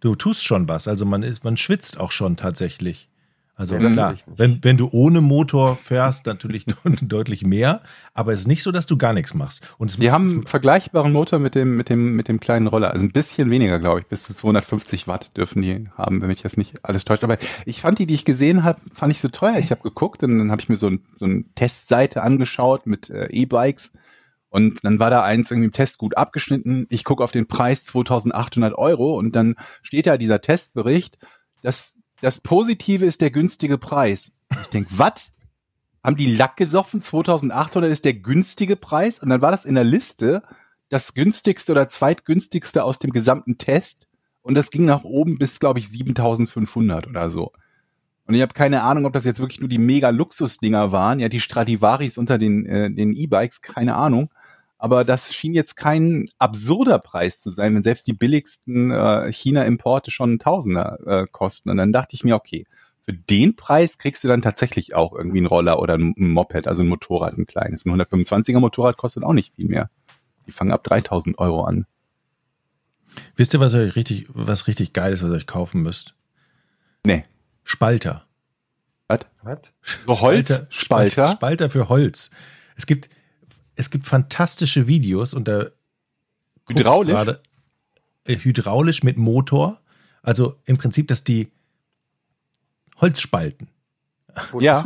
du 0.00 0.14
tust 0.14 0.44
schon 0.44 0.68
was. 0.68 0.86
Also 0.86 1.04
man 1.04 1.22
ist, 1.24 1.42
man 1.42 1.56
schwitzt 1.56 1.98
auch 1.98 2.12
schon 2.12 2.36
tatsächlich. 2.36 3.08
Also 3.54 3.78
das 3.78 3.92
klar, 3.92 4.14
wenn, 4.36 4.64
wenn 4.64 4.78
du 4.78 4.88
ohne 4.92 5.20
Motor 5.20 5.76
fährst, 5.76 6.24
natürlich 6.24 6.64
deutlich 7.02 7.44
mehr, 7.44 7.82
aber 8.14 8.32
es 8.32 8.40
ist 8.40 8.46
nicht 8.46 8.62
so, 8.62 8.72
dass 8.72 8.86
du 8.86 8.96
gar 8.96 9.12
nichts 9.12 9.34
machst. 9.34 9.62
Und 9.76 10.00
Wir 10.00 10.10
haben 10.10 10.28
einen 10.28 10.46
vergleichbaren 10.46 11.12
Motor 11.12 11.38
mit 11.38 11.54
dem, 11.54 11.76
mit 11.76 11.90
dem, 11.90 12.16
mit 12.16 12.28
dem 12.28 12.40
kleinen 12.40 12.66
Roller. 12.66 12.92
Also 12.92 13.04
ein 13.04 13.12
bisschen 13.12 13.50
weniger, 13.50 13.78
glaube 13.78 14.00
ich. 14.00 14.06
Bis 14.06 14.22
zu 14.24 14.32
250 14.32 15.06
Watt 15.06 15.36
dürfen 15.36 15.60
die 15.60 15.86
haben, 15.96 16.22
wenn 16.22 16.28
mich 16.28 16.40
das 16.40 16.56
nicht 16.56 16.84
alles 16.84 17.04
täuscht. 17.04 17.24
Aber 17.24 17.36
ich 17.66 17.82
fand 17.82 17.98
die, 17.98 18.06
die 18.06 18.14
ich 18.14 18.24
gesehen 18.24 18.64
habe, 18.64 18.80
fand 18.92 19.12
ich 19.12 19.20
so 19.20 19.28
teuer. 19.28 19.58
Ich 19.58 19.70
habe 19.70 19.82
geguckt 19.82 20.22
und 20.24 20.38
dann 20.38 20.50
habe 20.50 20.62
ich 20.62 20.70
mir 20.70 20.76
so, 20.76 20.88
ein, 20.88 21.04
so 21.14 21.26
eine 21.26 21.44
Testseite 21.54 22.22
angeschaut 22.22 22.86
mit 22.86 23.10
äh, 23.10 23.26
E-Bikes. 23.26 23.92
Und 24.48 24.84
dann 24.84 24.98
war 24.98 25.10
da 25.10 25.22
eins 25.22 25.50
irgendwie 25.50 25.66
im 25.66 25.72
Test 25.72 25.98
gut 25.98 26.16
abgeschnitten. 26.16 26.86
Ich 26.88 27.04
gucke 27.04 27.22
auf 27.22 27.32
den 27.32 27.48
Preis 27.48 27.84
2800 27.84 28.74
Euro 28.74 29.16
und 29.18 29.36
dann 29.36 29.56
steht 29.82 30.06
da 30.06 30.16
dieser 30.16 30.40
Testbericht, 30.40 31.18
dass 31.62 31.98
das 32.22 32.40
Positive 32.40 33.04
ist 33.04 33.20
der 33.20 33.30
günstige 33.30 33.78
Preis. 33.78 34.32
Ich 34.62 34.68
denk, 34.68 34.86
was? 34.90 35.32
Haben 36.04 36.16
die 36.16 36.34
Lack 36.34 36.56
gesoffen? 36.56 37.00
2800 37.00 37.90
ist 37.90 38.04
der 38.04 38.14
günstige 38.14 38.76
Preis? 38.76 39.18
Und 39.18 39.28
dann 39.28 39.42
war 39.42 39.50
das 39.50 39.64
in 39.64 39.74
der 39.74 39.84
Liste 39.84 40.42
das 40.88 41.14
günstigste 41.14 41.72
oder 41.72 41.88
zweitgünstigste 41.88 42.84
aus 42.84 42.98
dem 42.98 43.10
gesamten 43.10 43.58
Test. 43.58 44.08
Und 44.40 44.54
das 44.54 44.70
ging 44.70 44.84
nach 44.84 45.04
oben 45.04 45.36
bis, 45.38 45.58
glaube 45.58 45.80
ich, 45.80 45.88
7500 45.88 47.08
oder 47.08 47.28
so. 47.28 47.52
Und 48.26 48.34
ich 48.34 48.42
habe 48.42 48.54
keine 48.54 48.82
Ahnung, 48.82 49.04
ob 49.04 49.12
das 49.12 49.24
jetzt 49.24 49.40
wirklich 49.40 49.60
nur 49.60 49.68
die 49.68 49.78
mega 49.78 50.10
Luxusdinger 50.10 50.92
waren. 50.92 51.18
Ja, 51.18 51.28
die 51.28 51.40
Stradivaris 51.40 52.18
unter 52.18 52.38
den 52.38 52.66
äh, 52.66 52.92
den 52.92 53.14
E-Bikes, 53.14 53.62
keine 53.62 53.96
Ahnung. 53.96 54.30
Aber 54.82 55.04
das 55.04 55.32
schien 55.32 55.54
jetzt 55.54 55.76
kein 55.76 56.26
absurder 56.40 56.98
Preis 56.98 57.40
zu 57.40 57.52
sein, 57.52 57.72
wenn 57.72 57.84
selbst 57.84 58.08
die 58.08 58.14
billigsten 58.14 58.90
äh, 58.90 59.32
China-Importe 59.32 60.10
schon 60.10 60.40
Tausender 60.40 60.98
äh, 61.06 61.26
kosten. 61.30 61.70
Und 61.70 61.76
dann 61.76 61.92
dachte 61.92 62.16
ich 62.16 62.24
mir, 62.24 62.34
okay, 62.34 62.66
für 63.04 63.12
den 63.12 63.54
Preis 63.54 63.96
kriegst 63.96 64.24
du 64.24 64.28
dann 64.28 64.42
tatsächlich 64.42 64.96
auch 64.96 65.12
irgendwie 65.12 65.38
einen 65.38 65.46
Roller 65.46 65.78
oder 65.78 65.94
ein 65.94 66.16
ein 66.18 66.30
Moped, 66.30 66.66
also 66.66 66.82
ein 66.82 66.88
Motorrad, 66.88 67.38
ein 67.38 67.46
kleines. 67.46 67.86
Ein 67.86 67.92
125er 67.92 68.58
Motorrad 68.58 68.96
kostet 68.96 69.22
auch 69.22 69.34
nicht 69.34 69.54
viel 69.54 69.68
mehr. 69.68 69.88
Die 70.48 70.50
fangen 70.52 70.72
ab 70.72 70.82
3000 70.82 71.38
Euro 71.38 71.62
an. 71.62 71.86
wisst 73.36 73.54
ihr, 73.54 73.60
was 73.60 73.74
euch 73.74 73.94
richtig, 73.94 74.26
was 74.30 74.66
richtig 74.66 74.92
geil 74.92 75.12
ist, 75.12 75.22
was 75.22 75.30
ihr 75.30 75.36
euch 75.36 75.46
kaufen 75.46 75.82
müsst? 75.82 76.16
Nee. 77.04 77.22
Spalter. 77.62 78.26
Was? 79.06 79.20
Was? 79.42 79.58
So 80.08 80.20
Holzspalter? 80.20 80.66
Spalter, 80.70 81.28
Spalter 81.28 81.70
für 81.70 81.88
Holz. 81.88 82.32
Es 82.74 82.86
gibt, 82.86 83.10
es 83.76 83.90
gibt 83.90 84.06
fantastische 84.06 84.86
Videos 84.86 85.34
und 85.34 85.48
da 85.48 85.66
Hydraulisch? 86.68 87.10
Gerade, 87.12 87.42
äh, 88.24 88.36
hydraulisch 88.36 89.02
mit 89.02 89.16
Motor. 89.18 89.80
Also 90.22 90.56
im 90.64 90.78
Prinzip, 90.78 91.08
dass 91.08 91.24
die 91.24 91.50
Holz 93.00 93.20
spalten. 93.20 93.68
Wozu? 94.52 94.64
Ja. 94.64 94.84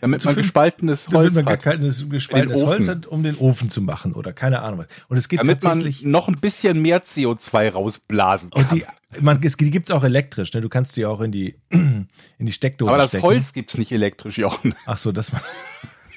Damit 0.00 0.24
man 0.24 0.34
viel- 0.34 0.42
gespaltenes 0.42 1.04
Damit 1.06 1.16
Holz 1.18 1.34
man 1.36 1.44
gar 1.46 1.52
hat. 1.54 1.62
keines 1.62 2.08
gespaltenes 2.10 2.58
Ofen. 2.60 2.68
Holz 2.68 2.88
hat, 2.88 3.06
um 3.06 3.22
den 3.22 3.36
Ofen 3.36 3.70
zu 3.70 3.80
machen 3.80 4.12
oder 4.12 4.32
keine 4.32 4.60
Ahnung 4.60 4.80
was. 4.80 4.86
Und 5.08 5.16
es 5.16 5.28
gibt 5.28 5.40
Damit 5.40 5.62
man 5.62 5.78
tatsächlich. 5.78 6.04
noch 6.06 6.28
ein 6.28 6.38
bisschen 6.38 6.82
mehr 6.82 7.02
CO2 7.04 7.70
rausblasen 7.72 8.50
kann. 8.50 8.62
Und 8.64 8.72
die, 8.72 8.84
man, 9.20 9.42
es, 9.42 9.56
die 9.56 9.70
gibt's 9.70 9.90
auch 9.90 10.04
elektrisch, 10.04 10.52
ne? 10.52 10.60
Du 10.60 10.68
kannst 10.68 10.96
die 10.96 11.06
auch 11.06 11.20
in 11.20 11.32
die, 11.32 11.56
in 11.70 12.06
die 12.38 12.52
Steckdose 12.52 12.90
Aber 12.90 12.98
das 12.98 13.10
stecken. 13.12 13.24
Holz 13.24 13.52
gibt's 13.54 13.78
nicht 13.78 13.92
elektrisch, 13.92 14.36
Jochen. 14.38 14.74
Ach 14.86 14.98
so, 14.98 15.12
das 15.12 15.32
war. 15.32 15.40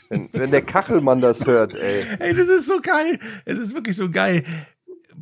Wenn, 0.10 0.30
wenn 0.34 0.52
der 0.52 0.62
Kachelmann 0.62 1.22
das 1.22 1.46
hört, 1.46 1.76
ey. 1.76 2.06
Ey, 2.20 2.34
das 2.36 2.48
ist 2.48 2.68
so 2.68 2.80
geil. 2.82 3.20
Es 3.46 3.60
ist 3.60 3.74
wirklich 3.74 3.96
so 3.96 4.10
geil. 4.10 4.44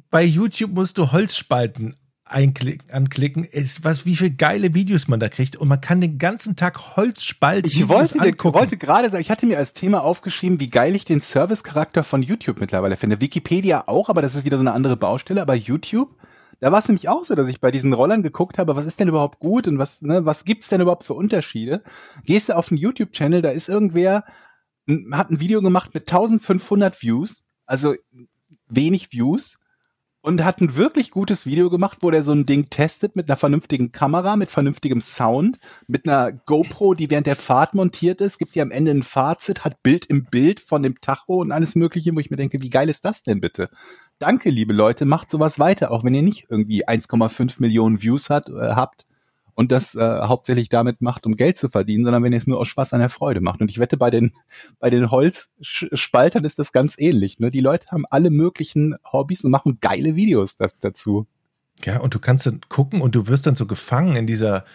Bei 0.10 0.24
YouTube 0.24 0.72
musst 0.72 0.98
du 0.98 1.12
Holzspalten 1.12 1.96
einklicken, 2.32 2.90
anklicken. 2.92 3.48
Es, 3.52 3.84
was, 3.84 4.06
wie 4.06 4.16
viele 4.16 4.32
geile 4.32 4.74
Videos 4.74 5.08
man 5.08 5.20
da 5.20 5.30
kriegt. 5.30 5.58
Und 5.58 5.68
man 5.68 5.82
kann 5.82 6.02
den 6.02 6.18
ganzen 6.18 6.56
Tag 6.56 6.96
Holzspalten 6.96 7.70
Ich 7.70 7.88
wollte, 7.88 8.18
wollte 8.20 8.78
gerade 8.78 9.10
sagen, 9.10 9.22
ich 9.22 9.30
hatte 9.32 9.46
mir 9.46 9.58
als 9.58 9.74
Thema 9.74 10.04
aufgeschrieben, 10.04 10.60
wie 10.60 10.70
geil 10.70 10.96
ich 10.96 11.06
den 11.06 11.22
Service-Charakter 11.22 12.04
von 12.04 12.24
YouTube 12.24 12.60
mittlerweile 12.60 12.98
finde. 12.98 13.22
Wikipedia 13.22 13.84
auch, 13.88 14.10
aber 14.10 14.22
das 14.22 14.36
ist 14.36 14.46
wieder 14.46 14.58
so 14.58 14.62
eine 14.62 14.74
andere 14.74 14.98
Baustelle. 14.98 15.42
Aber 15.42 15.56
YouTube, 15.56 16.16
da 16.60 16.72
war 16.72 16.80
es 16.80 16.88
nämlich 16.88 17.10
auch 17.10 17.24
so, 17.24 17.36
dass 17.36 17.50
ich 17.50 17.60
bei 17.60 17.72
diesen 17.72 17.94
Rollern 17.94 18.24
geguckt 18.24 18.58
habe, 18.58 18.76
was 18.76 18.86
ist 18.86 19.00
denn 19.00 19.10
überhaupt 19.10 19.40
gut 19.40 19.68
und 19.68 19.78
was, 19.78 20.02
ne, 20.02 20.26
was 20.26 20.46
gibt's 20.46 20.70
denn 20.70 20.82
überhaupt 20.82 21.04
für 21.04 21.14
Unterschiede? 21.14 21.84
Gehst 22.26 22.50
du 22.50 22.54
auf 22.54 22.72
einen 22.72 22.78
YouTube-Channel, 22.78 23.42
da 23.42 23.50
ist 23.50 23.68
irgendwer, 23.68 24.24
hat 25.14 25.30
ein 25.30 25.40
Video 25.40 25.62
gemacht 25.62 25.94
mit 25.94 26.04
1500 26.04 27.02
Views, 27.02 27.44
also 27.66 27.96
wenig 28.68 29.12
Views. 29.12 29.58
und 30.24 30.44
hat 30.44 30.62
ein 30.62 30.76
wirklich 30.76 31.10
gutes 31.10 31.48
Video 31.48 31.72
gemacht, 31.72 31.98
wo 32.02 32.12
der 32.12 32.22
so 32.22 32.32
ein 32.32 32.46
Ding 32.46 32.70
testet 32.70 33.16
mit 33.16 33.28
einer 33.28 33.38
vernünftigen 33.38 33.92
Kamera, 33.92 34.36
mit 34.36 34.50
vernünftigem 34.50 35.02
Sound, 35.02 35.58
mit 35.88 36.08
einer 36.08 36.32
GoPro, 36.32 36.94
die 36.94 37.10
während 37.10 37.26
der 37.26 37.36
Fahrt 37.36 37.74
montiert 37.74 38.22
ist, 38.22 38.38
gibt 38.38 38.54
dir 38.54 38.62
am 38.62 38.70
Ende 38.70 38.92
ein 38.92 39.02
Fazit, 39.02 39.66
hat 39.66 39.82
Bild 39.82 40.06
im 40.06 40.26
Bild 40.26 40.60
von 40.60 40.84
dem 40.84 41.02
Tacho 41.02 41.42
und 41.42 41.52
alles 41.52 41.76
mögliche, 41.76 42.14
wo 42.14 42.20
ich 42.20 42.30
mir 42.30 42.38
denke, 42.38 42.62
wie 42.62 42.70
geil 42.70 42.88
ist 42.88 43.04
das 43.04 43.24
denn 43.24 43.42
bitte? 43.42 43.70
Danke, 44.20 44.52
liebe 44.52 44.74
Leute, 44.74 45.06
macht 45.06 45.32
sowas 45.32 45.58
weiter, 45.58 45.90
auch 45.90 46.04
wenn 46.04 46.14
ihr 46.14 46.22
nicht 46.22 46.46
irgendwie 46.50 46.88
1,5 46.88 47.56
Millionen 47.60 48.04
Views 48.04 48.30
hat, 48.30 48.48
äh, 48.48 48.76
habt 48.76 49.08
und 49.56 49.72
das 49.72 49.96
äh, 49.96 50.00
hauptsächlich 50.02 50.70
damit 50.70 51.02
macht, 51.02 51.26
um 51.26 51.36
Geld 51.36 51.58
zu 51.58 51.70
verdienen, 51.70 52.04
sondern 52.04 52.24
wenn 52.24 52.32
ihr 52.32 52.38
es 52.38 52.48
nur 52.48 52.60
aus 52.60 52.68
Spaß 52.68 52.94
an 52.94 53.00
der 53.00 53.10
Freude 53.10 53.42
macht. 53.42 53.62
Und 53.62 53.70
ich 53.70 53.80
wette, 53.80 53.98
bei 53.98 54.10
den, 54.10 54.34
bei 54.80 54.90
den 54.90 55.12
Holzspaltern 55.12 56.44
ist 56.44 56.60
das 56.60 56.72
ganz 56.72 56.96
ähnlich. 56.98 57.40
Ne? 57.40 57.52
Die 57.52 57.60
Leute 57.60 57.88
haben 57.92 58.06
alle 58.10 58.30
möglichen 58.30 58.96
Hobbys 59.12 59.44
und 59.44 59.52
machen 59.52 59.80
geile 59.82 60.16
Videos 60.16 60.56
da, 60.56 60.68
dazu. 60.80 61.28
Ja, 61.84 62.00
und 62.00 62.14
du 62.14 62.20
kannst 62.20 62.46
dann 62.46 62.62
gucken 62.70 63.02
und 63.02 63.16
du 63.16 63.28
wirst 63.28 63.48
dann 63.48 63.56
so 63.56 63.66
gefangen 63.66 64.16
in 64.16 64.28
dieser 64.28 64.66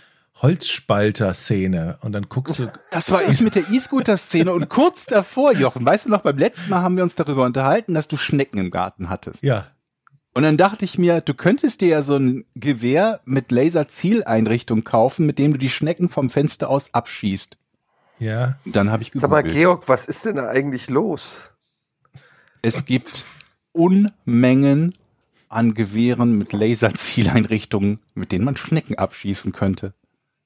Holzspalter-Szene 0.42 1.98
und 2.02 2.12
dann 2.12 2.28
guckst 2.28 2.58
du. 2.58 2.66
Das 2.90 3.10
war 3.10 3.26
ich 3.26 3.40
mit 3.40 3.54
der 3.54 3.70
E-Scooter-Szene 3.70 4.52
und 4.52 4.68
kurz 4.68 5.06
davor, 5.06 5.52
Jochen, 5.52 5.84
weißt 5.84 6.06
du 6.06 6.10
noch, 6.10 6.22
beim 6.22 6.36
letzten 6.36 6.70
Mal 6.70 6.82
haben 6.82 6.96
wir 6.96 7.02
uns 7.02 7.14
darüber 7.14 7.44
unterhalten, 7.44 7.94
dass 7.94 8.06
du 8.06 8.16
Schnecken 8.16 8.58
im 8.58 8.70
Garten 8.70 9.08
hattest. 9.08 9.42
Ja. 9.42 9.66
Und 10.36 10.42
dann 10.42 10.58
dachte 10.58 10.84
ich 10.84 10.98
mir, 10.98 11.22
du 11.22 11.32
könntest 11.32 11.80
dir 11.80 11.88
ja 11.88 12.02
so 12.02 12.16
ein 12.16 12.44
Gewehr 12.54 13.20
mit 13.24 13.50
Laserzieleinrichtung 13.50 14.84
kaufen, 14.84 15.24
mit 15.24 15.38
dem 15.38 15.52
du 15.52 15.58
die 15.58 15.70
Schnecken 15.70 16.10
vom 16.10 16.28
Fenster 16.28 16.68
aus 16.68 16.92
abschießt. 16.92 17.56
Ja. 18.18 18.58
Dann 18.66 18.90
habe 18.90 19.02
ich 19.02 19.12
Sag 19.14 19.30
mal, 19.30 19.40
gegoogelt. 19.40 19.62
Georg, 19.62 19.88
was 19.88 20.04
ist 20.04 20.26
denn 20.26 20.36
da 20.36 20.50
eigentlich 20.50 20.90
los? 20.90 21.52
Es 22.60 22.84
gibt 22.84 23.24
Unmengen 23.72 24.92
an 25.48 25.72
Gewehren 25.72 26.36
mit 26.36 26.52
Laserzieleinrichtungen, 26.52 28.00
mit 28.12 28.30
denen 28.30 28.44
man 28.44 28.58
Schnecken 28.58 28.98
abschießen 28.98 29.52
könnte. 29.52 29.94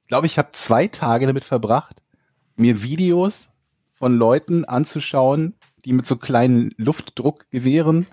Ich 0.02 0.08
glaube, 0.08 0.28
ich 0.28 0.38
habe 0.38 0.50
zwei 0.52 0.86
Tage 0.86 1.26
damit 1.26 1.42
verbracht, 1.42 2.00
mir 2.54 2.84
Videos 2.84 3.50
von 3.94 4.14
Leuten 4.14 4.64
anzuschauen, 4.64 5.54
die 5.84 5.94
mit 5.94 6.06
so 6.06 6.14
kleinen 6.14 6.72
Luftdruckgewehren 6.76 8.06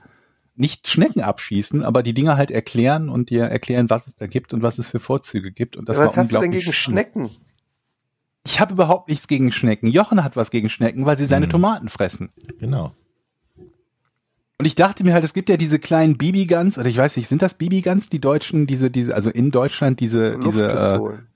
nicht 0.60 0.88
Schnecken 0.90 1.22
abschießen, 1.22 1.84
aber 1.84 2.04
die 2.04 2.14
Dinger 2.14 2.38
halt 2.38 2.52
erklären 2.52 3.10
und 3.10 3.30
dir 3.30 3.44
erklären, 3.46 3.90
was 3.90 4.08
es 4.08 4.16
da 4.16 4.28
gibt 4.28 4.54
und 4.54 4.64
was 4.64 4.78
es 4.80 4.88
für 4.90 5.00
Vorzüge 5.00 5.52
gibt. 5.52 5.76
Und 5.78 5.88
das 5.90 5.98
Ja, 5.98 6.06
was 6.06 6.16
war 6.18 6.24
hast 6.24 6.34
du 6.34 6.40
denn 6.40 6.52
gegen 6.52 6.74
spannend. 6.74 6.76
Schnecken? 6.76 7.30
Ich 8.46 8.60
habe 8.60 8.74
überhaupt 8.74 9.10
nichts 9.10 9.28
gegen 9.28 9.52
Schnecken. 9.52 9.88
Jochen 9.90 10.24
hat 10.24 10.36
was 10.36 10.52
gegen 10.52 10.70
Schnecken, 10.70 11.06
weil 11.06 11.18
sie 11.18 11.26
seine 11.26 11.46
Hm. 11.46 11.52
Tomaten 11.52 11.90
fressen. 11.90 12.30
Genau. 12.60 12.94
Und 14.60 14.66
ich 14.66 14.74
dachte 14.76 15.04
mir 15.04 15.14
halt, 15.14 15.24
es 15.24 15.34
gibt 15.34 15.50
ja 15.50 15.58
diese 15.58 15.78
kleinen 15.80 16.18
BB-Guns, 16.18 16.78
oder 16.80 16.88
ich 16.88 16.98
weiß 16.98 17.18
nicht, 17.18 17.28
sind 17.28 17.42
das 17.44 17.54
BB-Guns, 17.56 18.10
die 18.10 18.20
Deutschen, 18.20 18.66
diese, 18.66 18.90
diese, 18.90 19.14
also 19.14 19.30
in 19.30 19.52
Deutschland 19.52 20.00
diese, 20.00 20.40
diese, 20.40 20.64
äh, 20.66 20.68
Luftpistolen. 20.70 21.28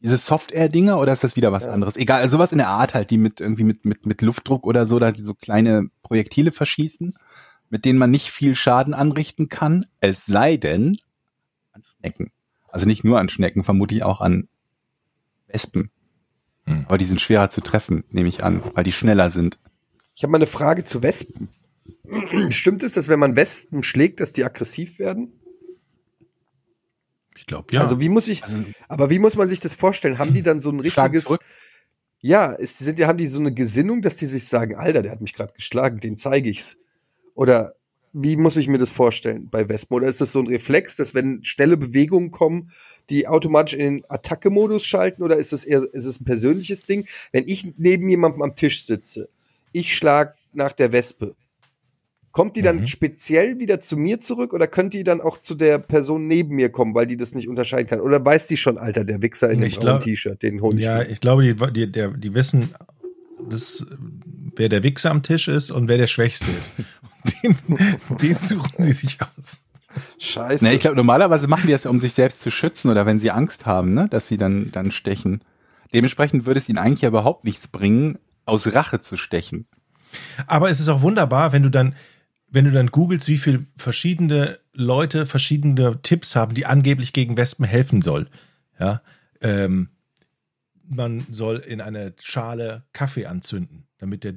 diese 0.00 0.16
Soft-Air-Dinger 0.16 0.98
oder 1.00 1.12
ist 1.12 1.24
das 1.24 1.34
wieder 1.34 1.50
was 1.50 1.64
Ja. 1.64 1.72
anderes? 1.72 1.96
Egal, 1.96 2.20
also 2.20 2.36
sowas 2.36 2.52
in 2.52 2.58
der 2.58 2.68
Art 2.68 2.94
halt, 2.94 3.10
die 3.10 3.18
mit 3.18 3.40
irgendwie 3.40 3.64
mit, 3.64 3.84
mit, 3.84 4.06
mit 4.06 4.22
Luftdruck 4.22 4.64
oder 4.64 4.86
so, 4.86 5.00
da 5.00 5.10
die 5.10 5.22
so 5.22 5.34
kleine 5.34 5.88
Projektile 6.02 6.52
verschießen, 6.52 7.14
mit 7.72 7.86
denen 7.86 7.98
man 7.98 8.10
nicht 8.10 8.30
viel 8.30 8.54
Schaden 8.54 8.92
anrichten 8.92 9.48
kann, 9.48 9.86
es 10.00 10.26
sei 10.26 10.58
denn 10.58 10.98
an 11.72 11.82
Schnecken. 11.82 12.30
Also 12.68 12.86
nicht 12.86 13.02
nur 13.02 13.18
an 13.18 13.30
Schnecken, 13.30 13.62
vermutlich 13.62 14.02
auch 14.02 14.20
an 14.20 14.46
Wespen. 15.46 15.90
Hm. 16.66 16.84
Aber 16.86 16.98
die 16.98 17.06
sind 17.06 17.22
schwerer 17.22 17.48
zu 17.48 17.62
treffen, 17.62 18.04
nehme 18.10 18.28
ich 18.28 18.44
an, 18.44 18.62
weil 18.74 18.84
die 18.84 18.92
schneller 18.92 19.30
sind. 19.30 19.58
Ich 20.14 20.22
habe 20.22 20.30
mal 20.32 20.36
eine 20.36 20.46
Frage 20.46 20.84
zu 20.84 21.02
Wespen. 21.02 21.48
Stimmt 22.50 22.82
es, 22.82 22.92
dass 22.92 23.08
wenn 23.08 23.18
man 23.18 23.36
Wespen 23.36 23.82
schlägt, 23.82 24.20
dass 24.20 24.34
die 24.34 24.44
aggressiv 24.44 24.98
werden? 24.98 25.32
Ich 27.38 27.46
glaube, 27.46 27.68
ja. 27.72 27.80
Also 27.80 28.00
wie 28.02 28.10
muss 28.10 28.28
ich, 28.28 28.44
Also, 28.44 28.62
aber 28.88 29.08
wie 29.08 29.18
muss 29.18 29.36
man 29.36 29.48
sich 29.48 29.60
das 29.60 29.72
vorstellen? 29.72 30.18
Haben 30.18 30.34
die 30.34 30.42
dann 30.42 30.60
so 30.60 30.68
ein 30.70 30.78
richtiges, 30.78 31.26
ja, 32.20 32.52
ist, 32.52 32.78
sind, 32.78 32.98
die- 32.98 33.06
haben 33.06 33.16
die 33.16 33.28
so 33.28 33.40
eine 33.40 33.54
Gesinnung, 33.54 34.02
dass 34.02 34.16
die 34.16 34.26
sich 34.26 34.46
sagen, 34.46 34.74
Alter, 34.76 35.00
der 35.00 35.10
hat 35.12 35.22
mich 35.22 35.32
gerade 35.32 35.54
geschlagen, 35.54 36.00
dem 36.00 36.18
zeige 36.18 36.50
ich's? 36.50 36.76
Oder 37.34 37.74
wie 38.12 38.36
muss 38.36 38.56
ich 38.56 38.68
mir 38.68 38.78
das 38.78 38.90
vorstellen 38.90 39.48
bei 39.50 39.68
Wespen? 39.68 39.96
Oder 39.96 40.08
ist 40.08 40.20
das 40.20 40.32
so 40.32 40.40
ein 40.40 40.46
Reflex, 40.46 40.96
dass 40.96 41.14
wenn 41.14 41.42
schnelle 41.44 41.76
Bewegungen 41.76 42.30
kommen, 42.30 42.68
die 43.08 43.26
automatisch 43.26 43.74
in 43.74 43.80
den 43.80 44.04
Attacke-Modus 44.08 44.84
schalten? 44.84 45.22
Oder 45.22 45.36
ist 45.36 45.52
es 45.52 45.64
eher, 45.64 45.82
ist 45.92 46.04
es 46.04 46.20
ein 46.20 46.24
persönliches 46.24 46.84
Ding? 46.84 47.06
Wenn 47.32 47.44
ich 47.46 47.74
neben 47.78 48.08
jemandem 48.08 48.42
am 48.42 48.54
Tisch 48.54 48.84
sitze, 48.84 49.28
ich 49.72 49.96
schlag 49.96 50.34
nach 50.52 50.72
der 50.72 50.92
Wespe. 50.92 51.34
Kommt 52.32 52.56
die 52.56 52.62
dann 52.62 52.80
Mhm. 52.80 52.86
speziell 52.86 53.60
wieder 53.60 53.80
zu 53.80 53.96
mir 53.96 54.20
zurück 54.20 54.54
oder 54.54 54.66
könnte 54.66 54.96
die 54.96 55.04
dann 55.04 55.20
auch 55.20 55.38
zu 55.38 55.54
der 55.54 55.78
Person 55.78 56.26
neben 56.28 56.54
mir 56.54 56.70
kommen, 56.70 56.94
weil 56.94 57.06
die 57.06 57.18
das 57.18 57.34
nicht 57.34 57.46
unterscheiden 57.46 57.88
kann? 57.88 58.00
Oder 58.00 58.24
weiß 58.24 58.46
die 58.46 58.56
schon, 58.56 58.78
Alter, 58.78 59.04
der 59.04 59.20
Wichser 59.20 59.50
in 59.50 59.60
dem 59.60 59.70
T-Shirt, 59.70 60.42
den 60.42 60.62
hol 60.62 60.74
ich 60.74 60.84
ja, 60.84 60.98
mir. 60.98 61.10
ich 61.10 61.20
glaube, 61.20 61.42
die, 61.42 61.72
die, 61.72 61.92
der, 61.92 62.08
die 62.08 62.34
wissen, 62.34 62.74
das, 63.50 63.84
wer 64.56 64.68
der 64.68 64.82
Wichser 64.82 65.10
am 65.10 65.22
Tisch 65.22 65.48
ist 65.48 65.70
und 65.70 65.88
wer 65.88 65.98
der 65.98 66.06
Schwächste 66.06 66.50
ist. 66.50 66.72
Den, 67.42 67.56
den 68.20 68.40
suchen 68.40 68.82
sie 68.82 68.92
sich 68.92 69.18
aus. 69.20 69.58
Scheiße. 70.18 70.64
Ne, 70.64 70.74
ich 70.74 70.80
glaube, 70.80 70.96
normalerweise 70.96 71.46
machen 71.46 71.66
die 71.66 71.72
das 71.72 71.84
ja, 71.84 71.90
um 71.90 71.98
sich 71.98 72.14
selbst 72.14 72.40
zu 72.40 72.50
schützen 72.50 72.90
oder 72.90 73.06
wenn 73.06 73.18
sie 73.18 73.30
Angst 73.30 73.66
haben, 73.66 73.94
ne, 73.94 74.08
dass 74.08 74.28
sie 74.28 74.36
dann, 74.36 74.72
dann 74.72 74.90
stechen. 74.90 75.42
Dementsprechend 75.92 76.46
würde 76.46 76.58
es 76.58 76.68
ihnen 76.68 76.78
eigentlich 76.78 77.02
ja 77.02 77.08
überhaupt 77.08 77.44
nichts 77.44 77.68
bringen, 77.68 78.18
aus 78.46 78.74
Rache 78.74 79.00
zu 79.00 79.16
stechen. 79.16 79.66
Aber 80.46 80.70
es 80.70 80.80
ist 80.80 80.88
auch 80.88 81.02
wunderbar, 81.02 81.52
wenn 81.52 81.62
du 81.62 81.70
dann, 81.70 81.94
wenn 82.48 82.64
du 82.64 82.70
dann 82.70 82.88
googelst, 82.88 83.28
wie 83.28 83.38
viel 83.38 83.66
verschiedene 83.76 84.58
Leute 84.72 85.26
verschiedene 85.26 86.00
Tipps 86.02 86.36
haben, 86.36 86.54
die 86.54 86.66
angeblich 86.66 87.12
gegen 87.12 87.36
Wespen 87.36 87.64
helfen 87.64 88.02
soll. 88.02 88.28
Ja, 88.78 89.02
ähm, 89.40 89.88
man 90.94 91.26
soll 91.30 91.58
in 91.58 91.80
eine 91.80 92.14
Schale 92.20 92.84
Kaffee 92.92 93.26
anzünden, 93.26 93.86
damit 93.98 94.24
der, 94.24 94.34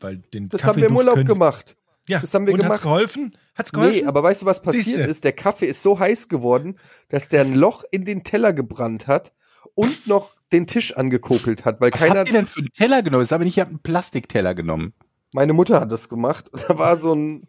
weil 0.00 0.16
den 0.18 0.48
das 0.48 0.64
haben 0.64 0.80
wir 0.80 0.88
im 0.88 0.96
Urlaub 0.96 1.14
können- 1.16 1.26
gemacht. 1.26 1.76
Ja, 2.08 2.20
das 2.20 2.32
haben 2.32 2.46
wir 2.46 2.54
und 2.54 2.60
hat's 2.60 2.80
gemacht. 2.80 2.82
geholfen? 2.82 3.36
Hat's 3.54 3.70
geholfen? 3.70 4.00
Nee, 4.00 4.06
aber 4.06 4.22
weißt 4.22 4.40
du, 4.42 4.46
was 4.46 4.62
passiert 4.62 4.84
Siehste. 4.96 5.02
ist? 5.02 5.24
Der 5.24 5.32
Kaffee 5.32 5.66
ist 5.66 5.82
so 5.82 5.98
heiß 5.98 6.28
geworden, 6.30 6.78
dass 7.10 7.28
der 7.28 7.42
ein 7.42 7.54
Loch 7.54 7.84
in 7.90 8.06
den 8.06 8.24
Teller 8.24 8.54
gebrannt 8.54 9.06
hat 9.06 9.34
und 9.74 10.06
noch 10.06 10.34
den 10.50 10.66
Tisch 10.66 10.96
angekokelt 10.96 11.66
hat, 11.66 11.82
weil 11.82 11.92
Was 11.92 12.00
keiner, 12.00 12.20
habt 12.20 12.28
ihr 12.30 12.32
denn 12.32 12.46
für 12.46 12.60
einen 12.60 12.72
Teller 12.72 13.02
genommen? 13.02 13.22
Das 13.24 13.32
habe 13.32 13.44
ich 13.44 13.48
nicht, 13.48 13.56
ich 13.58 13.60
habe 13.60 13.70
einen 13.70 13.80
Plastikteller 13.82 14.54
genommen. 14.54 14.94
meine 15.34 15.52
Mutter 15.52 15.80
hat 15.80 15.92
das 15.92 16.08
gemacht. 16.08 16.48
Da 16.68 16.78
war 16.78 16.96
so 16.96 17.14
ein, 17.14 17.46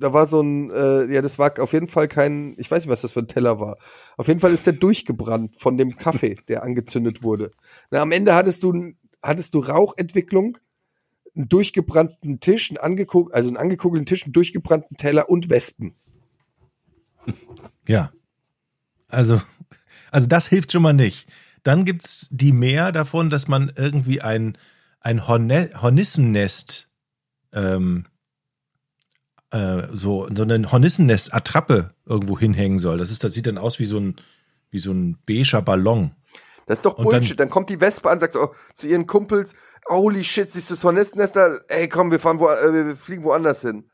da 0.00 0.12
war 0.12 0.26
so 0.26 0.40
ein, 0.40 0.70
äh, 0.70 1.12
ja, 1.12 1.22
das 1.22 1.38
war 1.38 1.58
auf 1.60 1.72
jeden 1.72 1.86
Fall 1.86 2.08
kein, 2.08 2.54
ich 2.58 2.70
weiß 2.70 2.84
nicht, 2.84 2.90
was 2.90 3.02
das 3.02 3.12
für 3.12 3.20
ein 3.20 3.28
Teller 3.28 3.60
war. 3.60 3.76
Auf 4.16 4.28
jeden 4.28 4.40
Fall 4.40 4.52
ist 4.52 4.66
der 4.66 4.72
durchgebrannt 4.72 5.56
von 5.56 5.76
dem 5.76 5.96
Kaffee, 5.96 6.36
der 6.48 6.62
angezündet 6.62 7.22
wurde. 7.22 7.50
Na, 7.90 8.00
am 8.00 8.12
Ende 8.12 8.34
hattest 8.34 8.64
du, 8.64 8.94
hattest 9.22 9.54
du 9.54 9.60
Rauchentwicklung, 9.60 10.58
einen 11.36 11.48
durchgebrannten 11.48 12.40
Tisch, 12.40 12.70
einen 12.70 12.78
angekok 12.78 13.34
also 13.34 13.48
einen 13.48 13.56
angekugelten 13.56 14.06
Tisch, 14.06 14.24
einen 14.24 14.32
durchgebrannten 14.32 14.96
Teller 14.96 15.28
und 15.28 15.50
Wespen. 15.50 15.94
Ja. 17.86 18.12
Also, 19.08 19.40
also 20.10 20.26
das 20.26 20.46
hilft 20.48 20.72
schon 20.72 20.82
mal 20.82 20.92
nicht. 20.92 21.28
Dann 21.62 21.84
gibt's 21.84 22.28
die 22.30 22.52
mehr 22.52 22.90
davon, 22.90 23.28
dass 23.28 23.48
man 23.48 23.72
irgendwie 23.76 24.22
ein, 24.22 24.56
ein 25.00 25.28
Horne 25.28 25.70
Hornissennest, 25.80 26.88
ähm, 27.52 28.06
äh, 29.52 29.82
so, 29.92 30.28
so 30.34 30.42
eine 30.42 30.70
Hornissennest-Attrappe 30.70 31.94
irgendwo 32.06 32.38
hinhängen 32.38 32.78
soll. 32.78 32.98
Das 32.98 33.10
ist, 33.10 33.24
das 33.24 33.32
sieht 33.34 33.46
dann 33.46 33.58
aus 33.58 33.78
wie 33.78 33.84
so 33.84 33.98
ein, 33.98 34.16
wie 34.70 34.78
so 34.78 34.92
ein 34.92 35.18
beiger 35.26 35.62
Ballon. 35.62 36.12
Das 36.66 36.78
ist 36.78 36.86
doch 36.86 36.94
Und 36.98 37.06
dann- 37.06 37.20
Bullshit. 37.20 37.40
Dann, 37.40 37.50
kommt 37.50 37.68
die 37.70 37.80
Wespe 37.80 38.08
an, 38.10 38.18
sagt 38.20 38.32
so, 38.34 38.50
zu 38.74 38.86
ihren 38.88 39.06
Kumpels, 39.06 39.54
holy 39.88 40.22
shit, 40.22 40.48
siehst 40.50 40.70
du 40.70 40.74
das 40.74 40.84
Hornissennester? 40.84 41.60
Ey, 41.68 41.88
komm, 41.88 42.10
wir 42.12 42.20
fahren 42.20 42.38
wo, 42.38 42.48
äh, 42.48 42.86
wir 42.86 42.96
fliegen 42.96 43.24
woanders 43.24 43.62
hin. 43.62 43.84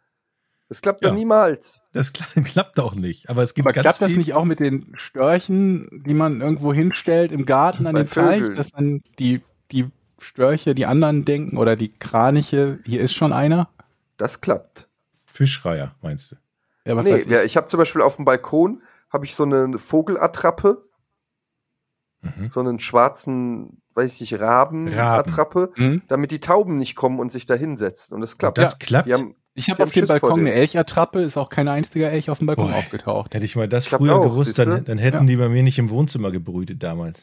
Das 0.69 0.83
klappt 0.83 1.03
Ja. 1.03 1.09
doch 1.11 1.17
niemals. 1.17 1.81
Das 1.93 2.13
kla- 2.13 2.43
klappt 2.45 2.79
auch 2.81 2.95
nicht. 2.95 3.31
Aber 3.31 3.43
es 3.43 3.55
gibt 3.55 3.67
Aber 3.67 3.73
ganz 3.73 3.85
klappt 3.85 4.03
das 4.03 4.17
nicht 4.19 4.35
auch 4.35 4.45
mit 4.45 4.61
den 4.61 4.93
Störchen, 4.97 6.03
die 6.07 6.13
man 6.13 6.41
irgendwo 6.43 6.73
hinstellt 6.75 7.33
im 7.33 7.47
Garten 7.47 7.87
an 7.87 7.95
Bei 7.95 8.03
den 8.03 8.11
Teich, 8.11 8.43
dass 8.57 8.73
dann 8.73 9.01
die, 9.19 9.41
die 9.73 9.87
Störche, 10.19 10.75
die 10.75 10.85
anderen 10.87 11.25
denken 11.25 11.57
oder 11.57 11.77
die 11.77 11.93
Kraniche, 11.93 12.79
hier 12.85 13.01
ist 13.01 13.15
schon 13.15 13.33
einer? 13.33 13.69
Das 14.19 14.41
klappt. 14.41 14.86
Fischreier, 15.37 15.95
meinst 16.03 16.33
du? 16.33 16.37
Ja, 16.85 16.93
aber 16.93 17.03
Nee, 17.03 17.13
weiß 17.15 17.25
ich- 17.27 17.31
ja, 17.31 17.43
ich 17.43 17.57
habe 17.57 17.67
zum 17.67 17.79
Beispiel 17.79 18.03
auf 18.03 18.17
dem 18.17 18.25
Balkon 18.25 18.83
habe 19.11 19.25
ich 19.25 19.35
so 19.35 19.43
eine 19.45 19.79
Vogelattrappe, 19.79 20.85
Mhm. 22.23 22.49
so 22.51 22.61
einen 22.61 22.81
schwarzen, 22.81 23.83
weiß 23.95 24.15
ich 24.21 24.33
nicht, 24.33 24.41
Rabenattrappe, 24.41 25.71
Hm? 25.75 26.03
damit 26.09 26.31
die 26.31 26.41
Tauben 26.41 26.77
nicht 26.77 26.97
kommen 26.97 27.21
und 27.21 27.31
sich 27.31 27.47
da 27.47 27.55
hinsetzen. 27.55 28.15
Und 28.15 28.21
das 28.21 28.39
klappt. 28.39 28.59
Das 28.59 28.79
klappt? 28.79 29.07
Die 29.09 29.13
haben, 29.15 29.35
Ich 29.55 29.71
habe 29.71 29.83
auf 29.85 29.91
dem 29.91 30.07
Balkon 30.07 30.41
eine 30.41 30.53
Elchattrappe, 30.53 31.21
ist 31.23 31.37
auch 31.39 31.49
kein 31.49 31.67
einziger 31.69 32.11
Elch 32.11 32.29
auf 32.31 32.39
dem 32.39 32.47
Balkon 32.47 32.69
Boah. 32.71 32.77
aufgetaucht. 32.77 33.33
Hätte 33.35 33.45
ich 33.45 33.57
mal 33.57 33.69
das 33.69 33.87
Klappt 33.87 34.03
früher 34.03 34.17
auch, 34.17 34.23
gewusst, 34.25 34.59
dann, 34.59 34.85
dann 34.85 34.99
hätten 34.99 35.19
Ja. 35.21 35.25
die 35.25 35.37
bei 35.37 35.49
mir 35.49 35.63
nicht 35.63 35.79
im 35.79 35.89
Wohnzimmer 35.91 36.31
gebrütet 36.31 36.83
damals. 36.83 37.23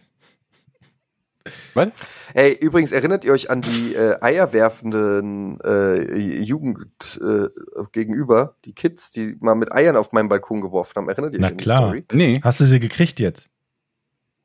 Was? 1.73 1.89
Ey, 2.33 2.53
übrigens 2.53 2.93
erinnert 2.93 3.25
ihr 3.25 3.33
euch 3.33 3.49
an 3.49 3.61
die 3.61 3.95
äh, 3.95 4.17
eierwerfenden 4.21 5.59
äh, 5.61 6.17
Jugend 6.39 7.19
äh, 7.21 7.49
gegenüber, 7.91 8.55
die 8.63 8.73
Kids, 8.73 9.11
die 9.11 9.35
mal 9.41 9.55
mit 9.55 9.73
Eiern 9.73 9.97
auf 9.97 10.13
meinen 10.13 10.29
Balkon 10.29 10.61
geworfen 10.61 10.93
haben. 10.95 11.09
Erinnert 11.09 11.33
ihr 11.33 11.41
Na 11.41 11.47
euch 11.47 11.51
an 11.51 11.57
die 11.57 11.63
klar. 11.63 11.77
Story? 11.79 12.05
Nee. 12.13 12.39
Hast 12.43 12.61
du 12.61 12.65
sie 12.65 12.79
gekriegt 12.79 13.19
jetzt? 13.19 13.49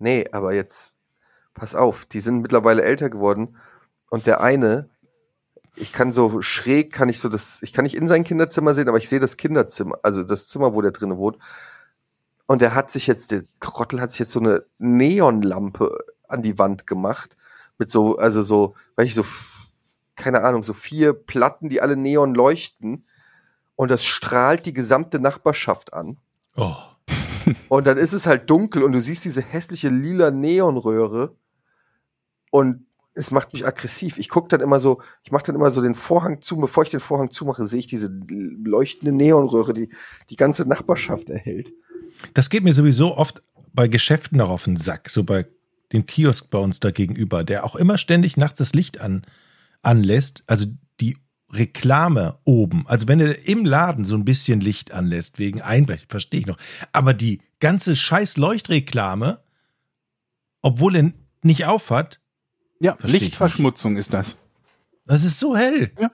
Nee, 0.00 0.24
aber 0.32 0.54
jetzt, 0.54 0.96
pass 1.54 1.76
auf, 1.76 2.04
die 2.04 2.20
sind 2.20 2.40
mittlerweile 2.42 2.82
älter 2.82 3.10
geworden 3.10 3.56
und 4.10 4.26
der 4.26 4.40
eine, 4.40 4.88
ich 5.76 5.92
kann 5.92 6.10
so 6.10 6.42
schräg, 6.42 6.92
kann 6.92 7.08
ich 7.08 7.20
so 7.20 7.28
das, 7.28 7.60
ich 7.62 7.72
kann 7.72 7.84
nicht 7.84 7.96
in 7.96 8.08
sein 8.08 8.24
Kinderzimmer 8.24 8.74
sehen, 8.74 8.88
aber 8.88 8.98
ich 8.98 9.08
sehe 9.08 9.20
das 9.20 9.36
Kinderzimmer, 9.36 9.98
also 10.02 10.24
das 10.24 10.48
Zimmer, 10.48 10.74
wo 10.74 10.82
der 10.82 10.90
drinnen 10.90 11.16
wohnt. 11.18 11.38
Und 12.46 12.62
der 12.62 12.74
hat 12.74 12.90
sich 12.90 13.06
jetzt, 13.06 13.30
der 13.30 13.42
Trottel 13.60 14.00
hat 14.00 14.10
sich 14.10 14.20
jetzt 14.20 14.32
so 14.32 14.40
eine 14.40 14.64
Neonlampe 14.78 15.96
an 16.28 16.42
die 16.42 16.58
Wand 16.58 16.86
gemacht. 16.86 17.36
Mit 17.78 17.90
so, 17.90 18.16
also 18.16 18.42
so, 18.42 18.74
weil 18.96 19.06
ich 19.06 19.14
so, 19.14 19.24
keine 20.16 20.42
Ahnung, 20.42 20.62
so 20.62 20.72
vier 20.72 21.12
Platten, 21.12 21.68
die 21.68 21.80
alle 21.80 21.96
neon 21.96 22.34
leuchten. 22.34 23.06
Und 23.76 23.90
das 23.90 24.04
strahlt 24.04 24.66
die 24.66 24.72
gesamte 24.72 25.20
Nachbarschaft 25.20 25.92
an. 25.92 26.18
Oh. 26.56 26.74
Und 27.68 27.86
dann 27.86 27.96
ist 27.96 28.12
es 28.12 28.26
halt 28.26 28.50
dunkel 28.50 28.82
und 28.82 28.92
du 28.92 29.00
siehst 29.00 29.24
diese 29.24 29.40
hässliche 29.40 29.88
lila 29.88 30.30
Neonröhre 30.30 31.34
und 32.50 32.84
es 33.14 33.30
macht 33.30 33.52
mich 33.52 33.66
aggressiv. 33.66 34.18
Ich 34.18 34.28
guck 34.28 34.48
dann 34.48 34.60
immer 34.60 34.80
so, 34.80 35.00
ich 35.24 35.32
mache 35.32 35.44
dann 35.44 35.56
immer 35.56 35.70
so 35.70 35.82
den 35.82 35.94
Vorhang 35.94 36.40
zu, 36.40 36.56
bevor 36.56 36.84
ich 36.84 36.90
den 36.90 37.00
Vorhang 37.00 37.30
zumache, 37.30 37.66
sehe 37.66 37.80
ich 37.80 37.86
diese 37.86 38.10
leuchtende 38.28 39.12
Neonröhre, 39.12 39.74
die 39.74 39.88
die 40.30 40.36
ganze 40.36 40.68
Nachbarschaft 40.68 41.28
erhält. 41.28 41.72
Das 42.34 42.48
geht 42.48 42.64
mir 42.64 42.72
sowieso 42.72 43.16
oft 43.16 43.42
bei 43.72 43.88
Geschäften 43.88 44.40
auch 44.40 44.50
auf 44.50 44.64
den 44.64 44.76
Sack, 44.76 45.10
so 45.10 45.24
bei 45.24 45.46
dem 45.92 46.06
Kiosk 46.06 46.50
bei 46.50 46.58
uns 46.58 46.80
da 46.80 46.90
gegenüber, 46.90 47.44
der 47.44 47.64
auch 47.64 47.74
immer 47.76 47.98
ständig 47.98 48.36
nachts 48.36 48.58
das 48.58 48.72
Licht 48.74 49.00
an, 49.00 49.22
anlässt. 49.82 50.42
Also 50.46 50.66
die 51.00 51.16
Reklame 51.50 52.38
oben, 52.44 52.86
also 52.86 53.08
wenn 53.08 53.20
er 53.20 53.46
im 53.48 53.64
Laden 53.64 54.04
so 54.04 54.14
ein 54.14 54.24
bisschen 54.24 54.60
Licht 54.60 54.92
anlässt, 54.92 55.38
wegen 55.38 55.62
Einbrechen, 55.62 56.06
verstehe 56.08 56.40
ich 56.40 56.46
noch. 56.46 56.58
Aber 56.92 57.14
die 57.14 57.40
ganze 57.60 57.96
scheiß 57.96 58.36
Leuchtreklame, 58.36 59.40
obwohl 60.60 60.96
er 60.96 61.12
nicht 61.42 61.64
aufhat, 61.64 62.20
Ja, 62.80 62.96
Lichtverschmutzung 63.02 63.96
ist 63.96 64.12
das. 64.12 64.36
das 65.06 65.24
ist 65.24 65.38
so 65.38 65.56
hell. 65.56 65.90
Ja. 65.98 66.10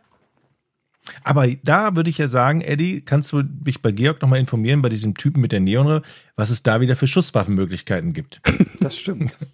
Aber 1.23 1.47
da 1.63 1.97
würde 1.97 2.11
ich 2.11 2.19
ja 2.19 2.29
sagen, 2.29 2.61
Eddie, 2.61 3.03
kannst 3.03 3.33
du 3.33 3.43
mich 3.65 3.83
bei 3.83 3.93
Georg 3.93 4.23
nochmal 4.23 4.41
informieren, 4.41 4.83
bei 4.83 4.89
diesem 4.89 5.15
Typen 5.15 5.41
mit 5.41 5.53
der 5.53 5.61
Neonröhre, 5.61 6.03
was 6.37 6.51
es 6.51 6.63
da 6.63 6.81
wieder 6.81 6.97
für 6.97 7.07
Schusswaffenmöglichkeiten 7.07 8.13
gibt. 8.13 8.41
Das 8.81 8.97
stimmt. 8.97 9.39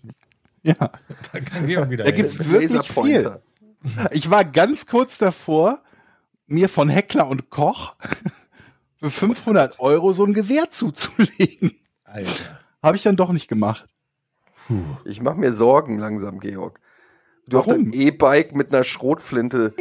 Ja. 0.62 0.74
Da 0.74 1.40
kann 1.40 1.66
Georg 1.66 1.88
wieder 1.88 2.05
Da 2.05 2.11
gibt's 2.11 2.38
Mit 2.38 2.51
wirklich 2.51 2.70
Laserpointer. 2.70 3.40
Ich 4.11 4.30
war 4.30 4.44
ganz 4.44 4.84
kurz 4.84 5.16
davor, 5.16 5.82
mir 6.46 6.68
von 6.68 6.90
Heckler 6.90 7.28
und 7.28 7.48
Koch 7.48 7.96
für 8.98 9.11
500 9.11 9.80
Euro 9.80 10.12
so 10.12 10.22
ein 10.26 10.34
Gewehr 10.34 10.68
zuzulegen. 10.68 11.80
Alter. 12.05 12.61
Habe 12.82 12.98
ich 12.98 13.03
dann 13.03 13.16
doch 13.16 13.32
nicht 13.32 13.48
gemacht. 13.48 13.86
Ich 15.07 15.22
mache 15.22 15.38
mir 15.38 15.55
Sorgen 15.55 15.98
langsam, 15.98 16.40
Georg. 16.40 16.78
Du 17.48 17.59
auf 17.59 17.66
Warum? 17.66 17.90
deinem 17.90 17.92
E-Bike 17.98 18.55
mit 18.55 18.72
einer 18.72 18.84
Schrotflinte 18.84 19.74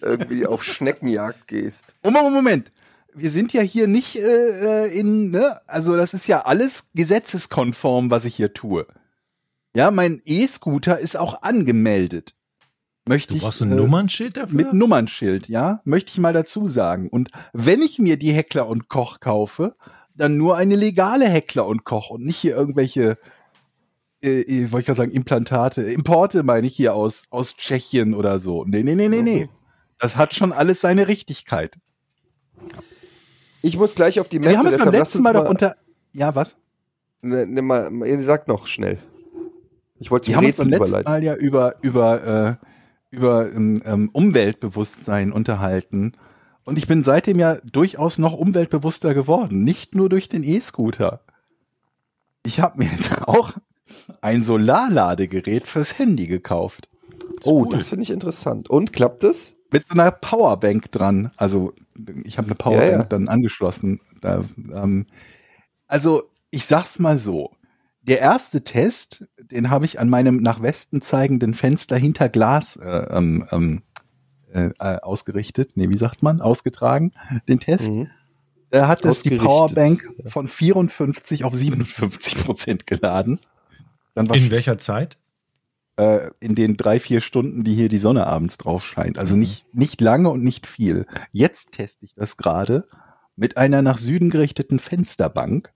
irgendwie 0.00 0.46
auf 0.46 0.64
Schneckenjagd 0.64 1.48
gehst. 1.48 1.94
Moment, 2.02 2.32
Moment. 2.32 2.70
Wir 3.14 3.30
sind 3.30 3.52
ja 3.52 3.62
hier 3.62 3.88
nicht 3.88 4.16
äh, 4.16 4.84
äh, 4.86 4.98
in, 4.98 5.30
ne? 5.30 5.60
Also 5.66 5.96
das 5.96 6.12
ist 6.12 6.26
ja 6.26 6.44
alles 6.44 6.90
gesetzeskonform, 6.94 8.10
was 8.10 8.26
ich 8.26 8.36
hier 8.36 8.52
tue. 8.52 8.86
Ja, 9.74 9.90
mein 9.90 10.20
E-Scooter 10.24 10.98
ist 10.98 11.16
auch 11.16 11.42
angemeldet. 11.42 12.34
Möchte 13.08 13.32
Du 13.32 13.36
ich 13.36 13.42
brauchst 13.42 13.62
ein 13.62 13.72
äh, 13.72 13.76
Nummernschild 13.76 14.36
dafür? 14.36 14.56
mit 14.56 14.72
Nummernschild, 14.72 15.48
ja, 15.48 15.80
möchte 15.84 16.10
ich 16.10 16.18
mal 16.18 16.32
dazu 16.32 16.66
sagen. 16.66 17.08
Und 17.08 17.30
wenn 17.52 17.80
ich 17.80 17.98
mir 17.98 18.16
die 18.16 18.32
Heckler 18.32 18.66
und 18.66 18.88
Koch 18.88 19.20
kaufe, 19.20 19.76
dann 20.14 20.36
nur 20.36 20.56
eine 20.56 20.76
legale 20.76 21.28
Heckler 21.28 21.66
und 21.66 21.84
Koch 21.84 22.10
und 22.10 22.24
nicht 22.24 22.38
hier 22.38 22.56
irgendwelche, 22.56 23.16
äh, 24.22 24.40
äh, 24.40 24.72
wollte 24.72 24.80
ich 24.80 24.86
gerade 24.86 24.96
sagen, 24.96 25.12
Implantate, 25.12 25.82
Importe 25.82 26.42
meine 26.42 26.66
ich 26.66 26.74
hier 26.74 26.94
aus, 26.94 27.26
aus 27.30 27.56
Tschechien 27.56 28.14
oder 28.14 28.40
so. 28.40 28.64
Nee, 28.64 28.82
nee, 28.82 28.94
nee, 28.94 29.08
nee, 29.08 29.22
nee. 29.22 29.48
Das 29.98 30.16
hat 30.16 30.34
schon 30.34 30.52
alles 30.52 30.80
seine 30.80 31.08
Richtigkeit. 31.08 31.78
Ich 33.62 33.76
muss 33.76 33.94
gleich 33.94 34.20
auf 34.20 34.28
die 34.28 34.38
Messe. 34.38 34.52
Wir 34.52 34.58
haben 34.58 34.66
es 34.66 34.78
beim 34.78 34.92
letzten 34.92 35.22
Mal 35.22 35.32
doch 35.32 35.48
unter, 35.48 35.76
ja, 36.12 36.34
was? 36.34 36.56
Ne, 37.22 37.46
ne, 37.46 37.62
mal, 37.62 37.90
sagt 38.20 38.48
noch 38.48 38.66
schnell. 38.66 38.98
Ich 39.98 40.10
wollte 40.10 40.28
Wir 40.28 40.34
zum 40.34 40.42
haben 40.42 40.46
uns 40.46 40.56
beim 40.58 40.68
Rätsel 40.68 40.92
letzten. 40.92 41.10
Mal 41.10 41.24
ja 41.24 41.34
über, 41.34 41.74
über, 41.82 42.58
äh, 42.60 42.66
über 43.10 43.52
ähm, 43.52 43.82
ähm, 43.84 44.10
Umweltbewusstsein 44.12 45.32
unterhalten. 45.32 46.12
Und 46.64 46.78
ich 46.78 46.86
bin 46.86 47.02
seitdem 47.02 47.38
ja 47.38 47.56
durchaus 47.64 48.18
noch 48.18 48.34
umweltbewusster 48.34 49.14
geworden. 49.14 49.64
Nicht 49.64 49.94
nur 49.94 50.08
durch 50.08 50.28
den 50.28 50.44
E-Scooter. 50.44 51.20
Ich 52.44 52.60
habe 52.60 52.78
mir 52.78 52.90
jetzt 52.90 53.22
auch 53.26 53.54
ein 54.20 54.42
Solarladegerät 54.42 55.66
fürs 55.66 55.98
Handy 55.98 56.26
gekauft. 56.26 56.88
Oh, 57.44 57.62
cool. 57.62 57.68
das 57.70 57.88
finde 57.88 58.02
ich 58.02 58.10
interessant. 58.10 58.68
Und 58.68 58.92
klappt 58.92 59.24
es? 59.24 59.55
Mit 59.70 59.86
so 59.86 59.94
einer 59.94 60.10
Powerbank 60.10 60.90
dran. 60.92 61.30
Also 61.36 61.74
ich 62.24 62.38
habe 62.38 62.48
eine 62.48 62.54
Powerbank 62.54 62.92
Ja, 62.92 62.98
ja. 62.98 63.04
dann 63.04 63.28
angeschlossen. 63.28 64.00
Da, 64.20 64.44
ähm, 64.72 65.06
also 65.86 66.24
ich 66.50 66.66
sag's 66.66 66.98
mal 66.98 67.18
so. 67.18 67.52
Der 68.02 68.20
erste 68.20 68.62
Test, 68.62 69.26
den 69.38 69.68
habe 69.68 69.84
ich 69.84 69.98
an 69.98 70.08
meinem 70.08 70.36
nach 70.36 70.62
Westen 70.62 71.02
zeigenden 71.02 71.54
Fenster 71.54 71.96
hinter 71.96 72.28
Glas 72.28 72.76
äh, 72.76 72.88
ähm, 72.88 73.44
ähm, 73.50 73.82
äh, 74.52 74.70
äh, 74.78 75.00
ausgerichtet. 75.00 75.72
Nee, 75.74 75.90
wie 75.90 75.96
sagt 75.96 76.22
man? 76.22 76.40
Ausgetragen, 76.40 77.12
den 77.48 77.58
Test. 77.58 77.90
Mhm. 77.90 78.08
Da 78.70 78.88
hat 78.88 79.04
es 79.04 79.22
die 79.22 79.36
Powerbank 79.36 80.08
von 80.26 80.48
54 80.48 81.44
auf 81.44 81.54
57 81.54 82.44
Prozent 82.44 82.86
geladen. 82.86 83.40
Dann 84.14 84.28
war 84.28 84.36
In 84.36 84.50
welcher 84.50 84.78
Zeit? 84.78 85.18
Äh, 85.96 86.30
in 86.40 86.54
den 86.54 86.76
drei, 86.76 87.00
vier 87.00 87.20
Stunden, 87.20 87.64
die 87.64 87.74
hier 87.74 87.88
die 87.88 87.98
Sonne 87.98 88.26
abends 88.26 88.58
drauf 88.58 88.86
scheint. 88.86 89.18
Also 89.18 89.36
nicht, 89.36 89.66
nicht 89.74 90.00
lange 90.00 90.30
und 90.30 90.42
nicht 90.44 90.66
viel. 90.66 91.06
Jetzt 91.32 91.72
teste 91.72 92.06
ich 92.06 92.14
das 92.14 92.36
gerade 92.36 92.88
mit 93.36 93.56
einer 93.56 93.82
nach 93.82 93.98
Süden 93.98 94.30
gerichteten 94.30 94.78
Fensterbank 94.78 95.72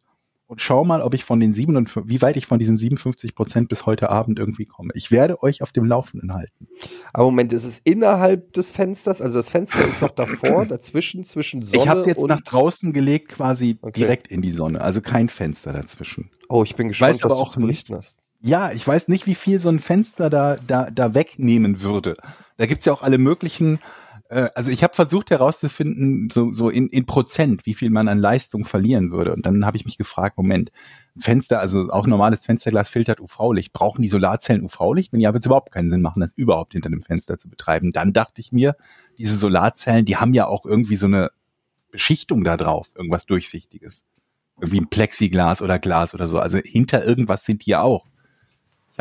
und 0.51 0.61
schau 0.61 0.85
mal, 0.85 1.01
ob 1.01 1.15
ich 1.15 1.23
von 1.23 1.39
den 1.39 1.53
57, 1.53 2.11
wie 2.11 2.23
weit 2.23 2.37
ich 2.37 2.45
von 2.45 2.59
diesen 2.59 2.77
57 2.77 3.37
Prozent 3.37 3.69
bis 3.69 3.87
heute 3.87 4.11
Abend 4.11 4.41
irgendwie 4.41 4.67
komme. 4.67 4.91
Ich 4.95 5.13
werde 5.13 5.45
euch 5.45 5.63
auf 5.63 5.71
dem 5.71 5.85
Laufenden 5.85 6.35
halten. 6.35 6.67
Aber 7.13 7.27
Moment, 7.27 7.53
ist 7.53 7.65
es 7.65 7.79
innerhalb 7.79 8.53
des 8.55 8.73
Fensters? 8.73 9.23
Also 9.23 9.39
das 9.39 9.49
Fenster 9.49 9.87
ist 9.87 10.03
noch 10.03 10.11
davor, 10.11 10.67
dazwischen, 10.69 11.23
zwischen 11.23 11.63
Sonne 11.63 11.83
ich 11.83 11.89
habe 11.89 12.01
es 12.01 12.07
jetzt 12.07 12.27
nach 12.27 12.41
draußen 12.41 12.93
gelegt, 12.93 13.29
quasi 13.29 13.79
Okay. 13.81 14.01
direkt 14.01 14.27
in 14.27 14.43
die 14.43 14.51
Sonne. 14.51 14.81
Also 14.81 15.01
kein 15.01 15.29
Fenster 15.29 15.73
dazwischen. 15.73 16.31
Oh, 16.49 16.65
ich 16.65 16.75
bin 16.75 16.89
gespannt, 16.89 17.15
weiß 17.15 17.23
aber 17.23 17.31
was 17.31 17.39
du 17.39 17.43
auch 17.45 17.53
zu 17.53 17.61
berichten 17.61 17.95
hast. 17.95 18.20
Ja, 18.43 18.73
ich 18.73 18.87
weiß 18.87 19.09
nicht, 19.09 19.27
wie 19.27 19.35
viel 19.35 19.61
so 19.61 19.69
ein 19.69 19.81
Fenster 19.81 20.31
da, 20.31 20.57
da, 20.67 20.91
da 20.91 21.15
wegnehmen 21.15 21.83
würde. 21.83 22.17
Da 22.57 22.67
gibt's 22.67 22.87
ja 22.87 22.93
auch 22.93 23.03
alle 23.03 23.19
möglichen, 23.19 23.81
äh, 24.31 24.49
also 24.55 24.71
ich 24.71 24.83
habe 24.83 24.95
versucht 24.95 25.31
herauszufinden, 25.31 26.31
so, 26.31 26.51
so 26.53 26.71
in, 26.71 26.89
in 26.89 27.05
Prozent, 27.05 27.67
wie 27.67 27.75
viel 27.75 27.91
man 27.91 28.09
an 28.09 28.19
Leistung 28.19 28.65
verlieren 28.65 29.11
würde. 29.11 29.35
Und 29.35 29.45
dann 29.45 29.67
habe 29.67 29.77
ich 29.77 29.85
mich 29.85 29.99
gefragt, 29.99 30.39
Moment, 30.39 30.71
Fenster, 31.19 31.61
also 31.61 31.91
auch 31.91 32.07
normales 32.07 32.47
Fensterglas 32.47 32.89
filtert 32.89 33.21
UV-Licht. 33.21 33.73
Brauchen 33.73 34.01
die 34.03 34.09
Solarzellen 34.09 34.65
UV-Licht? 34.65 35.13
Wenn 35.13 35.21
ja, 35.21 35.33
wird 35.35 35.43
es 35.43 35.47
überhaupt 35.47 35.73
keinen 35.73 35.91
Sinn 35.91 36.01
machen, 36.01 36.21
das 36.21 36.33
überhaupt 36.33 36.73
hinter 36.73 36.89
dem 36.89 37.03
Fenster 37.03 37.37
zu 37.37 37.51
betreiben. 37.51 37.91
Dann 37.91 38.13
dachte 38.15 38.41
ich 38.41 38.53
mir, 38.53 38.77
diese 39.19 39.37
Solarzellen, 39.37 40.07
die 40.07 40.17
haben 40.17 40.33
ja 40.33 40.47
auch 40.47 40.65
irgendwie 40.65 40.97
so 40.97 41.07
eine 41.07 41.31
Beschichtung 41.91 42.45
da 42.45 42.57
drauf, 42.57 42.89
irgendwas 42.95 43.27
Durchsichtiges. 43.27 44.07
Irgendwie 44.61 44.81
ein 44.81 44.89
Plexiglas 44.89 45.61
oder 45.63 45.79
Glas 45.79 46.15
oder 46.15 46.27
so. 46.27 46.39
Also 46.39 46.59
hinter 46.59 47.05
irgendwas 47.05 47.45
sind 47.45 47.67
die 47.67 47.71
ja 47.71 47.83
auch. 47.83 48.07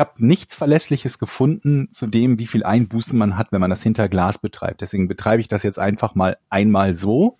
Ich 0.00 0.06
habe 0.06 0.26
nichts 0.26 0.54
Verlässliches 0.54 1.18
gefunden 1.18 1.90
zu 1.90 2.06
dem, 2.06 2.38
wie 2.38 2.46
viel 2.46 2.64
Einbußen 2.64 3.18
man 3.18 3.36
hat, 3.36 3.52
wenn 3.52 3.60
man 3.60 3.68
das 3.68 3.82
hinter 3.82 4.08
Glas 4.08 4.38
betreibt. 4.38 4.80
Deswegen 4.80 5.08
betreibe 5.08 5.42
ich 5.42 5.48
das 5.48 5.62
jetzt 5.62 5.78
einfach 5.78 6.14
mal 6.14 6.38
einmal 6.48 6.94
so 6.94 7.36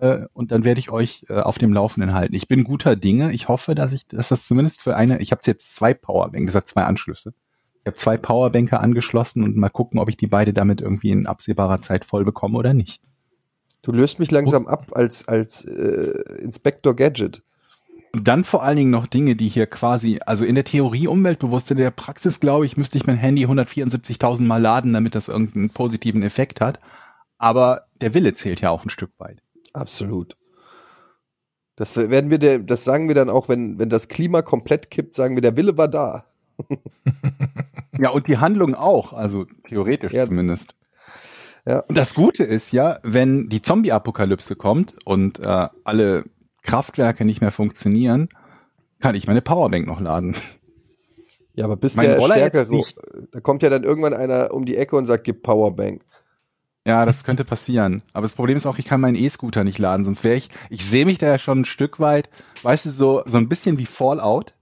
äh, 0.00 0.26
und 0.32 0.50
dann 0.50 0.64
werde 0.64 0.80
ich 0.80 0.90
euch 0.90 1.26
äh, 1.28 1.34
auf 1.34 1.58
dem 1.58 1.72
Laufenden 1.72 2.12
halten. 2.12 2.34
Ich 2.34 2.48
bin 2.48 2.64
guter 2.64 2.96
Dinge. 2.96 3.30
Ich 3.30 3.46
hoffe, 3.46 3.76
dass 3.76 3.92
ich, 3.92 4.08
dass 4.08 4.30
das 4.30 4.48
zumindest 4.48 4.82
für 4.82 4.96
eine, 4.96 5.20
ich 5.20 5.30
habe 5.30 5.42
jetzt 5.44 5.76
zwei 5.76 5.94
Powerbanks, 5.94 6.56
hat 6.56 6.66
zwei 6.66 6.82
Anschlüsse. 6.82 7.34
Ich 7.82 7.86
habe 7.86 7.96
zwei 7.96 8.16
Powerbänke 8.16 8.80
angeschlossen 8.80 9.44
und 9.44 9.56
mal 9.56 9.68
gucken, 9.68 10.00
ob 10.00 10.08
ich 10.08 10.16
die 10.16 10.26
beide 10.26 10.52
damit 10.52 10.80
irgendwie 10.80 11.12
in 11.12 11.28
absehbarer 11.28 11.80
Zeit 11.80 12.04
voll 12.04 12.24
bekomme 12.24 12.58
oder 12.58 12.74
nicht. 12.74 13.00
Du 13.82 13.92
löst 13.92 14.18
mich 14.18 14.32
langsam 14.32 14.66
ab 14.66 14.90
als, 14.90 15.28
als 15.28 15.64
äh, 15.64 16.40
Inspector 16.40 16.96
Gadget. 16.96 17.44
Und 18.16 18.26
dann 18.28 18.44
vor 18.44 18.62
allen 18.62 18.78
Dingen 18.78 18.90
noch 18.90 19.06
Dinge, 19.06 19.36
die 19.36 19.48
hier 19.48 19.66
quasi, 19.66 20.20
also 20.24 20.46
in 20.46 20.54
der 20.54 20.64
Theorie 20.64 21.06
umweltbewusst, 21.06 21.70
in 21.70 21.76
der 21.76 21.90
Praxis 21.90 22.40
glaube 22.40 22.64
ich, 22.64 22.78
müsste 22.78 22.96
ich 22.96 23.06
mein 23.06 23.18
Handy 23.18 23.44
174.000 23.44 24.40
Mal 24.44 24.56
laden, 24.62 24.94
damit 24.94 25.14
das 25.14 25.28
irgendeinen 25.28 25.68
positiven 25.68 26.22
Effekt 26.22 26.62
hat. 26.62 26.80
Aber 27.36 27.88
der 28.00 28.14
Wille 28.14 28.32
zählt 28.32 28.62
ja 28.62 28.70
auch 28.70 28.86
ein 28.86 28.88
Stück 28.90 29.10
weit. 29.18 29.42
Absolut. 29.74 30.34
Das 31.76 31.94
werden 31.94 32.30
wir, 32.30 32.38
der, 32.38 32.60
das 32.60 32.84
sagen 32.84 33.08
wir 33.08 33.14
dann 33.14 33.28
auch, 33.28 33.50
wenn, 33.50 33.78
wenn 33.78 33.90
das 33.90 34.08
Klima 34.08 34.40
komplett 34.40 34.90
kippt, 34.90 35.14
sagen 35.14 35.34
wir, 35.36 35.42
der 35.42 35.58
Wille 35.58 35.76
war 35.76 35.88
da. 35.88 36.24
Ja, 37.98 38.10
und 38.10 38.28
die 38.28 38.38
Handlung 38.38 38.74
auch, 38.74 39.12
also 39.12 39.46
theoretisch 39.68 40.12
Ja. 40.12 40.26
zumindest. 40.26 40.74
Ja. 41.66 41.80
Und 41.80 41.98
das 41.98 42.14
Gute 42.14 42.44
ist 42.44 42.72
ja, 42.72 42.98
wenn 43.02 43.48
die 43.48 43.60
Zombie-Apokalypse 43.62 44.54
kommt 44.56 44.96
und 45.04 45.40
äh, 45.40 45.68
alle 45.84 46.24
Kraftwerke 46.66 47.24
nicht 47.24 47.40
mehr 47.40 47.50
funktionieren, 47.52 48.28
kann 49.00 49.14
ich 49.14 49.26
meine 49.26 49.42
Powerbank 49.42 49.86
noch 49.86 50.00
laden. 50.00 50.34
Ja, 51.54 51.64
aber 51.64 51.76
bis 51.76 51.96
Mein 51.96 52.06
der 52.08 52.18
Roller 52.18 52.34
stärkere, 52.34 52.82
da 53.32 53.40
kommt 53.40 53.62
ja 53.62 53.70
dann 53.70 53.82
irgendwann 53.82 54.12
einer 54.12 54.52
um 54.52 54.66
die 54.66 54.76
Ecke 54.76 54.96
und 54.96 55.06
sagt, 55.06 55.24
gib 55.24 55.42
Powerbank. 55.42 56.02
Ja, 56.86 57.04
das 57.06 57.24
könnte 57.24 57.44
passieren. 57.44 58.02
Aber 58.12 58.22
das 58.22 58.32
Problem 58.34 58.56
ist 58.56 58.66
auch, 58.66 58.78
ich 58.78 58.84
kann 58.84 59.00
meinen 59.00 59.16
E-Scooter 59.16 59.64
nicht 59.64 59.78
laden, 59.78 60.04
sonst 60.04 60.22
wäre 60.22 60.36
ich, 60.36 60.50
ich 60.70 60.84
sehe 60.84 61.06
mich 61.06 61.18
da 61.18 61.26
ja 61.28 61.38
schon 61.38 61.60
ein 61.60 61.64
Stück 61.64 61.98
weit, 61.98 62.28
weißt 62.62 62.86
du, 62.86 62.90
so, 62.90 63.22
so 63.24 63.38
ein 63.38 63.48
bisschen 63.48 63.78
wie 63.78 63.86
Fallout. 63.86 64.54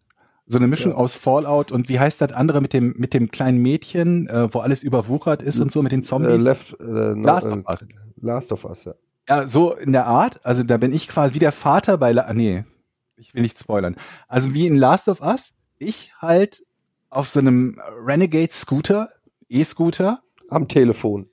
So 0.47 0.59
eine 0.59 0.67
Mischung 0.67 0.93
Ja. 0.93 0.99
aus 0.99 1.15
Fallout 1.17 1.73
und 1.73 1.89
wie 1.89 1.99
heißt 1.99 2.21
das 2.21 2.33
andere 2.33 2.61
mit 2.61 2.75
dem, 2.75 2.95
mit 2.99 3.15
dem 3.15 3.31
kleinen 3.31 3.59
Mädchen, 3.59 4.29
äh, 4.29 4.53
wo 4.53 4.59
alles 4.61 4.83
überwuchert 4.83 5.43
ist 5.43 5.59
und 5.59 5.73
so 5.73 5.83
mit 5.83 5.91
den 5.91 6.01
Äh, 6.01 6.05
Zombies? 6.05 6.43
left, 6.43 6.79
äh, 6.81 6.85
no, 6.85 7.23
Last 7.27 7.47
äh, 7.47 7.51
of 7.53 7.67
Us. 7.67 7.89
Last 8.21 8.53
of 8.53 8.65
Us, 8.67 8.85
ja. 8.85 8.95
Ja, 9.29 9.47
so 9.47 9.73
in 9.75 9.93
der 9.93 10.07
Art. 10.07 10.45
Also 10.45 10.63
da 10.63 10.77
bin 10.77 10.93
ich 10.93 11.09
quasi 11.09 11.35
wie 11.35 11.39
der 11.39 11.53
Vater 11.53 11.97
bei, 11.99 12.13
La 12.13 12.33
nee, 12.33 12.65
ich 13.17 13.35
will 13.35 13.43
nicht 13.43 13.59
spoilern. 13.59 13.97
Also 14.29 14.53
wie 14.55 14.67
in 14.67 14.77
Last 14.77 15.09
of 15.09 15.21
Us, 15.21 15.55
ich 15.79 16.13
halt 16.19 16.65
auf 17.11 17.29
so 17.29 17.41
einem 17.41 17.81
Renegade 18.05 18.53
Scooter, 18.53 19.11
E-Scooter, 19.49 20.23
Am 20.51 20.69
Telefon. 20.69 21.29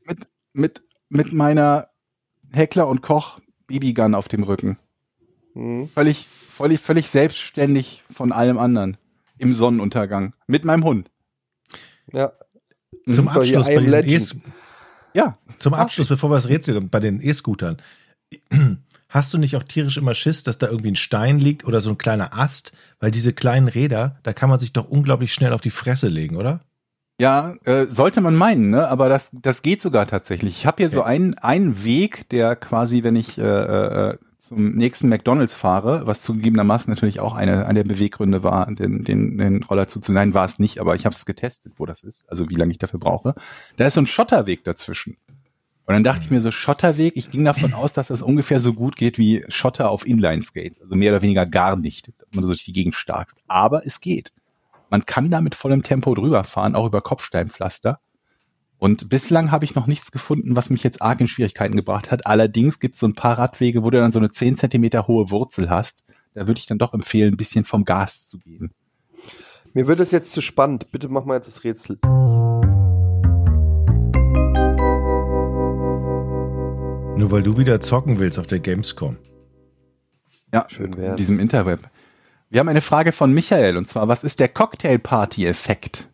mit, 0.54 0.84
mit 1.10 1.34
meiner 1.34 1.88
Heckler 2.52 2.88
und 2.88 3.02
Koch 3.02 3.40
BB-Gun 3.68 4.16
auf 4.16 4.28
dem 4.28 4.44
Rücken. 4.44 4.78
Mhm. 5.54 5.90
Völlig, 5.90 6.28
völlig, 6.50 6.80
völlig 6.80 7.10
selbstständig 7.10 8.04
von 8.10 8.32
allem 8.32 8.58
anderen. 8.58 8.98
Im 9.38 9.54
Sonnenuntergang. 9.54 10.34
Mit 10.48 10.66
meinem 10.66 10.84
Hund. 10.84 11.10
Ja. 12.12 12.32
Zum 13.10 13.32
hier 13.32 13.42
Abschluss, 13.42 13.66
bei 13.66 13.76
Legend. 13.78 14.36
E- 14.36 14.50
Ja. 15.14 15.38
zum 15.58 15.74
Abschluss, 15.74 16.08
bevor 16.08 16.30
wir 16.30 16.36
das 16.36 16.50
Rätsel 16.50 16.80
bei 16.82 17.00
den 17.00 17.22
E-Scootern. 17.22 17.78
Hast 19.10 19.34
du 19.34 19.38
nicht 19.38 19.58
auch 19.58 19.64
tierisch 19.64 19.98
immer 19.98 20.16
Schiss, 20.16 20.44
dass 20.44 20.58
da 20.58 20.68
irgendwie 20.68 20.92
ein 20.92 20.96
Stein 20.96 21.38
liegt 21.38 21.66
oder 21.66 21.82
so 21.82 21.90
ein 21.90 21.98
kleiner 21.98 22.38
Ast? 22.38 22.72
Weil 23.02 23.12
diese 23.12 23.34
kleinen 23.34 23.68
Räder, 23.68 24.18
da 24.24 24.32
kann 24.32 24.50
man 24.50 24.60
sich 24.60 24.72
doch 24.72 24.88
unglaublich 24.88 25.34
schnell 25.34 25.52
auf 25.52 25.60
die 25.60 25.70
Fresse 25.70 26.08
legen, 26.08 26.38
oder? 26.38 26.62
Ja, 27.20 27.56
äh, 27.66 27.88
sollte 27.88 28.22
man 28.22 28.36
meinen, 28.36 28.70
ne? 28.70 28.88
Aber 28.88 29.10
das, 29.10 29.30
das 29.34 29.62
geht 29.64 29.82
sogar 29.82 30.08
tatsächlich. 30.08 30.58
Ich 30.60 30.66
habe 30.66 30.78
hier 30.78 30.90
so 30.90 31.02
Okay. 31.02 31.10
einen, 31.10 31.34
einen 31.40 31.84
Weg, 31.84 32.30
der 32.30 32.56
quasi, 32.56 33.04
wenn 33.04 33.16
ich 33.18 33.38
äh, 33.38 33.42
äh, 33.44 34.18
zum 34.42 34.72
nächsten 34.72 35.08
McDonalds 35.08 35.56
fahre, 35.56 36.08
was 36.08 36.24
zugegebenermaßen 36.24 36.92
natürlich 36.92 37.20
auch 37.20 37.36
eine, 37.36 37.68
eine 37.68 37.84
der 37.84 37.94
Beweggründe 37.94 38.44
war, 38.44 38.66
den, 38.74 39.04
den, 39.04 39.38
den 39.38 39.64
Roller 39.64 39.88
zuzuleihen, 39.88 40.34
war 40.34 40.46
es 40.46 40.58
nicht, 40.58 40.80
aber 40.80 40.96
ich 40.96 41.06
habe 41.06 41.14
es 41.14 41.28
getestet, 41.28 41.74
wo 41.78 41.86
das 41.86 42.04
ist, 42.04 42.26
also 42.28 42.50
wie 42.50 42.56
lange 42.56 42.72
ich 42.72 42.80
dafür 42.80 43.00
brauche. 43.00 43.36
Da 43.78 43.86
ist 43.86 43.94
so 43.94 44.02
ein 44.02 44.08
Schotterweg 44.08 44.64
dazwischen. 44.64 45.18
Und 45.86 45.94
dann 45.94 46.04
dachte 46.04 46.24
ich 46.24 46.32
mir 46.32 46.42
so, 46.42 46.52
Schotterweg, 46.52 47.14
ich 47.16 47.30
ging 47.30 47.46
davon 47.46 47.74
aus, 47.74 47.94
dass 47.94 48.08
das 48.08 48.24
ungefähr 48.24 48.60
so 48.60 48.74
gut 48.74 48.96
geht 48.96 49.20
wie 49.20 49.46
Schotter 49.48 49.92
auf 49.92 50.08
Inline-Skates. 50.08 50.82
Also 50.82 50.96
mehr 50.96 51.12
oder 51.12 51.22
weniger 51.22 51.46
gar 51.46 51.76
nicht, 51.76 52.12
dass 52.18 52.34
man 52.34 52.44
so 52.44 52.50
durch 52.50 52.66
die 52.66 52.74
Gegend 52.74 52.96
starkst. 52.96 53.44
Aber 53.48 53.86
es 53.86 54.02
geht. 54.02 54.34
Man 54.90 55.06
kann 55.06 55.30
da 55.30 55.42
mit 55.42 55.54
vollem 55.54 55.84
Tempo 55.84 56.16
drüber 56.16 56.44
fahren, 56.44 56.76
auch 56.76 56.88
über 56.88 57.02
Kopfsteinpflaster. 57.02 58.00
Und 58.82 59.10
bislang 59.10 59.52
habe 59.52 59.64
ich 59.64 59.76
noch 59.76 59.86
nichts 59.86 60.12
gefunden, 60.12 60.56
was 60.56 60.72
mich 60.72 60.84
jetzt 60.84 61.04
arg 61.04 61.22
in 61.22 61.28
Schwierigkeiten 61.28 61.76
gebracht 61.76 62.10
hat. 62.10 62.26
Allerdings 62.26 62.80
gibt 62.80 62.96
es 62.96 63.00
so 63.02 63.06
ein 63.06 63.14
paar 63.14 63.38
Radwege, 63.38 63.84
wo 63.84 63.92
du 63.92 64.00
dann 64.00 64.12
so 64.12 64.18
eine 64.18 64.32
10 64.32 64.56
Zentimeter 64.56 65.06
hohe 65.06 65.30
Wurzel 65.30 65.70
hast. 65.70 66.04
Da 66.34 66.48
würde 66.48 66.58
ich 66.58 66.66
dann 66.66 66.80
doch 66.80 66.96
empfehlen, 66.96 67.36
ein 67.36 67.38
bisschen 67.38 67.64
vom 67.64 67.86
Gas 67.86 68.26
zu 68.28 68.40
gehen. 68.40 68.72
Mir 69.74 69.86
wird 69.86 70.00
es 70.00 70.10
jetzt 70.10 70.32
zu 70.32 70.42
spannend. 70.42 70.92
Bitte 70.92 71.10
mach 71.10 71.26
mal 71.26 71.36
jetzt 71.36 71.46
das 71.46 71.64
Rätsel. 71.64 72.00
Nur 77.18 77.30
weil 77.30 77.44
du 77.44 77.60
wieder 77.60 77.80
zocken 77.82 78.18
willst 78.18 78.40
auf 78.40 78.48
der 78.48 78.62
Gamescom. 78.62 79.18
Ja, 80.52 80.66
Schön 80.70 80.94
in 80.94 80.98
wär's. 80.98 81.18
diesem 81.18 81.40
Interweb. 81.40 81.88
Wir 82.50 82.60
haben 82.60 82.68
eine 82.68 82.82
Frage 82.82 83.12
von 83.12 83.32
Michael 83.32 83.78
und 83.78 83.88
zwar, 83.88 84.08
was 84.08 84.24
ist 84.24 84.40
der 84.40 84.50
Cocktail-Party-Effekt? 84.50 86.11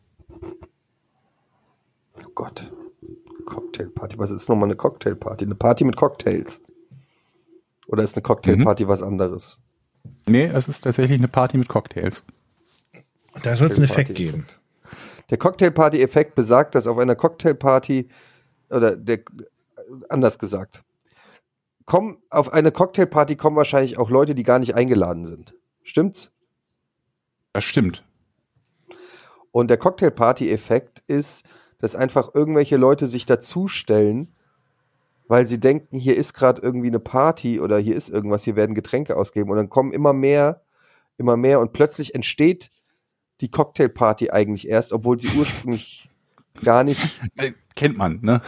Oh 2.25 2.29
Gott. 2.35 2.71
Cocktailparty. 3.45 4.17
Was 4.19 4.31
ist 4.31 4.49
nochmal 4.49 4.67
eine 4.67 4.75
Cocktailparty? 4.75 5.45
Eine 5.45 5.55
Party 5.55 5.83
mit 5.85 5.95
Cocktails. 5.95 6.61
Oder 7.87 8.03
ist 8.03 8.15
eine 8.15 8.23
Cocktailparty 8.23 8.83
Mhm. 8.85 8.87
was 8.89 9.01
anderes? 9.01 9.59
Nee, 10.25 10.45
es 10.45 10.67
ist 10.67 10.81
tatsächlich 10.81 11.17
eine 11.17 11.27
Party 11.27 11.57
mit 11.57 11.69
Cocktails. 11.69 12.25
Da 13.43 13.55
soll 13.55 13.69
es 13.69 13.77
einen 13.77 13.85
Effekt 13.89 14.15
geben. 14.15 14.45
Der 15.29 15.37
Cocktailparty-Effekt 15.37 16.35
besagt, 16.35 16.75
dass 16.75 16.87
auf 16.87 16.97
einer 16.97 17.15
Cocktailparty, 17.15 18.07
oder 18.69 18.95
der, 18.95 19.19
anders 20.09 20.39
gesagt, 20.39 20.83
kommen, 21.85 22.17
auf 22.29 22.51
eine 22.53 22.71
Cocktailparty 22.71 23.35
kommen 23.35 23.55
wahrscheinlich 23.57 23.97
auch 23.97 24.09
Leute, 24.09 24.35
die 24.35 24.43
gar 24.43 24.59
nicht 24.59 24.75
eingeladen 24.75 25.25
sind. 25.25 25.53
Stimmt's? 25.83 26.31
Das 27.53 27.63
stimmt. 27.63 28.03
Und 29.51 29.69
der 29.69 29.77
Cocktailparty-Effekt 29.77 31.03
ist, 31.07 31.43
dass 31.79 31.95
einfach 31.95 32.33
irgendwelche 32.33 32.77
Leute 32.77 33.07
sich 33.07 33.25
dazustellen, 33.25 34.33
weil 35.27 35.45
sie 35.45 35.59
denken, 35.59 35.97
hier 35.97 36.15
ist 36.17 36.33
gerade 36.33 36.61
irgendwie 36.61 36.87
eine 36.87 36.99
Party 36.99 37.59
oder 37.59 37.77
hier 37.77 37.95
ist 37.95 38.09
irgendwas, 38.09 38.43
hier 38.43 38.55
werden 38.55 38.75
Getränke 38.75 39.15
ausgegeben 39.17 39.51
und 39.51 39.57
dann 39.57 39.69
kommen 39.69 39.91
immer 39.93 40.13
mehr, 40.13 40.61
immer 41.17 41.37
mehr 41.37 41.59
und 41.59 41.73
plötzlich 41.73 42.15
entsteht 42.15 42.69
die 43.41 43.51
Cocktailparty 43.51 44.31
eigentlich 44.31 44.67
erst, 44.67 44.93
obwohl 44.93 45.19
sie 45.19 45.29
ursprünglich 45.37 46.09
gar 46.63 46.83
nicht 46.83 46.99
Kennt 47.75 47.97
man, 47.97 48.19
ne? 48.21 48.41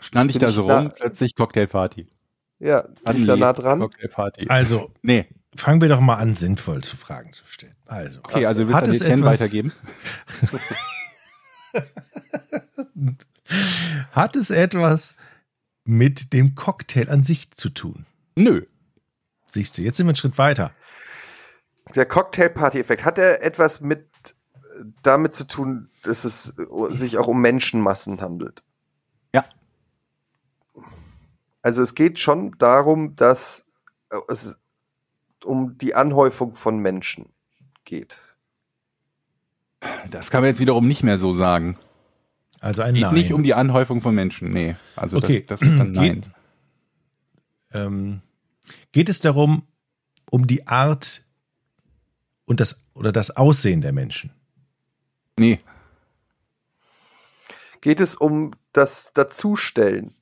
Stand 0.00 0.30
ich 0.30 0.38
da 0.38 0.48
so 0.50 0.66
rum, 0.70 0.92
plötzlich 0.96 1.34
Cocktailparty. 1.34 2.06
Ja, 2.60 2.82
bin 3.04 3.16
ich 3.18 3.26
da 3.26 3.36
nah 3.36 3.52
dran? 3.52 3.80
Cocktailparty. 3.80 4.46
Also, 4.48 4.90
Nee. 5.02 5.26
fangen 5.54 5.80
wir 5.82 5.88
doch 5.90 6.00
mal 6.00 6.16
an, 6.16 6.34
sinnvoll 6.34 6.82
zu 6.82 6.96
Fragen 6.96 7.32
zu 7.32 7.44
stellen. 7.46 7.74
Also, 7.86 8.20
Okay, 8.22 8.46
also 8.46 8.68
willst 8.68 8.86
du 8.86 8.90
es 8.90 8.98
den 9.00 9.08
Ken 9.08 9.18
etwas- 9.20 9.40
weitergeben? 9.40 9.72
hat 14.12 14.36
es 14.36 14.50
etwas 14.50 15.16
mit 15.84 16.32
dem 16.32 16.54
Cocktail 16.54 17.08
an 17.08 17.22
sich 17.22 17.50
zu 17.52 17.70
tun? 17.70 18.06
Nö. 18.34 18.66
Siehst 19.46 19.76
du, 19.76 19.82
jetzt 19.82 19.96
sind 19.96 20.06
wir 20.06 20.10
einen 20.10 20.16
Schritt 20.16 20.38
weiter. 20.38 20.72
Der 21.94 22.06
Cocktailparty-Effekt, 22.06 23.04
hat 23.04 23.18
er 23.18 23.42
etwas 23.42 23.80
mit 23.80 24.06
damit 25.02 25.34
zu 25.34 25.46
tun, 25.46 25.88
dass 26.02 26.24
es 26.24 26.54
sich 26.90 27.18
auch 27.18 27.26
um 27.26 27.40
Menschenmassen 27.40 28.20
handelt? 28.20 28.62
Ja. 29.34 29.44
Also 31.62 31.82
es 31.82 31.94
geht 31.94 32.18
schon 32.18 32.56
darum, 32.58 33.14
dass 33.14 33.64
es 34.28 34.56
um 35.44 35.76
die 35.78 35.94
Anhäufung 35.94 36.54
von 36.54 36.78
Menschen 36.78 37.32
geht. 37.84 38.18
Das 40.10 40.30
kann 40.30 40.42
man 40.42 40.48
jetzt 40.48 40.60
wiederum 40.60 40.86
nicht 40.86 41.02
mehr 41.02 41.18
so 41.18 41.32
sagen. 41.32 41.78
Also 42.60 42.82
ein 42.82 42.94
Geht 42.94 43.02
Nein. 43.04 43.14
nicht 43.14 43.32
um 43.32 43.42
die 43.42 43.54
Anhäufung 43.54 44.02
von 44.02 44.14
Menschen. 44.14 44.48
Nee. 44.48 44.76
Also 44.96 45.16
Okay. 45.16 45.44
das, 45.46 45.60
das 45.60 45.68
ist 45.68 45.78
dann 45.78 45.92
Geht- 45.92 45.94
nein. 45.94 46.34
ähm, 47.72 48.20
geht 48.92 49.08
es 49.08 49.20
darum, 49.20 49.62
um 50.30 50.46
die 50.46 50.66
Art 50.66 51.24
und 52.44 52.60
das 52.60 52.84
oder 52.94 53.12
das 53.12 53.36
Aussehen 53.36 53.80
der 53.80 53.92
Menschen? 53.92 54.32
Nee. 55.38 55.60
Geht 57.80 58.00
es 58.00 58.14
um 58.16 58.50
das 58.72 59.12
Dazustellen? 59.14 60.14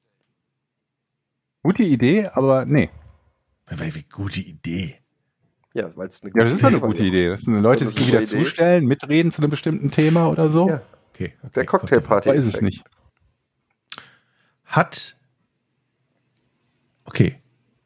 Gute 1.64 1.82
Idee, 1.82 2.28
aber 2.28 2.64
nee. 2.66 2.88
Gute 4.12 4.40
Idee. 4.40 4.98
Ja, 5.78 5.90
weil 5.96 6.08
es 6.08 6.22
eine 6.22 6.32
Ja, 6.34 6.44
das 6.44 6.54
ist 6.54 6.64
eine 6.64 6.80
gute 6.80 7.04
Idee. 7.04 7.28
Das 7.28 7.42
sind 7.42 7.60
Leute, 7.62 7.86
sich 7.86 8.06
wieder 8.08 8.20
Idee. 8.20 8.42
zustellen, 8.44 8.84
mitreden 8.86 9.30
zu 9.30 9.40
einem 9.40 9.50
bestimmten 9.50 9.90
Thema 9.90 10.28
oder 10.28 10.48
so. 10.48 10.68
Ja, 10.68 10.82
Okay, 11.14 11.34
okay 11.40 11.50
der 11.54 11.66
Cocktailparty. 11.66 12.30
Ist 12.30 12.46
es 12.46 12.60
nicht. 12.60 12.84
Hat. 14.64 15.16
Okay. 17.04 17.40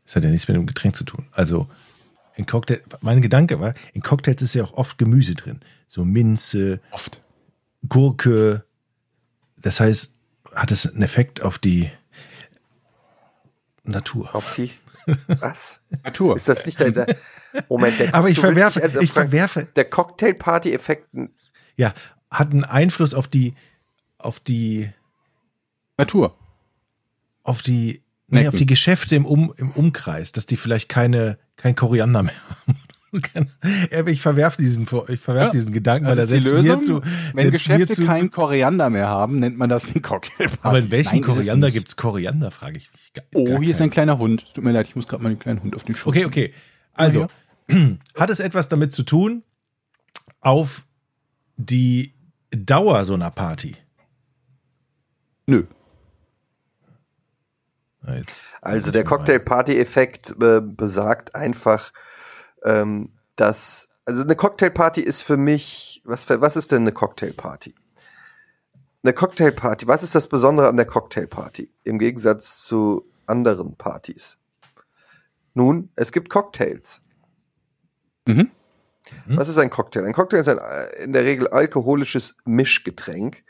Das 0.05 0.17
hat 0.17 0.25
ja 0.25 0.31
nichts 0.31 0.49
mit 0.49 0.57
dem 0.57 0.67
Getränk 0.67 0.97
zu 0.97 1.05
tun. 1.05 1.27
Also, 1.33 1.69
in 2.35 2.47
Cocktail, 2.47 2.83
mein 3.01 3.23
Gedanke 3.23 3.61
war, 3.61 3.75
in 3.93 4.03
Cocktails 4.03 4.43
ist 4.43 4.55
ja 4.55 4.65
auch 4.65 4.73
oft 4.75 4.99
Gemüse 4.99 5.35
drin. 5.35 5.61
So 5.87 6.05
Minze, 6.05 6.81
Oft. 6.91 7.21
Gurke. 7.89 8.65
Das 9.59 9.81
heißt, 9.81 10.15
hat 10.55 10.71
es 10.71 10.87
einen 10.93 11.03
Effekt 11.03 11.43
auf 11.43 11.59
die 11.59 11.91
Natur? 13.85 14.35
Auf 14.35 14.55
die. 14.57 14.71
Was? 15.27 15.81
Natur. 16.05 16.37
Ist 16.37 16.49
das 16.49 16.67
nicht 16.67 16.81
der. 16.81 17.07
Moment, 17.69 17.99
der 17.99 18.15
Aber 18.15 18.29
ich 18.31 18.39
verwerfe, 18.39 18.83
also 18.83 19.01
ich 19.01 19.11
fragen, 19.11 19.31
verwerfe, 19.31 19.67
Der 19.77 19.85
Cocktailparty-Effekt. 19.85 21.09
ja, 21.77 21.93
hat 22.31 22.51
einen 22.53 22.65
Einfluss 22.65 23.15
auf 23.15 23.29
die, 23.29 23.55
auf 24.19 24.41
die, 24.41 24.91
Natur. 25.99 26.37
auf 27.43 27.63
die, 27.63 28.03
nee, 28.29 28.49
auf 28.49 28.55
die 28.57 28.67
Geschäfte 28.67 29.15
im, 29.17 29.27
um, 29.27 29.53
im 29.57 29.71
Umkreis, 29.71 30.33
dass 30.33 30.47
die 30.47 30.57
vielleicht 30.57 30.89
keine, 30.89 31.39
kein 31.57 31.75
Koriander 31.75 32.23
mehr 32.23 32.35
haben. 32.49 32.77
Ich 34.07 34.23
verwerfe 34.23 34.57
diesen, 34.63 34.85
ich 35.09 35.21
verwerf 35.21 35.45
Ja. 35.45 35.51
diesen 35.51 35.71
Gedanken, 35.71 36.07
weil 36.07 36.13
er 36.19 36.25
Das 36.27 36.31
ist 36.31 36.31
selbst 36.31 36.49
die 36.49 36.55
mir 36.55 36.63
Lösung. 36.77 36.81
zu, 36.81 37.03
Wenn 37.03 37.11
selbst 37.51 37.69
mir 37.69 37.75
Geschäfte 37.77 37.95
zu, 37.97 38.07
keinen 38.07 38.31
Koriander 38.31 38.89
mehr 38.89 39.07
haben, 39.09 39.39
nennt 39.39 39.59
man 39.59 39.69
das 39.69 39.85
den 39.85 40.01
Cocktailparty. 40.01 40.59
aber 40.63 40.79
in 40.79 40.91
welchem 40.91 41.09
Nein, 41.17 41.21
ist 41.21 41.29
es 41.29 41.35
Koriander 41.35 41.67
nicht. 41.67 41.75
gibt's 41.75 41.97
Koriander, 41.97 42.51
frage 42.51 42.79
ich 42.79 42.91
mich. 42.91 43.13
Gar, 43.13 43.25
Oh, 43.35 43.45
gar 43.45 43.59
hier 43.61 43.69
ist 43.69 43.77
keinen. 43.77 43.89
ein 43.89 43.91
kleiner 43.91 44.17
Hund. 44.17 44.45
Es 44.47 44.55
Tut 44.55 44.65
mir 44.65 44.73
leid, 44.73 44.87
ich 44.89 44.97
muss 44.97 45.09
gerade 45.09 45.23
mal 45.23 45.29
den 45.29 45.39
kleinen 45.39 45.63
Hund 45.63 45.77
auf 45.77 45.85
den 45.85 45.95
Schoß. 45.95 46.07
Okay, 46.09 46.25
okay. 46.25 46.55
Also, 46.95 47.27
hat 48.17 48.31
es 48.31 48.41
etwas 48.41 48.69
damit 48.69 48.93
zu 48.93 49.03
tun, 49.03 49.43
auf 50.41 50.87
die 51.57 52.15
Dauer 52.51 53.05
so 53.05 53.15
einer 53.15 53.31
Party? 53.31 53.77
Nö. 55.47 55.65
Jetzt- 58.07 58.43
Also 58.61 58.91
der 58.91 59.05
Cocktail-Party-Effekt 59.05 60.35
äh, 60.43 60.61
besagt 60.61 61.35
einfach, 61.35 61.93
ähm, 62.65 63.11
dass, 63.37 63.89
also 64.05 64.23
eine 64.23 64.35
Cocktailparty 64.37 65.01
ist 65.01 65.23
für 65.23 65.37
mich, 65.37 66.03
was, 66.05 66.25
für, 66.25 66.41
was 66.41 66.57
ist 66.57 66.73
denn 66.73 66.83
eine 66.83 66.93
Cocktailparty? 66.93 67.75
Eine 69.05 69.13
Cocktailparty, 69.13 69.87
was 69.87 70.03
ist 70.03 70.15
das 70.15 70.29
Besondere 70.29 70.69
an 70.69 70.77
der 70.77 70.87
Cocktailparty 70.87 71.71
im 71.85 71.99
Gegensatz 71.99 72.65
zu 72.65 73.05
anderen 73.27 73.77
Partys? 73.77 74.39
Nun, 75.55 75.91
es 75.97 76.13
gibt 76.13 76.29
Cocktails. 76.29 77.03
Mhm. 78.27 78.51
Was 79.27 79.49
ist 79.49 79.59
ein 79.59 79.71
Cocktail? 79.71 80.05
Ein 80.05 80.13
Cocktail 80.13 80.39
ist 80.39 80.49
ein 80.49 80.59
äh, 80.59 81.05
in 81.05 81.13
der 81.13 81.25
Regel 81.25 81.49
alkoholisches 81.49 82.37
Mischgetränk, 82.45 83.45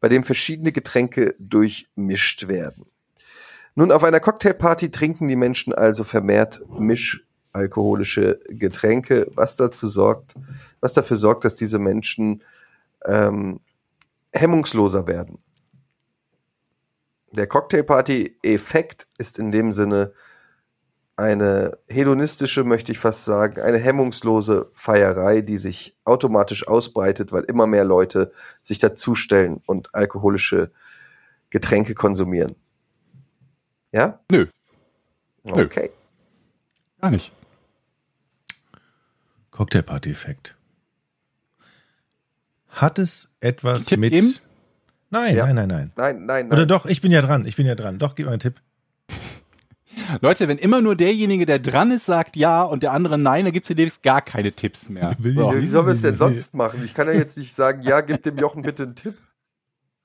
bei 0.00 0.08
dem 0.08 0.24
verschiedene 0.24 0.72
Getränke 0.72 1.34
durchmischt 1.38 2.48
werden. 2.48 2.86
Nun, 3.74 3.92
auf 3.92 4.04
einer 4.04 4.20
Cocktailparty 4.20 4.90
trinken 4.90 5.28
die 5.28 5.36
Menschen 5.36 5.72
also 5.72 6.04
vermehrt 6.04 6.62
mischalkoholische 6.68 8.40
Getränke, 8.48 9.30
was 9.34 9.56
dazu 9.56 9.86
sorgt, 9.86 10.34
was 10.80 10.92
dafür 10.92 11.16
sorgt, 11.16 11.44
dass 11.44 11.54
diese 11.54 11.78
Menschen 11.78 12.42
ähm, 13.06 13.60
hemmungsloser 14.32 15.06
werden. 15.06 15.38
Der 17.32 17.46
Cocktailparty-Effekt 17.46 19.06
ist 19.18 19.38
in 19.38 19.52
dem 19.52 19.72
Sinne 19.72 20.12
eine 21.20 21.78
hedonistische, 21.88 22.64
möchte 22.64 22.90
ich 22.92 22.98
fast 22.98 23.24
sagen, 23.24 23.60
eine 23.60 23.78
hemmungslose 23.78 24.68
Feierei, 24.72 25.42
die 25.42 25.58
sich 25.58 25.96
automatisch 26.04 26.66
ausbreitet, 26.66 27.30
weil 27.32 27.44
immer 27.44 27.66
mehr 27.66 27.84
Leute 27.84 28.32
sich 28.62 28.78
dazustellen 28.78 29.60
und 29.66 29.94
alkoholische 29.94 30.72
Getränke 31.50 31.94
konsumieren. 31.94 32.56
Ja? 33.92 34.20
Nö, 34.30 34.46
Nö. 35.44 35.64
Okay. 35.64 35.90
gar 37.00 37.10
nicht. 37.10 37.32
Cocktailparty-Effekt. 39.50 40.56
Hat 42.68 42.98
es 42.98 43.30
etwas 43.40 43.84
Tipp 43.84 43.98
mit. 44.00 44.42
Nein, 45.10 45.36
Ja. 45.36 45.46
nein, 45.46 45.56
nein, 45.56 45.68
nein. 45.68 45.92
Nein, 45.96 46.26
nein, 46.26 46.46
Oder 46.46 46.58
nein. 46.58 46.68
doch, 46.68 46.86
ich 46.86 47.00
bin 47.00 47.10
ja 47.10 47.20
dran, 47.20 47.44
ich 47.44 47.56
bin 47.56 47.66
ja 47.66 47.74
dran. 47.74 47.98
Doch, 47.98 48.14
gib 48.14 48.26
mal 48.26 48.32
einen 48.32 48.40
Tipp. 48.40 48.60
Leute, 50.20 50.48
wenn 50.48 50.58
immer 50.58 50.80
nur 50.80 50.96
derjenige, 50.96 51.46
der 51.46 51.58
dran 51.58 51.90
ist, 51.90 52.06
sagt 52.06 52.36
ja 52.36 52.62
und 52.62 52.82
der 52.82 52.92
andere 52.92 53.18
nein, 53.18 53.44
dann 53.44 53.52
gibt's 53.52 53.68
hier 53.68 53.76
demnächst 53.76 54.02
gar 54.02 54.22
keine 54.22 54.52
Tipps 54.52 54.88
mehr. 54.88 55.16
So. 55.30 55.54
Wie 55.54 55.66
sollen 55.66 55.86
wir 55.86 55.92
es 55.92 56.02
denn 56.02 56.16
sonst 56.16 56.54
machen? 56.54 56.82
Ich 56.84 56.94
kann 56.94 57.06
ja 57.06 57.12
jetzt 57.12 57.38
nicht 57.38 57.52
sagen, 57.52 57.82
ja, 57.82 58.00
gib 58.00 58.22
dem 58.22 58.36
Jochen 58.36 58.62
bitte 58.62 58.82
einen 58.82 58.96
Tipp. 58.96 59.16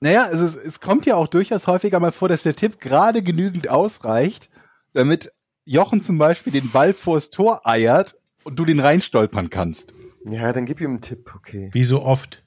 Naja, 0.00 0.28
es, 0.30 0.40
es 0.40 0.80
kommt 0.80 1.04
ja 1.06 1.16
auch 1.16 1.26
durchaus 1.26 1.66
häufiger 1.66 1.98
mal 2.00 2.12
vor, 2.12 2.28
dass 2.28 2.42
der 2.42 2.54
Tipp 2.54 2.80
gerade 2.80 3.22
genügend 3.22 3.68
ausreicht, 3.68 4.50
damit 4.92 5.32
Jochen 5.64 6.02
zum 6.02 6.18
Beispiel 6.18 6.52
den 6.52 6.70
Ball 6.70 6.92
vors 6.92 7.30
Tor 7.30 7.66
eiert 7.66 8.16
und 8.44 8.58
du 8.58 8.64
den 8.64 8.78
reinstolpern 8.78 9.50
kannst. 9.50 9.94
Ja, 10.24 10.52
dann 10.52 10.66
gib 10.66 10.80
ihm 10.80 10.90
einen 10.90 11.00
Tipp, 11.00 11.32
okay. 11.34 11.70
Wie 11.72 11.84
so 11.84 12.02
oft. 12.02 12.44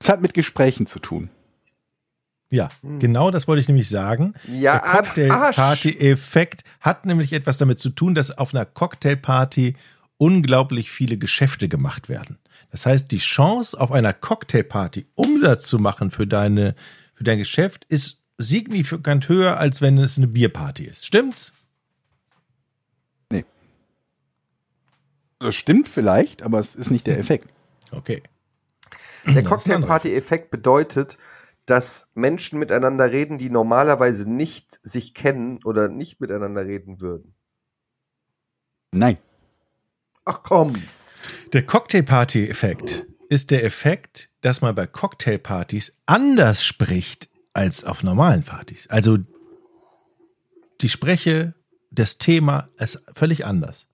Es 0.00 0.08
hat 0.08 0.20
mit 0.20 0.34
Gesprächen 0.34 0.86
zu 0.86 0.98
tun. 0.98 1.30
Ja, 2.50 2.68
genau 3.00 3.30
das 3.32 3.48
wollte 3.48 3.60
ich 3.60 3.68
nämlich 3.68 3.88
sagen. 3.88 4.34
Ja, 4.46 4.78
Der 5.16 5.28
Cocktailparty-Effekt 5.28 6.62
hat 6.80 7.04
nämlich 7.04 7.32
etwas 7.32 7.58
damit 7.58 7.80
zu 7.80 7.90
tun, 7.90 8.14
dass 8.14 8.30
auf 8.30 8.54
einer 8.54 8.64
Cocktailparty 8.64 9.74
unglaublich 10.16 10.90
viele 10.90 11.18
Geschäfte 11.18 11.68
gemacht 11.68 12.08
werden. 12.08 12.38
Das 12.70 12.86
heißt, 12.86 13.10
die 13.10 13.18
Chance 13.18 13.78
auf 13.78 13.90
einer 13.90 14.12
Cocktailparty 14.12 15.06
Umsatz 15.14 15.66
zu 15.66 15.78
machen 15.78 16.10
für 16.10 16.26
deine, 16.26 16.74
für 17.14 17.24
dein 17.24 17.38
Geschäft 17.38 17.84
ist 17.88 18.20
signifikant 18.38 19.28
höher, 19.28 19.58
als 19.58 19.80
wenn 19.80 19.98
es 19.98 20.16
eine 20.16 20.28
Bierparty 20.28 20.84
ist. 20.84 21.04
Stimmt's? 21.04 21.52
Das 25.38 25.54
stimmt 25.54 25.86
vielleicht, 25.88 26.42
aber 26.42 26.58
es 26.58 26.74
ist 26.74 26.90
nicht 26.90 27.06
der 27.06 27.18
Effekt. 27.18 27.48
Okay. 27.90 28.22
Der 29.26 29.42
Cocktailparty-Effekt 29.42 30.50
bedeutet, 30.50 31.18
dass 31.66 32.12
Menschen 32.14 32.58
miteinander 32.58 33.10
reden, 33.10 33.38
die 33.38 33.50
normalerweise 33.50 34.30
nicht 34.30 34.78
sich 34.82 35.14
kennen 35.14 35.58
oder 35.64 35.88
nicht 35.88 36.20
miteinander 36.20 36.64
reden 36.64 37.00
würden. 37.00 37.34
Nein. 38.92 39.18
Ach 40.24 40.42
komm. 40.42 40.74
Der 41.52 41.66
Cocktailparty-Effekt 41.66 43.06
ist 43.28 43.50
der 43.50 43.64
Effekt, 43.64 44.30
dass 44.40 44.60
man 44.60 44.74
bei 44.74 44.86
Cocktailpartys 44.86 45.98
anders 46.06 46.64
spricht 46.64 47.28
als 47.52 47.84
auf 47.84 48.02
normalen 48.02 48.44
Partys. 48.44 48.86
Also 48.88 49.18
die 50.80 50.88
Spreche, 50.88 51.54
das 51.90 52.18
Thema 52.18 52.68
ist 52.78 53.02
völlig 53.14 53.44
anders. 53.44 53.86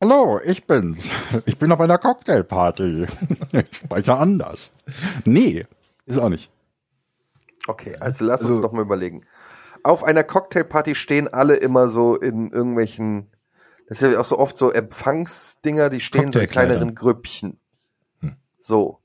Hallo, 0.00 0.40
ich 0.42 0.66
bin's. 0.66 1.10
Ich 1.44 1.58
bin 1.58 1.70
auf 1.70 1.80
einer 1.80 1.98
Cocktailparty. 1.98 3.06
Ich 3.52 3.76
spreche 3.76 4.14
anders. 4.16 4.72
Nee, 5.24 5.66
ist 6.06 6.18
auch 6.18 6.30
nicht. 6.30 6.50
Okay, 7.66 7.94
also 8.00 8.24
lass 8.24 8.40
uns 8.42 8.50
Also- 8.50 8.62
noch 8.62 8.72
mal 8.72 8.82
überlegen. 8.82 9.24
Auf 9.82 10.04
einer 10.04 10.24
Cocktailparty 10.24 10.94
stehen 10.94 11.28
alle 11.28 11.56
immer 11.56 11.88
so 11.88 12.16
in 12.16 12.50
irgendwelchen, 12.52 13.30
das 13.88 14.02
ist 14.02 14.12
ja 14.12 14.20
auch 14.20 14.24
so 14.26 14.38
oft 14.38 14.58
so 14.58 14.70
Empfangsdinger, 14.70 15.88
die 15.88 16.00
stehen 16.00 16.32
so 16.32 16.38
in 16.38 16.46
kleineren 16.46 16.94
Grüppchen. 16.94 17.58
So. 18.58 19.00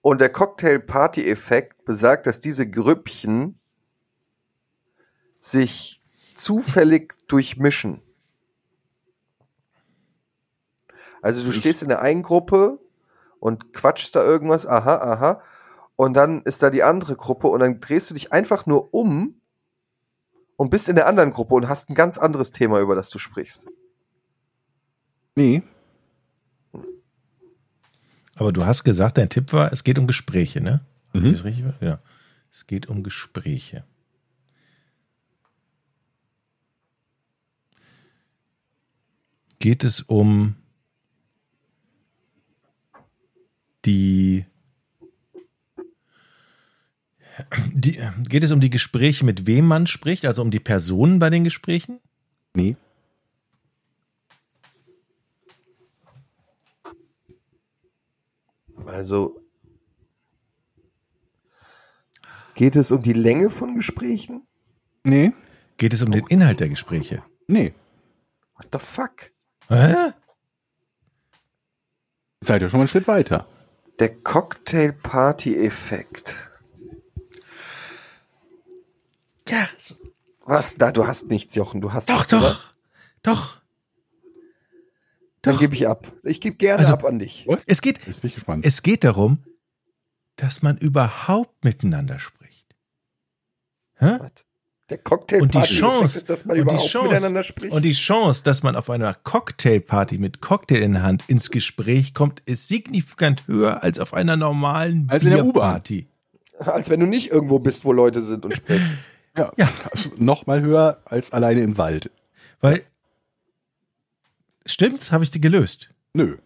Und 0.00 0.20
der 0.20 0.30
Cocktail-Party-Effekt 0.30 1.84
besagt, 1.84 2.26
dass 2.26 2.40
diese 2.40 2.68
Grüppchen 2.68 3.60
sich 5.38 6.02
zufällig 6.34 7.14
durchmischen. 7.28 8.02
Also 11.22 11.44
du 11.44 11.52
stehst 11.52 11.82
in 11.82 11.88
der 11.88 12.00
einen 12.00 12.22
Gruppe 12.22 12.78
und 13.40 13.72
quatschst 13.72 14.14
da 14.16 14.24
irgendwas, 14.24 14.66
aha, 14.66 14.96
aha, 14.96 15.42
und 15.98 16.14
dann 16.14 16.42
ist 16.42 16.62
da 16.62 16.70
die 16.70 16.84
andere 16.84 17.16
Gruppe 17.16 17.48
und 17.48 17.58
dann 17.58 17.80
drehst 17.80 18.08
du 18.08 18.14
dich 18.14 18.32
einfach 18.32 18.66
nur 18.66 18.94
um 18.94 19.40
und 20.54 20.70
bist 20.70 20.88
in 20.88 20.94
der 20.94 21.08
anderen 21.08 21.32
Gruppe 21.32 21.56
und 21.56 21.68
hast 21.68 21.90
ein 21.90 21.96
ganz 21.96 22.18
anderes 22.18 22.52
Thema, 22.52 22.78
über 22.78 22.94
das 22.94 23.10
du 23.10 23.18
sprichst. 23.18 23.66
Nee. 25.34 25.64
Aber 28.36 28.52
du 28.52 28.64
hast 28.64 28.84
gesagt, 28.84 29.18
dein 29.18 29.28
Tipp 29.28 29.52
war, 29.52 29.72
es 29.72 29.82
geht 29.82 29.98
um 29.98 30.06
Gespräche, 30.06 30.60
ne? 30.60 30.86
Mhm. 31.14 31.26
Ist 31.26 31.38
das 31.38 31.44
richtig? 31.44 31.64
Ja. 31.80 31.98
Es 32.48 32.68
geht 32.68 32.88
um 32.88 33.02
Gespräche. 33.02 33.84
Geht 39.58 39.82
es 39.82 40.00
um 40.02 40.54
die, 43.84 44.46
die 47.72 48.00
geht 48.28 48.44
es 48.44 48.52
um 48.52 48.60
die 48.60 48.70
Gespräche, 48.70 49.24
mit 49.24 49.46
wem 49.46 49.66
man 49.66 49.86
spricht, 49.86 50.24
also 50.24 50.42
um 50.42 50.50
die 50.50 50.60
Personen 50.60 51.18
bei 51.18 51.30
den 51.30 51.44
Gesprächen? 51.44 52.00
Nee. 52.54 52.76
Also 58.86 59.40
geht 62.54 62.76
es 62.76 62.90
um 62.90 63.02
die 63.02 63.12
Länge 63.12 63.50
von 63.50 63.76
Gesprächen? 63.76 64.46
Nee. 65.04 65.32
Geht 65.76 65.92
es 65.92 66.02
um 66.02 66.10
den 66.10 66.26
Inhalt 66.26 66.60
der 66.60 66.68
Gespräche? 66.68 67.22
Nee. 67.46 67.74
What 68.56 68.68
the 68.72 68.78
fuck? 68.78 69.30
Hä? 69.68 70.12
Seid 72.40 72.62
ihr 72.62 72.68
schon 72.68 72.78
mal 72.78 72.82
einen 72.82 72.88
Schritt 72.88 73.06
weiter. 73.06 73.46
Der 74.00 74.12
Cocktail-Party-Effekt. 74.14 76.47
Ja, 79.50 79.68
Was? 80.44 80.76
Da, 80.76 80.92
du 80.92 81.06
hast 81.06 81.28
nichts, 81.30 81.54
Jochen. 81.54 81.80
Du 81.80 81.92
hast 81.92 82.08
doch, 82.08 82.18
nichts, 82.18 82.32
oder? 82.32 82.40
doch, 82.42 82.74
doch. 83.22 83.58
Dann 85.42 85.54
Doch. 85.54 85.60
gebe 85.60 85.74
ich 85.74 85.86
ab. 85.86 86.12
Ich 86.24 86.40
gebe 86.40 86.56
gerne 86.56 86.80
Also- 86.80 86.92
ab 86.94 87.04
an 87.04 87.18
dich. 87.18 87.46
Es 87.66 87.80
geht, 87.80 88.04
Jetzt 88.06 88.20
bin 88.22 88.28
ich 88.28 88.34
gespannt. 88.34 88.66
es 88.66 88.82
geht 88.82 89.04
darum, 89.04 89.38
dass 90.36 90.62
man 90.62 90.76
überhaupt 90.78 91.64
miteinander 91.64 92.18
spricht. 92.18 92.74
Hä? 93.94 94.18
Der 94.90 94.98
Cocktail 94.98 95.42
Und 95.42 95.52
die 95.54 95.58
Party 95.58 95.74
Chance, 95.74 96.16
ist, 96.18 96.30
dass 96.30 96.44
man 96.46 96.56
überhaupt 96.56 96.88
Chance, 96.88 97.08
miteinander 97.10 97.42
spricht. 97.42 97.72
und 97.74 97.82
die 97.84 97.92
Chance, 97.92 98.42
dass 98.42 98.62
man 98.62 98.74
auf 98.74 98.88
einer 98.90 99.12
Cocktailparty 99.14 100.18
mit 100.18 100.40
Cocktail 100.40 100.82
in 100.82 100.94
der 100.94 101.02
Hand 101.02 101.24
ins 101.28 101.50
Gespräch 101.50 102.14
kommt, 102.14 102.40
ist 102.46 102.68
signifikant 102.68 103.46
höher 103.46 103.82
als 103.82 103.98
auf 103.98 104.14
einer 104.14 104.36
normalen 104.36 105.08
Als. 105.10 105.24
Bierparty. 105.24 106.08
Als 106.58 106.88
wenn 106.90 107.00
du 107.00 107.06
nicht 107.06 107.30
irgendwo 107.30 107.58
bist, 107.58 107.84
wo 107.84 107.92
Leute 107.92 108.22
sind 108.22 108.44
und 108.44 108.56
sprechen. 108.56 108.98
Ja, 109.38 109.52
Ja. 109.56 109.72
Also 109.92 110.10
noch 110.16 110.46
mal 110.46 110.60
höher 110.62 111.00
als 111.04 111.32
alleine 111.32 111.60
im 111.62 111.78
Wald. 111.78 112.10
Weil, 112.60 112.82
stimmt's? 114.66 115.12
Habe 115.12 115.24
ich 115.24 115.30
die 115.30 115.40
gelöst? 115.40 115.90
Nö. 116.12 116.38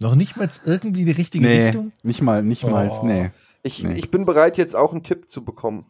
Noch 0.00 0.14
nicht 0.14 0.36
mal 0.36 0.48
irgendwie 0.64 1.04
die 1.04 1.10
richtige 1.12 1.44
Nee, 1.46 1.66
Richtung? 1.66 1.92
nicht 2.02 2.22
mal, 2.22 2.42
nicht 2.42 2.62
mal, 2.64 2.88
Oh. 2.88 3.04
nee. 3.06 3.30
Ich, 3.62 3.82
Nee. 3.82 3.94
ich 3.94 4.10
bin 4.10 4.24
bereit, 4.24 4.56
jetzt 4.56 4.76
auch 4.76 4.92
einen 4.92 5.02
Tipp 5.02 5.28
zu 5.28 5.44
bekommen. 5.44 5.84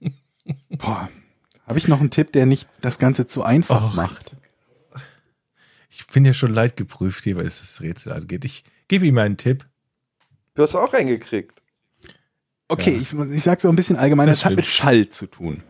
Boah. 0.70 1.08
Habe 1.66 1.78
ich 1.78 1.88
noch 1.88 1.98
einen 2.00 2.10
Tipp, 2.10 2.32
der 2.32 2.46
nicht 2.46 2.68
das 2.80 2.98
Ganze 3.00 3.26
zu 3.26 3.42
einfach 3.42 3.90
Och. 3.90 3.94
macht? 3.96 4.36
Ich 5.90 6.06
bin 6.06 6.24
ja 6.24 6.32
schon 6.32 6.52
leidgeprüft 6.52 7.24
hier, 7.24 7.36
weil 7.36 7.46
es 7.46 7.58
das 7.60 7.80
Rätsel 7.80 8.12
angeht. 8.12 8.44
Ich 8.44 8.64
gebe 8.86 9.06
ihm 9.06 9.18
einen 9.18 9.36
Tipp. 9.36 9.66
Du 10.54 10.62
hast 10.62 10.74
auch 10.76 10.92
reingekriegt. 10.92 11.55
Okay, 12.68 12.90
ich, 13.00 13.12
ich 13.12 13.44
sag 13.44 13.60
so 13.60 13.68
ein 13.68 13.76
bisschen 13.76 13.96
allgemein, 13.96 14.26
Das 14.26 14.38
das 14.38 14.44
hat 14.46 14.56
mit 14.56 14.66
Schall 14.66 15.08
zu 15.08 15.26
tun. 15.26 15.62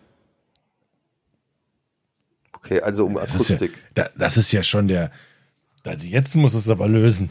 Okay, 2.52 2.80
also 2.80 3.06
um 3.06 3.14
Das 3.14 3.34
ist, 3.34 3.48
ja, 3.48 3.56
Akustik. 3.56 3.82
da, 3.94 4.08
das 4.16 4.36
ist 4.36 4.50
ja 4.52 4.62
schon 4.62 4.88
der. 4.88 5.12
Also 5.84 6.06
jetzt 6.08 6.34
muss 6.34 6.54
es 6.54 6.68
aber 6.68 6.88
lösen. 6.88 7.30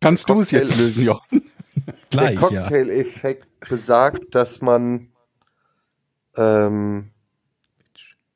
Kannst 0.00 0.28
du 0.28 0.40
es 0.40 0.48
Cocktail. 0.50 0.58
jetzt 0.58 0.76
lösen, 0.76 1.04
Jochen? 1.04 1.42
Gleich, 2.10 2.38
Der 2.40 2.50
ja. 2.50 2.62
Cocktail-Effekt 2.62 3.46
besagt, 3.68 4.34
dass 4.34 4.60
man 4.62 5.12
ähm, 6.36 7.10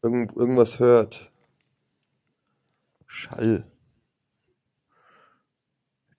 irgend, 0.03 0.37
irgendwas 0.37 0.79
hört. 0.79 1.33
Schall. 3.07 3.67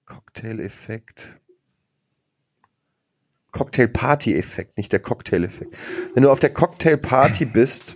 Cocktail-Effekt. 0.05 1.39
Cocktail-Party-Effekt, 3.53 4.77
nicht 4.77 4.91
der 4.91 4.99
Cocktail-Effekt. 4.99 5.75
Wenn 6.13 6.23
du 6.23 6.31
auf 6.31 6.39
der 6.39 6.53
Cocktail-Party 6.53 7.45
bist, 7.45 7.95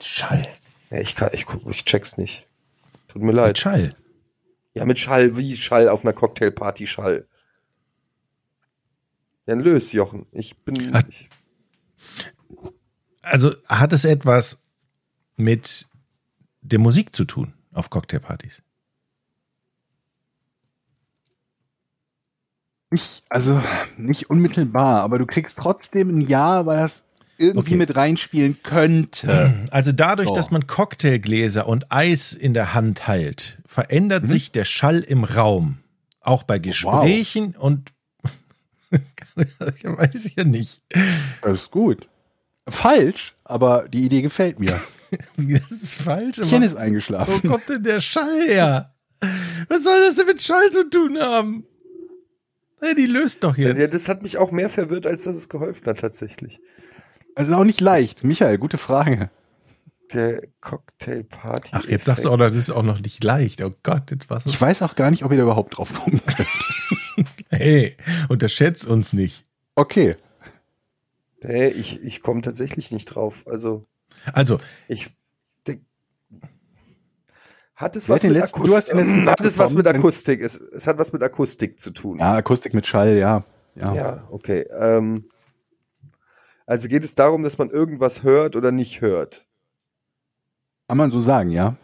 Schall. 0.00 0.48
ja, 0.90 0.98
ich, 0.98 1.14
kann, 1.14 1.30
ich, 1.32 1.46
ich 1.68 1.84
check's 1.84 2.16
nicht. 2.16 2.48
Tut 3.08 3.22
mir 3.22 3.28
Mit 3.28 3.36
leid. 3.36 3.58
Schall. 3.58 3.94
Ja, 4.74 4.84
mit 4.84 4.98
Schall, 4.98 5.36
wie 5.36 5.56
Schall 5.56 5.88
auf 5.88 6.04
einer 6.04 6.12
Cocktailparty 6.12 6.86
Schall. 6.86 7.26
Ja, 9.46 9.54
dann 9.54 9.60
löst, 9.60 9.92
Jochen. 9.92 10.26
Ich 10.32 10.58
bin. 10.62 10.90
Ach. 10.94 11.02
Ich, 11.08 11.28
Also 13.22 13.54
hat 13.66 13.92
es 13.92 14.04
etwas 14.04 14.62
mit 15.36 15.88
der 16.60 16.78
Musik 16.78 17.14
zu 17.16 17.24
tun 17.24 17.52
auf 17.72 17.90
Cocktailpartys? 17.90 18.62
Nicht, 22.90 23.22
also 23.28 23.60
nicht 23.96 24.30
unmittelbar, 24.30 25.02
aber 25.02 25.18
du 25.18 25.26
kriegst 25.26 25.58
trotzdem 25.58 26.08
ein 26.18 26.20
Ja, 26.20 26.66
weil 26.66 26.78
das 26.78 27.04
irgendwie 27.38 27.60
Okay. 27.70 27.76
mit 27.76 27.96
reinspielen 27.96 28.62
könnte. 28.62 29.54
Also 29.70 29.92
dadurch, 29.92 30.28
So. 30.28 30.34
dass 30.34 30.50
man 30.50 30.66
Cocktailgläser 30.66 31.66
und 31.68 31.90
Eis 31.92 32.32
in 32.32 32.52
der 32.54 32.74
Hand 32.74 33.06
hält, 33.06 33.58
verändert 33.64 34.26
sich 34.28 34.50
der 34.52 34.64
Schall 34.64 35.00
im 35.00 35.24
Raum. 35.24 35.78
Auch 36.20 36.42
bei 36.42 36.58
Gesprächen 36.58 37.54
und 37.56 37.92
ich 39.36 39.84
weiß 39.84 40.32
ja 40.36 40.44
nicht. 40.44 40.82
Das 41.42 41.62
ist 41.62 41.70
gut. 41.70 42.08
Falsch, 42.68 43.34
aber 43.44 43.88
die 43.88 44.04
Idee 44.04 44.22
gefällt 44.22 44.58
mir. 44.60 44.80
Das 45.36 45.72
ist 45.72 45.96
falsch. 45.96 46.38
aber- 46.38 46.46
Chen 46.48 46.62
ist 46.62 46.74
Wo 46.74 46.78
eingeschlafen. 46.78 47.48
kommt 47.50 47.68
denn 47.68 47.82
der 47.82 48.00
Schall 48.00 48.42
her? 48.46 48.94
Was 49.68 49.82
soll 49.82 49.98
das 50.06 50.14
denn 50.16 50.26
mit 50.26 50.40
Schall 50.40 50.70
zu 50.70 50.88
tun 50.88 51.18
haben? 51.18 51.64
Ja, 52.82 52.94
die 52.94 53.06
löst 53.06 53.44
doch 53.44 53.56
ja, 53.56 53.72
jetzt. 53.74 53.94
das 53.94 54.08
hat 54.08 54.22
mich 54.22 54.38
auch 54.38 54.50
mehr 54.52 54.70
verwirrt, 54.70 55.06
als 55.06 55.24
dass 55.24 55.36
es 55.36 55.48
geholfen 55.48 55.86
hat, 55.86 56.00
tatsächlich. 56.00 56.60
Also 57.34 57.54
auch 57.54 57.64
nicht 57.64 57.80
leicht. 57.80 58.24
Michael, 58.24 58.58
gute 58.58 58.78
Frage. 58.78 59.30
Der 60.12 60.42
Cocktailparty. 60.60 61.70
Ach, 61.72 61.84
jetzt 61.86 62.04
sagst 62.06 62.24
du 62.24 62.30
auch 62.30 62.36
noch, 62.36 62.48
das 62.48 62.56
ist 62.56 62.70
auch 62.70 62.82
noch 62.82 63.00
nicht 63.00 63.22
leicht. 63.22 63.62
Oh 63.62 63.70
Gott, 63.82 64.10
jetzt 64.10 64.28
war's. 64.28 64.46
Ich 64.46 64.60
weiß 64.60 64.82
auch 64.82 64.96
gar 64.96 65.10
nicht, 65.10 65.24
ob 65.24 65.30
ihr 65.30 65.36
da 65.36 65.44
überhaupt 65.44 65.78
drauf 65.78 65.92
kommen 65.94 66.20
könnt. 66.26 66.48
Hey, 67.50 67.96
unterschätzt 68.28 68.86
uns 68.86 69.12
nicht. 69.12 69.44
Okay. 69.74 70.16
Nee, 71.42 71.68
ich, 71.68 72.00
ich 72.02 72.22
komme 72.22 72.40
tatsächlich 72.40 72.92
nicht 72.92 73.06
drauf. 73.06 73.44
Also, 73.46 73.84
Also, 74.32 74.58
ich. 74.88 75.10
Hat 77.80 77.96
es 77.96 78.10
was 78.10 78.22
mit 78.22 78.32
letzten- 78.32 78.60
Akustik? 78.60 78.94
letzten 78.94 79.26
Hat 79.26 79.40
es 79.40 79.58
was 79.58 79.72
mit? 79.72 79.86
Akustik? 79.86 80.42
Es, 80.42 80.54
es 80.56 80.86
hat 80.86 80.98
was 80.98 81.14
mit 81.14 81.22
Akustik 81.22 81.80
zu 81.80 81.92
tun. 81.92 82.18
Ja, 82.18 82.34
Akustik 82.34 82.74
mit 82.74 82.86
Schall, 82.86 83.16
ja. 83.16 83.42
Ja. 83.74 83.94
Ja, 83.94 84.26
okay. 84.30 84.66
Ähm, 84.78 85.30
also 86.66 86.88
geht 86.88 87.04
es 87.04 87.14
darum, 87.14 87.42
dass 87.42 87.56
man 87.56 87.70
irgendwas 87.70 88.22
hört 88.22 88.54
oder 88.54 88.70
nicht 88.70 89.00
hört. 89.00 89.46
Kann 90.88 90.98
man 90.98 91.10
so 91.10 91.20
sagen, 91.20 91.48
ja. 91.50 91.76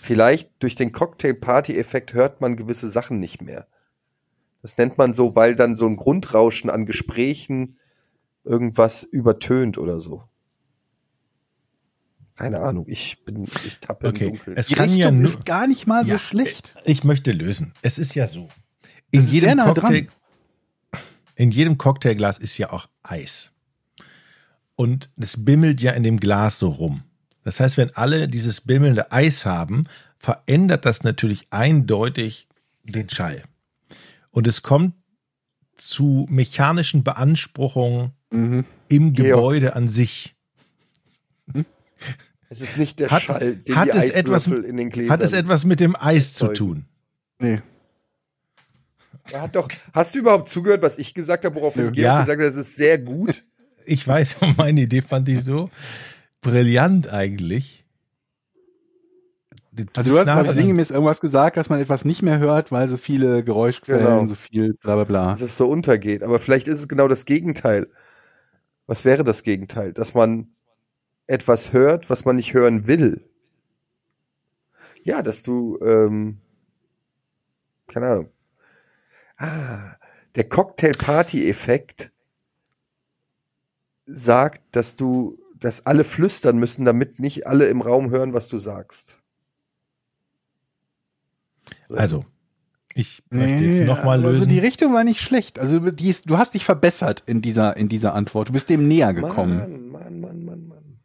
Vielleicht 0.00 0.50
durch 0.58 0.74
den 0.74 0.90
Cocktail-Party-Effekt 0.90 2.12
hört 2.12 2.40
man 2.40 2.56
gewisse 2.56 2.88
Sachen 2.88 3.20
nicht 3.20 3.42
mehr. 3.42 3.68
Das 4.62 4.76
nennt 4.76 4.98
man 4.98 5.12
so, 5.12 5.36
weil 5.36 5.54
dann 5.54 5.76
so 5.76 5.86
ein 5.86 5.94
Grundrauschen 5.94 6.68
an 6.68 6.84
Gesprächen 6.84 7.78
irgendwas 8.42 9.04
übertönt 9.04 9.78
oder 9.78 10.00
so. 10.00 10.24
Keine 12.36 12.58
Ahnung, 12.60 12.84
ich 12.88 13.24
bin, 13.24 13.46
ich 13.66 13.78
tappe 13.78 14.08
Okay, 14.08 14.24
im 14.24 14.30
Dunkeln. 14.32 14.56
es 14.58 14.66
Die 14.68 14.74
kann 14.74 14.90
Richtung 14.90 15.18
ja 15.20 15.24
ist 15.24 15.44
gar 15.46 15.66
nicht 15.66 15.86
mal 15.86 16.04
so 16.04 16.12
Ja. 16.12 16.18
schlecht. 16.18 16.76
ich 16.84 17.02
möchte 17.02 17.32
lösen. 17.32 17.72
Es 17.82 17.96
ist 17.98 18.14
ja 18.14 18.26
so. 18.26 18.48
In 19.10 19.22
sehr 19.22 19.40
jedem, 19.40 19.56
nah 19.56 19.72
Cocktail, 19.72 20.06
in 21.34 21.50
jedem 21.50 21.78
Cocktailglas 21.78 22.38
ist 22.38 22.58
ja 22.58 22.72
auch 22.72 22.88
Eis. 23.02 23.52
Und 24.74 25.10
es 25.16 25.42
bimmelt 25.44 25.80
ja 25.80 25.92
in 25.92 26.02
dem 26.02 26.20
Glas 26.20 26.58
so 26.58 26.68
rum. 26.68 27.02
Das 27.42 27.60
heißt, 27.60 27.78
wenn 27.78 27.94
alle 27.96 28.28
dieses 28.28 28.60
bimmelnde 28.60 29.12
Eis 29.12 29.46
haben, 29.46 29.84
verändert 30.18 30.84
das 30.84 31.04
natürlich 31.04 31.46
eindeutig 31.50 32.48
den 32.84 33.08
Schall. 33.08 33.44
Und 34.30 34.46
es 34.46 34.62
kommt 34.62 34.94
zu 35.78 36.26
mechanischen 36.28 37.04
Beanspruchungen 37.04 38.10
Mhm. 38.30 38.64
im 38.88 39.12
Georg. 39.14 39.28
Gebäude 39.36 39.76
an 39.76 39.88
sich. 39.88 40.34
es 42.50 42.60
ist 42.60 42.76
nicht 42.76 43.00
der 43.00 43.10
Hat- 43.10 43.22
Schall, 43.22 43.56
den 43.56 43.76
hat 43.76 43.92
die 43.92 43.98
es 43.98 44.10
etwas- 44.10 44.46
in 44.46 44.76
den 44.76 44.90
Gläsern. 44.90 45.12
Hat 45.12 45.20
es 45.20 45.32
etwas 45.32 45.64
mit 45.64 45.80
dem 45.80 45.96
Eis 45.96 46.34
zu 46.34 46.48
tun? 46.48 46.84
Nee. 47.38 47.60
Er 49.32 49.42
hat 49.42 49.56
doch, 49.56 49.68
hast 49.92 50.14
du 50.14 50.20
überhaupt 50.20 50.48
zugehört, 50.48 50.82
was 50.82 50.98
ich 50.98 51.12
gesagt 51.12 51.44
habe, 51.44 51.54
worauf 51.56 51.74
Nö. 51.76 51.82
Georg 51.84 51.96
Ja. 51.96 52.20
gesagt 52.20 52.40
hat, 52.40 52.46
das 52.48 52.56
ist 52.56 52.76
sehr 52.76 52.98
gut. 52.98 53.42
Ich 53.88 54.04
weiß, 54.06 54.36
meine 54.56 54.80
Idee 54.80 55.00
fand 55.00 55.28
ich 55.28 55.44
so 55.44 55.70
brillant 56.40 57.08
eigentlich. 57.08 57.84
Also 59.94 60.10
du 60.10 60.18
hast 60.18 60.26
also 60.28 60.52
sinngemäß 60.52 60.90
irgendwas 60.90 61.20
gesagt, 61.20 61.56
dass 61.56 61.68
man 61.68 61.80
etwas 61.80 62.04
nicht 62.04 62.22
mehr 62.22 62.38
hört, 62.38 62.72
weil 62.72 62.88
so 62.88 62.96
viele 62.96 63.44
Geräuschquellen, 63.44 64.04
Genau. 64.04 64.26
so 64.26 64.34
viel 64.34 64.74
bla 64.74 64.94
bla 64.96 65.04
bla. 65.04 65.30
dass 65.32 65.42
es 65.42 65.56
so 65.56 65.68
untergeht. 65.68 66.22
Aber 66.24 66.40
vielleicht 66.40 66.66
ist 66.66 66.78
es 66.78 66.88
genau 66.88 67.06
das 67.08 67.26
Gegenteil. 67.26 67.86
Was 68.86 69.04
wäre 69.04 69.22
das 69.22 69.42
Gegenteil? 69.44 69.92
Dass 69.92 70.14
man 70.14 70.48
etwas 71.26 71.72
hört, 71.72 72.08
was 72.10 72.24
man 72.24 72.36
nicht 72.36 72.54
hören 72.54 72.86
will. 72.86 73.28
Ja, 75.02 75.22
dass 75.22 75.42
du, 75.42 75.78
ähm, 75.82 76.38
keine 77.86 78.06
Ahnung. 78.08 78.28
Ah, 79.38 79.96
der 80.34 80.48
Cocktail-Party-Effekt 80.48 82.10
sagt, 84.06 84.62
dass 84.74 84.96
du, 84.96 85.36
dass 85.58 85.86
alle 85.86 86.04
flüstern 86.04 86.58
müssen, 86.58 86.84
damit 86.84 87.18
nicht 87.18 87.46
alle 87.46 87.66
im 87.66 87.80
Raum 87.80 88.10
hören, 88.10 88.32
was 88.32 88.48
du 88.48 88.58
sagst. 88.58 89.18
Oder 91.88 92.00
Also, 92.00 92.24
ich 92.94 93.22
möchte 93.30 93.64
jetzt 93.64 93.86
nochmal 93.86 94.18
also 94.18 94.28
lösen. 94.28 94.48
die 94.48 94.58
Richtung 94.58 94.94
war 94.94 95.04
nicht 95.04 95.20
schlecht. 95.20 95.58
Also 95.58 95.78
die 95.80 96.08
ist, 96.08 96.30
du 96.30 96.38
hast 96.38 96.54
dich 96.54 96.64
verbessert 96.64 97.22
in 97.26 97.42
dieser, 97.42 97.76
in 97.76 97.88
dieser 97.88 98.14
Antwort. 98.14 98.48
Du 98.48 98.52
bist 98.52 98.70
dem 98.70 98.88
näher 98.88 99.12
gekommen. 99.12 99.58
Mann, 99.58 99.88
Mann, 99.90 100.20
Mann, 100.20 100.44
Mann, 100.44 100.66
Mann. 100.68 100.95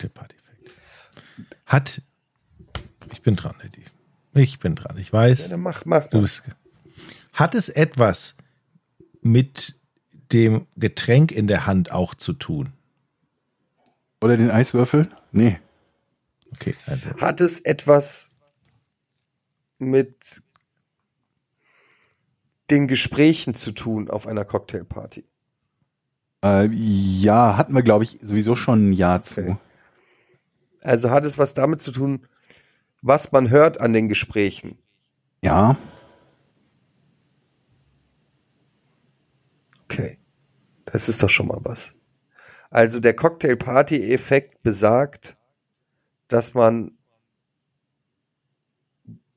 Der 0.00 0.08
Cocktailparty-Effekt. 0.10 0.76
Hat. 1.66 2.02
Ich 3.12 3.22
bin 3.22 3.36
dran, 3.36 3.54
Eddie. 3.62 3.84
Ich 4.34 4.58
bin 4.58 4.74
dran. 4.74 4.96
Ich 4.98 5.08
Ja, 5.08 5.12
weiß. 5.14 5.48
dann 5.48 5.60
mach, 5.60 5.84
mach. 5.84 6.04
Du 6.08 6.22
bist, 6.22 6.42
hat 7.32 7.54
es 7.54 7.68
etwas 7.68 8.36
mit 9.22 9.78
dem 10.32 10.66
Getränk 10.76 11.32
in 11.32 11.46
der 11.46 11.66
Hand 11.66 11.92
auch 11.92 12.14
zu 12.14 12.32
tun? 12.32 12.72
Oder 14.20 14.36
den 14.36 14.50
Eiswürfel? 14.50 15.08
Nee. 15.32 15.60
Okay, 16.54 16.74
also. 16.86 17.10
Hat 17.18 17.40
es 17.40 17.60
etwas 17.60 18.32
mit 19.78 20.42
den 22.70 22.88
Gesprächen 22.88 23.54
zu 23.54 23.72
tun 23.72 24.10
auf 24.10 24.26
einer 24.26 24.44
Cocktailparty? 24.44 25.24
Äh, 26.44 26.66
ja, 26.72 27.56
hatten 27.56 27.74
wir, 27.74 27.82
glaube 27.82 28.04
ich, 28.04 28.18
sowieso 28.20 28.56
schon 28.56 28.90
ein 28.90 28.92
Jahr 28.92 29.22
zu. 29.22 29.58
Also 30.82 31.10
hat 31.10 31.24
es 31.24 31.38
was 31.38 31.54
damit 31.54 31.80
zu 31.80 31.92
tun, 31.92 32.26
was 33.02 33.32
man 33.32 33.50
hört 33.50 33.80
an 33.80 33.92
den 33.92 34.08
Gesprächen? 34.08 34.78
Ja, 35.42 35.76
Okay. 39.88 40.18
Das 40.84 41.08
ist 41.08 41.22
doch 41.22 41.30
schon 41.30 41.48
mal 41.48 41.60
was. 41.62 41.94
Also 42.70 43.00
der 43.00 43.14
Cocktail-Party-Effekt 43.14 44.62
besagt, 44.62 45.36
dass 46.28 46.54
man 46.54 46.92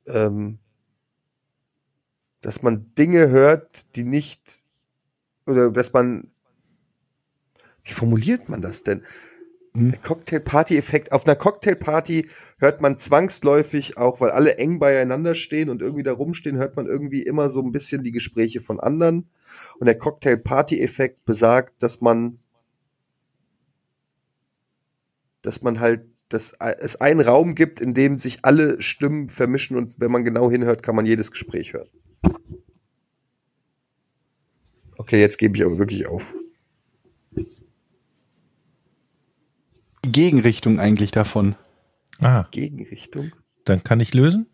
ähm, 0.07 0.59
dass 2.41 2.61
man 2.61 2.93
Dinge 2.95 3.29
hört, 3.29 3.95
die 3.95 4.03
nicht 4.03 4.63
oder 5.45 5.69
dass 5.71 5.93
man 5.93 6.31
wie 7.83 7.93
formuliert 7.93 8.49
man 8.49 8.61
das 8.61 8.83
denn? 8.83 9.03
Hm. 9.73 9.93
Cocktail-Party-Effekt. 10.01 11.11
Auf 11.11 11.25
einer 11.25 11.35
Cocktailparty 11.35 12.27
hört 12.57 12.81
man 12.81 12.97
zwangsläufig 12.97 13.97
auch, 13.97 14.19
weil 14.19 14.31
alle 14.31 14.57
eng 14.57 14.79
beieinander 14.79 15.35
stehen 15.35 15.69
und 15.69 15.81
irgendwie 15.81 16.03
da 16.03 16.13
rumstehen, 16.13 16.57
hört 16.57 16.75
man 16.75 16.87
irgendwie 16.87 17.21
immer 17.21 17.49
so 17.49 17.61
ein 17.61 17.71
bisschen 17.71 18.03
die 18.03 18.11
Gespräche 18.11 18.61
von 18.61 18.79
anderen. 18.79 19.29
Und 19.79 19.85
der 19.85 19.97
Cocktail-Party-Effekt 19.97 21.23
besagt, 21.25 21.83
dass 21.83 22.01
man, 22.01 22.37
dass 25.41 25.61
man 25.61 25.79
halt, 25.79 26.01
dass 26.29 26.53
es 26.79 26.95
einen 26.97 27.21
Raum 27.21 27.55
gibt, 27.55 27.79
in 27.79 27.93
dem 27.93 28.19
sich 28.19 28.39
alle 28.43 28.81
Stimmen 28.81 29.29
vermischen 29.29 29.77
und 29.77 29.95
wenn 29.99 30.11
man 30.11 30.23
genau 30.23 30.49
hinhört, 30.49 30.83
kann 30.83 30.95
man 30.95 31.05
jedes 31.05 31.31
Gespräch 31.31 31.73
hören. 31.73 31.89
Okay, 34.97 35.19
jetzt 35.19 35.37
gebe 35.37 35.55
ich 35.55 35.63
aber 35.63 35.79
wirklich 35.79 36.07
auf. 36.07 36.35
Gegenrichtung 40.11 40.79
eigentlich 40.79 41.11
davon. 41.11 41.55
Aha, 42.19 42.47
Gegenrichtung. 42.51 43.31
dann 43.65 43.83
kann 43.83 43.99
ich 43.99 44.13
lösen? 44.13 44.47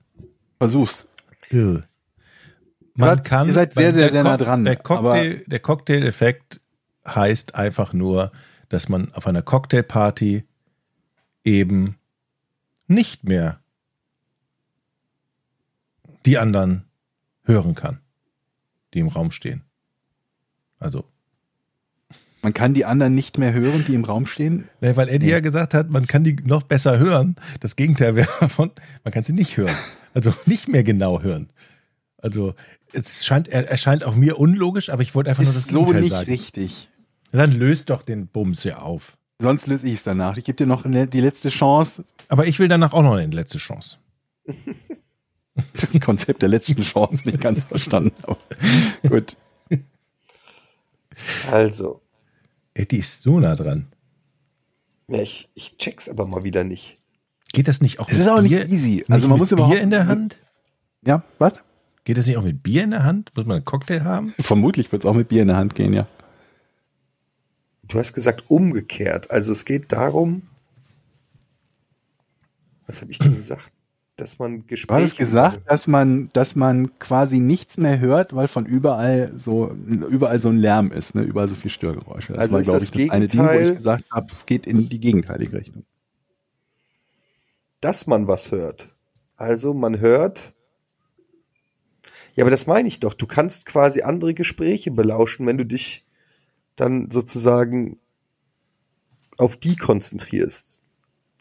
Versuch's. 0.60 1.08
Man 1.52 1.88
Grad- 2.98 3.24
kann. 3.26 3.48
ihr 3.48 3.54
seid 3.54 3.74
sehr, 3.74 3.94
sehr, 3.94 4.04
der 4.04 4.12
sehr 4.12 4.24
nah 4.24 4.38
dran, 4.38 4.64
Der 4.66 4.76
Cocktail, 4.78 5.44
der 5.48 5.60
Cocktail-Effekt 5.60 6.62
heißt 7.08 7.56
einfach 7.56 7.94
nur, 7.94 8.32
dass 8.70 8.90
man 8.90 9.14
auf 9.14 9.28
einer 9.28 9.42
Cocktailparty 9.42 10.46
eben 11.44 11.98
nicht 12.88 13.24
mehr 13.24 13.60
die 16.26 16.38
anderen 16.38 16.86
hören 17.44 17.76
kann, 17.76 18.00
die 18.94 19.00
im 19.00 19.08
Raum 19.08 19.32
stehen. 19.32 19.64
Also, 20.80 21.06
Man 22.46 22.54
kann 22.54 22.76
die 22.76 22.86
anderen 22.86 23.16
nicht 23.16 23.40
mehr 23.40 23.54
hören, 23.54 23.86
die 23.88 23.96
im 23.96 24.04
Raum 24.06 24.28
stehen. 24.28 24.70
ne, 24.80 24.96
weil 24.96 25.10
Eddie 25.10 25.30
ja 25.32 25.40
gesagt 25.40 25.74
hat, 25.74 25.90
man 25.90 26.06
kann 26.06 26.24
die 26.24 26.36
noch 26.44 26.62
besser 26.62 27.00
hören. 27.00 27.38
Das 27.60 27.76
Gegenteil 27.76 28.14
wäre 28.14 28.50
von, 28.50 28.70
man 29.04 29.12
kann 29.12 29.24
sie 29.24 29.34
nicht 29.34 29.58
hören. 29.58 29.76
Also 30.14 30.32
nicht 30.46 30.68
mehr 30.68 30.84
genau 30.84 31.24
hören. 31.24 31.48
Also 32.20 32.54
es 32.94 33.26
scheint, 33.26 33.48
er 33.48 33.68
erscheint 33.68 34.04
auch 34.04 34.14
mir 34.14 34.38
unlogisch, 34.40 34.92
aber 34.92 35.02
ich 35.02 35.16
wollte 35.16 35.32
einfach 35.32 35.42
nur 35.42 35.52
das 35.52 35.64
Ist 35.64 35.72
so 35.72 35.80
Gegenteil 35.86 36.02
nicht 36.04 36.12
sagen. 36.12 36.30
richtig. 36.30 36.90
Dann 37.32 37.52
löst 37.52 37.90
doch 37.90 38.04
den 38.04 38.28
Bums 38.28 38.64
ja 38.64 38.78
auf. 38.78 39.18
Sonst 39.40 39.66
löse 39.66 39.88
ich 39.88 39.94
es 39.96 40.04
danach. 40.04 40.38
Ich 40.38 40.46
gebe 40.46 40.56
dir 40.56 40.68
noch 40.68 40.86
eine, 40.86 41.08
die 41.08 41.22
letzte 41.22 41.50
Chance. 41.50 42.06
Aber 42.28 42.46
ich 42.46 42.60
will 42.60 42.68
danach 42.68 42.94
auch 42.94 43.02
noch 43.02 43.14
eine 43.16 43.34
letzte 43.34 43.58
Chance. 43.58 43.98
Das 45.74 46.00
Konzept 46.00 46.42
der 46.44 46.50
letzten 46.50 46.84
Chance 46.84 47.28
nicht 47.28 47.42
ganz 47.42 47.64
verstanden. 47.64 48.12
Aber 48.24 48.38
gut. 49.08 49.36
Also, 51.50 52.02
Eddie 52.76 52.98
ist 53.00 53.24
so 53.24 53.40
nah 53.40 53.56
dran. 53.56 53.88
ja, 55.10 55.22
ich, 55.22 55.50
ich 55.56 55.78
check's 55.78 56.08
aber 56.10 56.28
mal 56.28 56.44
wieder 56.44 56.64
nicht. 56.64 56.98
Geht 57.54 57.68
das 57.68 57.82
nicht 57.82 58.00
auch 58.00 58.10
Es 58.10 58.20
ist 58.20 58.28
auch 58.28 58.42
nicht 58.42 58.52
Bier, 58.52 58.68
easy. 58.70 59.04
Also 59.10 59.28
man 59.28 59.36
mit 59.38 59.40
muss 59.42 59.52
überhaupt- 59.52 59.74
Bier 59.74 59.82
in 59.82 59.90
der 59.90 60.06
Hand? 60.08 60.38
Ja, 61.06 61.24
was? 61.40 61.62
Geht 62.04 62.18
das 62.18 62.28
nicht 62.28 62.38
auch 62.38 62.44
mit 62.44 62.62
Bier 62.62 62.84
in 62.84 62.92
der 62.92 63.04
Hand? 63.04 63.32
Muss 63.36 63.46
man 63.46 63.56
einen 63.58 63.66
Cocktail 63.66 64.04
haben? 64.04 64.34
Vermutlich 64.40 64.92
wird 64.92 65.04
es 65.04 65.10
auch 65.10 65.14
mit 65.16 65.30
Bier 65.30 65.42
in 65.42 65.48
der 65.48 65.58
Hand 65.58 65.74
gehen, 65.74 65.94
ja. 65.94 66.06
Du 67.88 67.98
hast 67.98 68.14
gesagt 68.14 68.50
umgekehrt. 68.52 69.32
Also 69.32 69.54
es 69.54 69.64
geht 69.66 69.92
darum, 69.92 70.44
was 72.88 73.02
habe 73.02 73.12
ich 73.12 73.20
denn 73.20 73.36
gesagt? 73.36 73.72
Dass 74.18 74.40
man 74.40 74.60
Du 74.62 74.66
Gespräche. 74.68 74.98
hattest 75.02 75.18
gesagt, 75.18 75.62
dass 75.70 75.88
man, 75.88 76.30
dass 76.32 76.56
man 76.56 76.98
quasi 77.00 77.40
nichts 77.40 77.78
mehr 77.78 78.00
hört, 78.00 78.34
weil 78.34 78.48
von 78.48 78.66
überall 78.66 79.34
so, 79.36 79.72
überall 79.72 80.40
so 80.40 80.48
ein 80.50 80.58
Lärm 80.58 80.92
ist, 80.92 81.16
ne? 81.16 81.24
überall 81.24 81.50
so 81.50 81.56
viel 81.56 81.70
Störgeräusche. 81.72 82.32
Das 82.34 82.44
Also 82.44 82.54
war, 82.54 82.60
ist 82.62 82.66
glaube 82.68 82.80
das 82.80 82.90
ich, 82.96 83.08
das 83.08 83.10
eine 83.12 83.28
Ding, 83.28 83.40
wo 83.42 83.44
Gegenteil- 83.48 83.70
ich 83.72 83.76
gesagt 83.78 84.04
habe, 84.12 84.28
es 84.32 84.46
geht 84.46 84.66
in 84.68 84.88
die 84.88 85.00
gegenteilige 85.00 85.58
Richtung. 85.58 85.84
dass 87.82 88.08
man 88.08 88.28
was 88.28 88.52
hört. 88.52 88.90
Also 89.36 89.74
man 89.74 90.00
hört. 90.00 90.54
Ja, 92.36 92.44
aber 92.46 92.52
das 92.52 92.68
meine 92.68 92.88
ich 92.88 93.00
doch. 93.02 93.14
Du 93.14 93.28
kannst 93.28 93.66
quasi 93.66 94.02
andere 94.02 94.34
Gespräche 94.34 94.92
belauschen, 94.92 95.46
wenn 95.46 95.58
du 95.58 95.66
dich 95.66 96.06
dann 96.78 97.12
sozusagen 97.12 98.00
auf 99.38 99.58
die 99.58 99.76
konzentrierst 99.76 100.84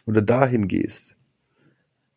oder 0.07 0.23
dahin 0.23 0.67
gehst. 0.69 1.14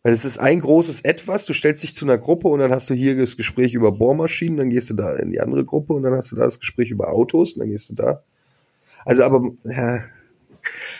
Weil 0.07 0.13
es 0.13 0.23
ist 0.23 0.37
ein 0.37 0.61
großes 0.61 1.01
Etwas, 1.01 1.43
du 1.43 1.51
stellst 1.51 1.83
dich 1.83 1.93
zu 1.93 2.05
einer 2.05 2.17
Gruppe 2.17 2.47
und 2.47 2.61
dann 2.61 2.71
hast 2.71 2.89
du 2.89 2.93
hier 2.93 3.17
das 3.17 3.35
Gespräch 3.35 3.73
über 3.73 3.91
Bohrmaschinen, 3.91 4.55
dann 4.55 4.69
gehst 4.69 4.89
du 4.89 4.93
da 4.93 5.17
in 5.17 5.31
die 5.31 5.41
andere 5.41 5.65
Gruppe 5.65 5.91
und 5.91 6.03
dann 6.03 6.15
hast 6.15 6.31
du 6.31 6.37
da 6.37 6.45
das 6.45 6.61
Gespräch 6.61 6.91
über 6.91 7.11
Autos 7.11 7.55
und 7.55 7.59
dann 7.59 7.69
gehst 7.69 7.89
du 7.89 7.95
da. 7.95 8.23
Also 9.03 9.25
aber, 9.25 9.51
ja. 9.65 10.05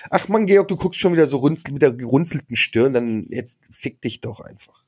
Ach 0.09 0.27
man, 0.27 0.45
Georg, 0.45 0.67
du 0.67 0.75
guckst 0.75 0.99
schon 0.99 1.13
wieder 1.13 1.25
so 1.25 1.37
runzel, 1.37 1.71
mit 1.71 1.83
der 1.83 1.93
gerunzelten 1.93 2.57
Stirn, 2.57 2.91
dann 2.91 3.27
jetzt 3.29 3.59
fick 3.71 4.01
dich 4.01 4.19
doch 4.19 4.41
einfach. 4.41 4.83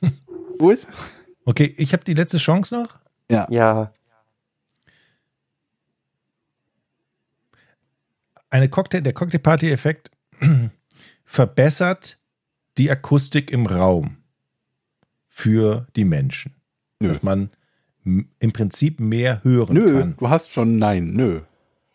Gut? 0.60 0.86
Okay, 1.46 1.74
ich 1.76 1.92
habe 1.92 2.04
die 2.04 2.14
letzte 2.14 2.38
Chance 2.38 2.72
noch. 2.72 3.00
Ja. 3.28 3.48
Ja, 3.50 3.92
Eine 8.48 8.68
Cocktail, 8.68 9.00
der 9.00 9.12
Cocktailparty-Effekt 9.12 10.12
verbessert 11.24 12.19
die 12.78 12.90
Akustik 12.90 13.50
im 13.50 13.66
Raum 13.66 14.16
für 15.28 15.86
die 15.96 16.04
Menschen. 16.04 16.54
Nö. 17.00 17.08
Dass 17.08 17.22
man 17.22 17.50
im 18.04 18.52
Prinzip 18.52 19.00
mehr 19.00 19.42
hören 19.44 19.74
Nö, 19.74 19.98
kann. 19.98 20.14
du 20.18 20.28
hast 20.28 20.50
schon 20.50 20.76
Nein, 20.76 21.12
nö. 21.12 21.40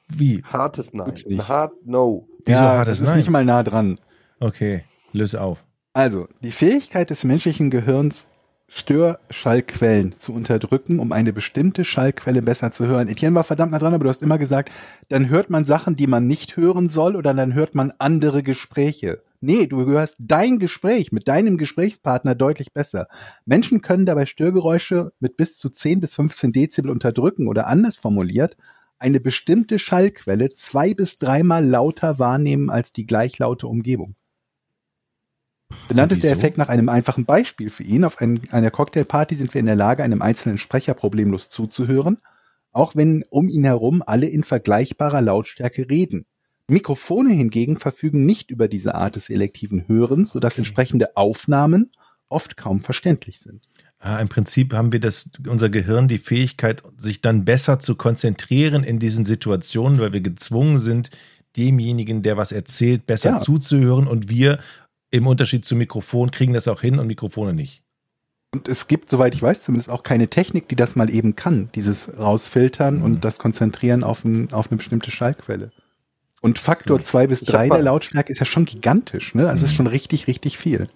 Wie? 0.07 0.43
hartes 0.43 0.93
Nein. 0.93 1.13
Ein 1.29 1.47
hart 1.47 1.73
No. 1.85 2.27
Wieso 2.45 2.59
ja, 2.59 2.77
hat 2.77 2.87
das 2.87 3.01
ist 3.01 3.07
Nein? 3.07 3.17
nicht 3.17 3.29
mal 3.29 3.43
nah 3.43 3.63
dran. 3.63 3.99
Okay, 4.39 4.83
löse 5.13 5.41
auf. 5.41 5.65
Also, 5.93 6.27
die 6.41 6.51
Fähigkeit 6.51 7.09
des 7.09 7.23
menschlichen 7.23 7.71
Gehirns, 7.71 8.27
Störschallquellen 8.67 10.19
zu 10.19 10.33
unterdrücken, 10.33 10.99
um 10.99 11.11
eine 11.11 11.33
bestimmte 11.33 11.83
Schallquelle 11.83 12.41
besser 12.41 12.71
zu 12.71 12.85
hören. 12.85 13.07
Etienne 13.07 13.35
war 13.35 13.43
verdammt 13.43 13.71
nah 13.71 13.79
dran, 13.79 13.93
aber 13.93 14.03
du 14.03 14.09
hast 14.09 14.21
immer 14.21 14.37
gesagt, 14.37 14.71
dann 15.09 15.29
hört 15.29 15.49
man 15.49 15.65
Sachen, 15.65 15.95
die 15.95 16.07
man 16.07 16.27
nicht 16.27 16.57
hören 16.57 16.89
soll, 16.89 17.15
oder 17.15 17.33
dann 17.33 17.53
hört 17.53 17.75
man 17.75 17.93
andere 17.97 18.43
Gespräche. 18.43 19.21
Nee, 19.45 19.67
du 19.67 19.85
hörst 19.85 20.15
dein 20.19 20.57
Gespräch 20.57 21.11
mit 21.11 21.27
deinem 21.27 21.59
Gesprächspartner 21.59 22.33
deutlich 22.33 22.73
besser. 22.73 23.07
Menschen 23.45 23.83
können 23.83 24.07
dabei 24.07 24.25
Störgeräusche 24.25 25.11
mit 25.19 25.37
bis 25.37 25.59
zu 25.59 25.69
10 25.69 25.99
bis 25.99 26.15
15 26.15 26.51
Dezibel 26.51 26.89
unterdrücken 26.89 27.47
oder 27.47 27.67
anders 27.67 27.99
formuliert, 27.99 28.57
eine 28.97 29.19
bestimmte 29.19 29.77
Schallquelle 29.77 30.49
zwei 30.49 30.95
bis 30.95 31.19
dreimal 31.19 31.63
lauter 31.63 32.17
wahrnehmen 32.17 32.71
als 32.71 32.91
die 32.91 33.05
gleichlaute 33.05 33.67
Umgebung. 33.67 34.15
Benannt 35.89 36.11
ist 36.11 36.23
der? 36.23 36.31
Effekt 36.31 36.57
nach 36.57 36.69
einem 36.69 36.89
einfachen 36.89 37.25
Beispiel 37.25 37.69
für 37.69 37.83
ihn. 37.83 38.03
Auf 38.03 38.19
ein, 38.19 38.41
einer 38.49 38.71
Cocktailparty 38.71 39.35
sind 39.35 39.53
wir 39.53 39.59
in 39.59 39.67
der 39.67 39.75
Lage, 39.75 40.03
einem 40.03 40.23
einzelnen 40.23 40.57
Sprecher 40.57 40.95
problemlos 40.95 41.49
zuzuhören, 41.49 42.17
auch 42.71 42.95
wenn 42.95 43.23
um 43.29 43.47
ihn 43.47 43.63
herum 43.63 44.01
alle 44.03 44.27
in 44.27 44.43
vergleichbarer 44.43 45.21
Lautstärke 45.21 45.87
reden. 45.87 46.25
Mikrofone 46.67 47.31
hingegen 47.31 47.77
verfügen 47.77 48.25
nicht 48.25 48.49
über 48.49 48.67
diese 48.67 48.95
Art 48.95 49.15
des 49.15 49.25
selektiven 49.25 49.87
Hörens, 49.87 50.31
sodass 50.31 50.57
entsprechende 50.57 51.15
Aufnahmen 51.15 51.91
oft 52.29 52.57
kaum 52.57 52.79
verständlich 52.79 53.39
sind. 53.39 53.61
Ah, 53.99 54.19
Im 54.19 54.29
Prinzip 54.29 54.73
haben 54.73 54.91
wir 54.91 54.99
das, 54.99 55.29
unser 55.47 55.69
Gehirn 55.69 56.07
die 56.07 56.17
Fähigkeit, 56.17 56.83
sich 56.97 57.21
dann 57.21 57.45
besser 57.45 57.79
zu 57.79 57.95
konzentrieren 57.95 58.83
in 58.83 58.99
diesen 58.99 59.25
Situationen, 59.25 59.99
weil 59.99 60.13
wir 60.13 60.21
gezwungen 60.21 60.79
sind, 60.79 61.11
demjenigen, 61.55 62.21
der 62.21 62.37
was 62.37 62.51
erzählt, 62.51 63.05
besser 63.07 63.31
Ja. 63.31 63.39
zuzuhören 63.39 64.07
und 64.07 64.29
wir 64.29 64.59
im 65.11 65.27
Unterschied 65.27 65.65
zum 65.65 65.77
Mikrofon 65.77 66.31
kriegen 66.31 66.53
das 66.53 66.67
auch 66.67 66.81
hin 66.81 66.99
und 66.99 67.07
Mikrofone 67.07 67.53
nicht. 67.53 67.81
Und 68.51 68.67
es 68.67 68.87
gibt, 68.87 69.09
soweit 69.09 69.33
ich 69.33 69.41
weiß, 69.41 69.61
zumindest 69.61 69.89
auch 69.89 70.03
keine 70.03 70.27
Technik, 70.29 70.67
die 70.69 70.75
das 70.75 70.95
mal 70.95 71.09
eben 71.09 71.35
kann, 71.35 71.69
dieses 71.75 72.17
Rausfiltern 72.17 73.01
und 73.01 73.23
das 73.23 73.37
Konzentrieren 73.39 74.03
auf, 74.03 74.23
ein, 74.25 74.51
auf 74.53 74.69
eine 74.69 74.77
bestimmte 74.77 75.11
Schallquelle. 75.11 75.71
Und 76.41 76.59
Faktor 76.59 77.01
zwei 77.03 77.27
bis 77.27 77.41
Ich 77.41 77.47
hab 77.49 77.53
drei 77.55 77.67
mal- 77.67 77.75
der 77.77 77.85
Lautstärke 77.85 78.31
ist 78.31 78.39
ja 78.39 78.45
schon 78.45 78.65
gigantisch, 78.65 79.33
ne? 79.35 79.43
Das 79.43 79.61
ist 79.61 79.73
schon 79.73 79.87
richtig, 79.87 80.27
richtig 80.27 80.57
viel. 80.57 80.89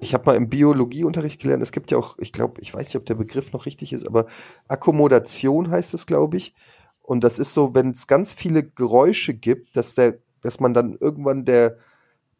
ich 0.00 0.12
habe 0.12 0.26
mal 0.26 0.36
im 0.36 0.50
Biologieunterricht 0.50 1.40
gelernt, 1.40 1.62
es 1.62 1.72
gibt 1.72 1.90
ja 1.90 1.96
auch, 1.96 2.18
ich 2.18 2.32
glaube, 2.32 2.60
ich 2.60 2.74
weiß 2.74 2.88
nicht, 2.88 2.96
ob 2.96 3.06
der 3.06 3.14
Begriff 3.14 3.52
noch 3.52 3.64
richtig 3.64 3.92
ist, 3.94 4.06
aber 4.06 4.26
Akkommodation 4.68 5.70
heißt 5.70 5.94
es, 5.94 6.04
glaube 6.06 6.36
ich. 6.36 6.52
Und 7.00 7.24
das 7.24 7.38
ist 7.38 7.54
so, 7.54 7.74
wenn 7.74 7.90
es 7.90 8.06
ganz 8.06 8.34
viele 8.34 8.62
Geräusche 8.62 9.32
gibt, 9.34 9.76
dass 9.76 9.94
der, 9.94 10.18
dass 10.42 10.60
man 10.60 10.74
dann 10.74 10.96
irgendwann 11.00 11.44
der, 11.46 11.78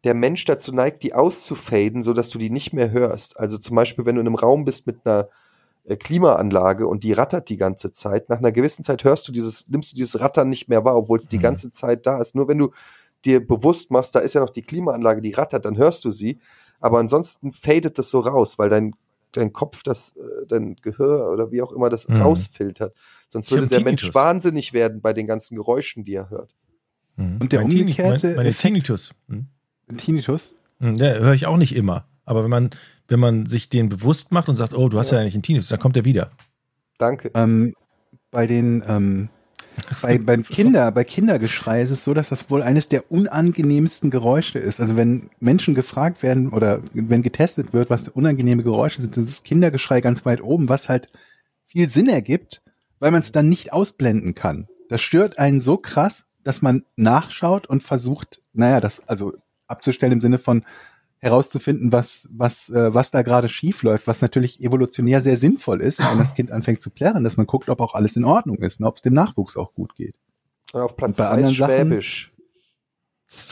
der 0.03 0.13
Mensch 0.13 0.45
dazu 0.45 0.71
neigt, 0.73 1.01
die 1.01 1.13
auszufaden, 1.13 2.03
so 2.03 2.13
dass 2.13 2.29
du 2.29 2.37
die 2.37 2.51
nicht 2.51 2.73
mehr 2.73 2.91
hörst. 2.91 3.39
Also 3.39 3.57
zum 3.57 3.75
Beispiel, 3.75 4.05
wenn 4.05 4.15
du 4.15 4.21
in 4.21 4.27
einem 4.27 4.35
Raum 4.35 4.65
bist 4.65 4.85
mit 4.85 4.97
einer 5.05 5.27
Klimaanlage 5.97 6.87
und 6.87 7.03
die 7.03 7.13
rattert 7.13 7.49
die 7.49 7.57
ganze 7.57 7.91
Zeit. 7.93 8.29
Nach 8.29 8.39
einer 8.39 8.51
gewissen 8.51 8.83
Zeit 8.83 9.03
hörst 9.03 9.27
du 9.27 9.31
dieses, 9.31 9.67
nimmst 9.69 9.91
du 9.91 9.95
dieses 9.95 10.19
Rattern 10.19 10.49
nicht 10.49 10.67
mehr 10.67 10.83
wahr, 10.83 10.95
obwohl 10.97 11.19
es 11.19 11.27
die 11.27 11.37
Mhm. 11.37 11.41
ganze 11.43 11.71
Zeit 11.71 12.05
da 12.07 12.19
ist. 12.19 12.33
Nur 12.35 12.47
wenn 12.47 12.57
du 12.57 12.71
dir 13.23 13.45
bewusst 13.45 13.91
machst, 13.91 14.15
da 14.15 14.19
ist 14.19 14.33
ja 14.33 14.41
noch 14.41 14.49
die 14.49 14.61
Klimaanlage, 14.63 15.21
die 15.21 15.31
rattert, 15.31 15.65
dann 15.65 15.77
hörst 15.77 16.03
du 16.05 16.11
sie. 16.11 16.39
Aber 16.79 16.99
ansonsten 16.99 17.51
fadet 17.51 17.97
das 17.99 18.09
so 18.11 18.19
raus, 18.19 18.57
weil 18.59 18.69
dein, 18.69 18.93
dein 19.31 19.51
Kopf 19.53 19.83
das, 19.83 20.15
äh, 20.15 20.45
dein 20.47 20.75
Gehör 20.81 21.31
oder 21.31 21.51
wie 21.51 21.61
auch 21.61 21.71
immer 21.71 21.89
das 21.89 22.07
Mhm. 22.07 22.21
rausfiltert. 22.21 22.93
Sonst 23.29 23.51
würde 23.51 23.67
der 23.67 23.81
Mensch 23.81 24.01
Tinnitus. 24.01 24.15
wahnsinnig 24.15 24.73
werden 24.73 25.01
bei 25.01 25.13
den 25.13 25.27
ganzen 25.27 25.55
Geräuschen, 25.55 26.03
die 26.05 26.13
er 26.15 26.29
hört. 26.29 26.53
Mhm. 27.17 27.37
Und 27.41 27.51
der 27.51 27.61
Mein 27.61 27.71
umgekehrte 27.71 28.27
mein, 28.27 28.35
meine 28.37 28.49
Effekt- 28.49 28.61
Tinnitus. 28.61 29.11
Hm? 29.29 29.47
Tinnitus. 29.97 30.55
Hm, 30.79 30.95
Ja, 30.95 31.13
höre 31.15 31.33
ich 31.33 31.45
auch 31.47 31.57
nicht 31.57 31.75
immer. 31.75 32.07
Aber 32.25 32.43
wenn 32.43 32.49
man, 32.49 32.69
wenn 33.07 33.19
man 33.19 33.45
sich 33.45 33.69
den 33.69 33.89
bewusst 33.89 34.31
macht 34.31 34.49
und 34.49 34.55
sagt, 34.55 34.73
oh, 34.73 34.89
du 34.89 34.97
hast 34.97 35.11
ja, 35.11 35.19
eigentlich 35.19 35.35
einen 35.35 35.43
Tinnitus, 35.43 35.69
dann 35.69 35.79
kommt 35.79 35.97
er 35.97 36.05
wieder. 36.05 36.31
Danke. 36.97 37.31
Ähm, 37.33 37.73
bei 38.31 38.47
den 38.47 38.83
ähm, 38.87 39.29
bei, 40.01 40.17
beim 40.17 40.43
Kinder, 40.43 40.91
bei 40.91 41.03
Kindergeschrei 41.03 41.81
ist 41.81 41.91
es 41.91 42.03
so, 42.03 42.13
dass 42.13 42.29
das 42.29 42.49
wohl 42.49 42.61
eines 42.61 42.87
der 42.87 43.11
unangenehmsten 43.11 44.09
Geräusche 44.09 44.59
ist. 44.59 44.79
Also 44.79 44.95
wenn 44.95 45.29
Menschen 45.39 45.75
gefragt 45.75 46.23
werden 46.23 46.49
oder 46.49 46.79
wenn 46.93 47.21
getestet 47.21 47.73
wird, 47.73 47.89
was 47.89 48.07
unangenehme 48.07 48.63
Geräusche 48.63 49.01
sind, 49.01 49.17
ist 49.17 49.29
das 49.29 49.43
Kindergeschrei 49.43 50.01
ganz 50.01 50.25
weit 50.25 50.41
oben, 50.41 50.69
was 50.69 50.89
halt 50.89 51.09
viel 51.65 51.89
Sinn 51.89 52.07
ergibt, 52.07 52.61
weil 52.99 53.11
man 53.11 53.21
es 53.21 53.31
dann 53.31 53.49
nicht 53.49 53.73
ausblenden 53.73 54.35
kann. 54.35 54.67
Das 54.89 55.01
stört 55.01 55.39
einen 55.39 55.59
so 55.59 55.77
krass, 55.77 56.25
dass 56.43 56.61
man 56.61 56.85
nachschaut 56.95 57.67
und 57.67 57.83
versucht, 57.83 58.41
naja, 58.53 58.79
das 58.79 59.07
also 59.07 59.33
abzustellen 59.67 60.13
im 60.13 60.21
Sinne 60.21 60.37
von 60.37 60.63
herauszufinden, 61.25 61.91
was, 61.91 62.29
was, 62.31 62.69
äh, 62.69 62.93
was 62.93 63.11
da 63.11 63.23
gerade 63.23 63.49
schief 63.49 63.83
läuft, 63.83 64.07
was 64.07 64.21
natürlich 64.21 64.61
evolutionär 64.61 65.21
sehr 65.21 65.35
sinnvoll 65.37 65.81
ist, 65.81 65.99
wenn 65.99 66.19
das 66.19 66.35
Kind 66.35 66.51
anfängt 66.51 66.81
zu 66.81 66.89
plärren, 66.91 67.23
dass 67.23 67.35
man 67.35 67.47
guckt, 67.47 67.67
ob 67.67 67.81
auch 67.81 67.95
alles 67.95 68.15
in 68.15 68.23
Ordnung 68.23 68.57
ist 68.59 68.79
und 68.79 68.85
ob 68.85 68.97
es 68.97 69.01
dem 69.01 69.13
Nachwuchs 69.13 69.57
auch 69.57 69.73
gut 69.73 69.95
geht. 69.95 70.15
Und 70.71 70.81
auf 70.81 70.95
Platz 70.95 71.19
Und 71.19 71.25
bei 71.25 71.31
zwei 71.31 71.41
ist 71.41 71.47
anderen 71.47 71.55
Sachen- 71.55 71.89
Schwäbisch. 71.89 72.31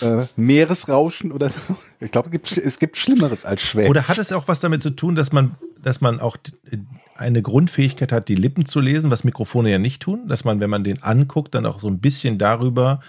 Äh, 0.02 0.28
Meeresrauschen 0.38 1.32
oder 1.32 1.50
so. 1.50 1.60
Ich 2.00 2.12
glaube, 2.12 2.28
es 2.28 2.32
gibt, 2.32 2.52
es 2.58 2.80
gibt 2.80 2.96
Schlimmeres 2.96 3.44
als 3.44 3.62
Schwäbisch. 3.62 3.90
Oder 3.90 4.08
hat 4.08 4.18
es 4.18 4.32
auch 4.32 4.48
was 4.48 4.60
damit 4.60 4.82
zu 4.82 4.92
tun, 4.92 5.16
dass 5.16 5.32
man, 5.34 5.56
dass 5.82 6.00
man 6.00 6.20
auch 6.20 6.38
eine 7.16 7.42
Grundfähigkeit 7.42 8.12
hat, 8.12 8.30
die 8.30 8.36
Lippen 8.36 8.66
zu 8.66 8.80
lesen, 8.80 9.12
was 9.12 9.24
Mikrofone 9.24 9.72
ja 9.72 9.80
nicht 9.80 10.02
tun, 10.02 10.28
dass 10.28 10.46
man, 10.46 10.60
wenn 10.60 10.70
man 10.70 10.84
den 10.84 11.02
anguckt, 11.02 11.56
dann 11.56 11.66
auch 11.66 11.80
so 11.80 11.88
ein 11.88 12.00
bisschen 12.00 12.38
darüber 12.38 13.02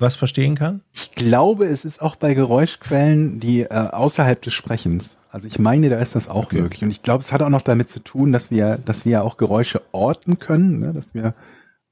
was 0.00 0.16
verstehen 0.16 0.54
kann? 0.54 0.82
Ich 0.92 1.12
glaube, 1.12 1.66
es 1.66 1.84
ist 1.84 2.00
auch 2.02 2.16
bei 2.16 2.34
Geräuschquellen, 2.34 3.40
die 3.40 3.62
äh, 3.62 3.68
außerhalb 3.68 4.40
des 4.42 4.54
Sprechens. 4.54 5.16
Also 5.30 5.46
ich 5.46 5.58
meine, 5.58 5.88
da 5.88 5.98
ist 5.98 6.14
das 6.16 6.28
auch 6.28 6.44
Okay. 6.46 6.62
möglich. 6.62 6.82
Und 6.82 6.90
ich 6.90 7.02
glaube, 7.02 7.22
es 7.22 7.32
hat 7.32 7.42
auch 7.42 7.48
noch 7.50 7.62
damit 7.62 7.88
zu 7.88 8.00
tun, 8.00 8.32
dass 8.32 8.50
wir, 8.50 8.78
dass 8.78 9.04
wir 9.04 9.22
auch 9.22 9.36
Geräusche 9.36 9.82
orten 9.92 10.38
können, 10.38 10.80
ne? 10.80 10.92
dass 10.92 11.14
wir 11.14 11.34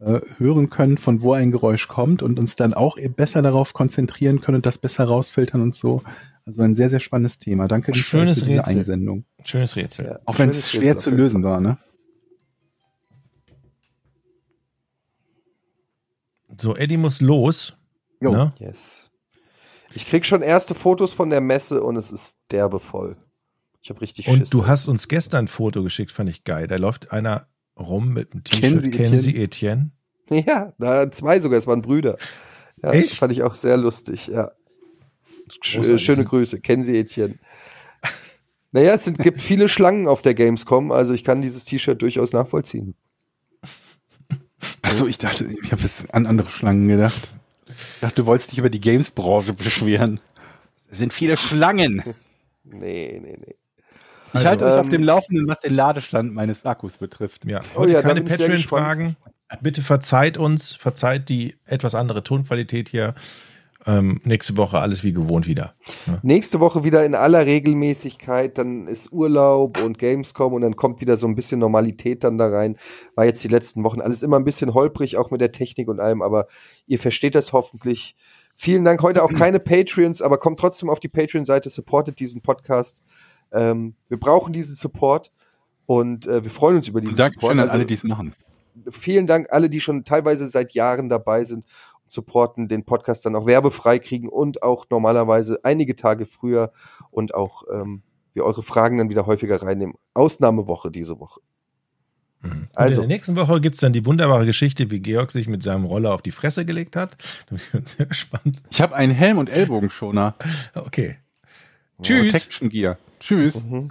äh, 0.00 0.20
hören 0.38 0.70
können, 0.70 0.98
von 0.98 1.22
wo 1.22 1.32
ein 1.34 1.50
Geräusch 1.52 1.86
kommt 1.88 2.22
und 2.22 2.38
uns 2.38 2.56
dann 2.56 2.74
auch 2.74 2.96
besser 3.16 3.42
darauf 3.42 3.72
konzentrieren 3.74 4.40
können 4.40 4.56
und 4.56 4.66
das 4.66 4.78
besser 4.78 5.04
rausfiltern 5.04 5.60
und 5.60 5.74
so. 5.74 6.02
Also 6.46 6.62
ein 6.62 6.74
sehr, 6.74 6.88
sehr 6.88 7.00
spannendes 7.00 7.38
Thema. 7.38 7.68
Danke 7.68 7.94
Schönes 7.94 8.38
für 8.40 8.46
diese 8.46 8.58
Rätsel. 8.58 8.76
Einsendung. 8.78 9.24
Schönes 9.44 9.76
Rätsel. 9.76 10.06
Ja, 10.06 10.18
Auch 10.24 10.38
wenn 10.38 10.48
es 10.48 10.70
schwer 10.70 10.94
Rätsel 10.94 11.12
zu 11.12 11.16
lösen 11.18 11.42
war, 11.44 11.60
ne? 11.60 11.78
So, 16.60 16.74
Eddie 16.76 16.96
muss 16.96 17.20
los. 17.20 17.74
Jo. 18.20 18.32
Ne? 18.32 18.50
Yes. 18.58 19.10
Ich 19.94 20.06
krieg 20.06 20.26
schon 20.26 20.42
erste 20.42 20.74
Fotos 20.74 21.12
von 21.12 21.30
der 21.30 21.40
Messe 21.40 21.82
und 21.82 21.96
es 21.96 22.10
ist 22.12 22.38
derbe 22.50 22.78
voll. 22.78 23.16
Ich 23.80 23.90
habe 23.90 24.00
richtig 24.00 24.28
Und 24.28 24.38
Schiss. 24.38 24.50
du 24.50 24.66
hast 24.66 24.86
uns 24.86 25.08
gestern 25.08 25.44
ein 25.44 25.48
Foto 25.48 25.82
geschickt, 25.82 26.12
fand 26.12 26.28
ich 26.28 26.44
geil. 26.44 26.66
Da 26.66 26.76
läuft 26.76 27.12
einer 27.12 27.48
rum 27.78 28.12
mit 28.12 28.32
einem 28.32 28.42
Kennen 28.44 28.76
T-Shirt. 28.76 28.82
Sie 28.82 28.90
Kennen 28.90 29.20
Sie 29.20 29.36
Etienne? 29.36 29.90
Ja, 30.30 30.74
da 30.78 31.10
zwei 31.10 31.40
sogar, 31.40 31.56
es 31.58 31.66
waren 31.66 31.80
Brüder. 31.80 32.18
Ja, 32.82 32.92
Echt? 32.92 33.14
fand 33.16 33.32
ich 33.32 33.42
auch 33.44 33.54
sehr 33.54 33.78
lustig, 33.78 34.26
ja. 34.26 34.50
Sch 35.62 35.76
Großartig. 35.76 36.04
schöne 36.04 36.24
Grüße, 36.26 36.60
kennen 36.60 36.82
Sie 36.82 36.98
Etienne. 36.98 37.38
Naja, 38.72 38.92
es 38.92 39.06
sind, 39.06 39.18
gibt 39.18 39.40
viele 39.40 39.70
Schlangen 39.70 40.06
auf 40.06 40.20
der 40.20 40.34
Gamescom, 40.34 40.92
also 40.92 41.14
ich 41.14 41.24
kann 41.24 41.40
dieses 41.40 41.64
T-Shirt 41.64 42.02
durchaus 42.02 42.34
nachvollziehen. 42.34 42.94
Achso, 44.82 45.06
ich 45.06 45.16
dachte, 45.16 45.46
ich 45.62 45.72
habe 45.72 45.80
jetzt 45.82 46.12
an 46.14 46.26
andere 46.26 46.50
Schlangen 46.50 46.86
gedacht. 46.88 47.32
Ich 47.98 48.02
dachte, 48.02 48.22
du 48.22 48.26
wolltest 48.26 48.52
dich 48.52 48.58
über 48.60 48.70
die 48.70 48.80
Games-Branche 48.80 49.54
beschweren. 49.54 50.20
Es 50.88 50.98
sind 50.98 51.12
viele 51.12 51.36
Schlangen. 51.36 52.04
Nee, 52.62 53.18
nee, 53.20 53.36
nee. 53.40 53.56
Ich 54.28 54.34
Also, 54.34 54.48
halte 54.50 54.66
euch 54.66 54.72
auf 54.74 54.84
ähm, 54.84 54.90
dem 54.90 55.02
Laufenden, 55.02 55.48
was 55.48 55.58
den 55.58 55.74
Ladestand 55.74 56.32
meines 56.32 56.64
Akkus 56.64 56.98
betrifft. 56.98 57.44
Ja, 57.44 57.58
Oh 57.74 57.80
heute 57.80 57.94
ja, 57.94 58.02
da 58.02 58.06
keine 58.06 58.22
Patreon-Fragen. 58.22 59.16
Bitte 59.62 59.82
verzeiht 59.82 60.38
uns, 60.38 60.74
verzeiht 60.74 61.28
die 61.28 61.56
etwas 61.64 61.96
andere 61.96 62.22
Tonqualität 62.22 62.88
hier. 62.88 63.16
Ähm, 63.88 64.20
nächste 64.26 64.58
Woche 64.58 64.80
alles 64.80 65.02
wie 65.02 65.14
gewohnt 65.14 65.46
wieder. 65.46 65.74
Nächste 66.22 66.60
Woche 66.60 66.84
wieder 66.84 67.06
in 67.06 67.14
aller 67.14 67.46
Regelmäßigkeit, 67.46 68.58
dann 68.58 68.86
ist 68.86 69.12
Urlaub 69.12 69.82
und 69.82 69.98
Gamescom 69.98 70.52
und 70.52 70.60
dann 70.60 70.76
kommt 70.76 71.00
wieder 71.00 71.16
so 71.16 71.26
ein 71.26 71.34
bisschen 71.34 71.58
Normalität 71.58 72.22
dann 72.22 72.36
da 72.36 72.48
rein. 72.48 72.76
War 73.14 73.24
jetzt 73.24 73.42
die 73.42 73.48
letzten 73.48 73.84
Wochen 73.84 74.02
alles 74.02 74.22
immer 74.22 74.38
ein 74.38 74.44
bisschen 74.44 74.74
holprig, 74.74 75.16
auch 75.16 75.30
mit 75.30 75.40
der 75.40 75.52
Technik 75.52 75.88
und 75.88 76.00
allem, 76.00 76.20
aber 76.20 76.48
ihr 76.86 76.98
versteht 76.98 77.34
das 77.34 77.54
hoffentlich. 77.54 78.14
Vielen 78.54 78.84
Dank. 78.84 79.00
Heute 79.00 79.22
auch 79.22 79.32
keine 79.32 79.58
Patreons, 79.58 80.20
aber 80.20 80.36
kommt 80.36 80.60
trotzdem 80.60 80.90
auf 80.90 81.00
die 81.00 81.08
Patreon-Seite, 81.08 81.70
supportet 81.70 82.20
diesen 82.20 82.42
Podcast. 82.42 83.02
Ähm, 83.52 83.94
wir 84.08 84.20
brauchen 84.20 84.52
diesen 84.52 84.74
Support 84.74 85.30
und 85.86 86.26
äh, 86.26 86.44
wir 86.44 86.50
freuen 86.50 86.76
uns 86.76 86.88
über 86.88 87.00
diesen 87.00 87.16
Support. 87.16 87.32
Dankeschön 87.34 87.52
an 87.52 87.60
Also, 87.60 87.76
alle, 87.78 87.86
die 87.86 87.94
es 87.94 88.04
machen. 88.04 88.34
vielen 88.90 89.26
Dank 89.26 89.46
alle, 89.50 89.70
die 89.70 89.80
schon 89.80 90.04
teilweise 90.04 90.46
seit 90.46 90.72
Jahren 90.72 91.08
dabei 91.08 91.44
sind 91.44 91.64
supporten, 92.10 92.68
den 92.68 92.84
Podcast 92.84 93.26
dann 93.26 93.36
auch 93.36 93.46
werbefrei 93.46 93.98
kriegen 93.98 94.28
und 94.28 94.62
auch 94.62 94.86
normalerweise 94.90 95.60
einige 95.64 95.96
Tage 95.96 96.26
früher 96.26 96.72
und 97.10 97.34
auch 97.34 97.64
ähm, 97.72 98.02
wir 98.34 98.44
eure 98.44 98.62
Fragen 98.62 98.98
dann 98.98 99.10
wieder 99.10 99.26
häufiger 99.26 99.62
reinnehmen. 99.62 99.96
Ausnahmewoche 100.14 100.90
diese 100.90 101.18
Woche. 101.18 101.40
Mhm. 102.42 102.68
Also. 102.74 103.02
In 103.02 103.08
der 103.08 103.16
nächsten 103.16 103.36
Woche 103.36 103.60
gibt's 103.60 103.80
dann 103.80 103.92
die 103.92 104.06
wunderbare 104.06 104.46
Geschichte, 104.46 104.90
wie 104.90 105.00
Georg 105.00 105.30
sich 105.30 105.48
mit 105.48 105.62
seinem 105.62 105.84
Roller 105.84 106.14
auf 106.14 106.22
die 106.22 106.30
Fresse 106.30 106.64
gelegt 106.64 106.96
hat. 106.96 107.16
Da 107.48 107.56
bin 107.56 107.82
ich 107.84 107.92
sehr 107.92 108.06
gespannt. 108.06 108.56
Ich 108.70 108.80
habe 108.80 108.94
einen 108.94 109.12
Helm- 109.12 109.38
und 109.38 109.50
Ellbogenschoner. 109.50 110.36
Okay. 110.74 111.16
Tschüss. 112.02 112.32
Protection 112.32 112.68
Gear. 112.68 112.98
Tschüss. 113.18 113.64
Mhm. 113.64 113.88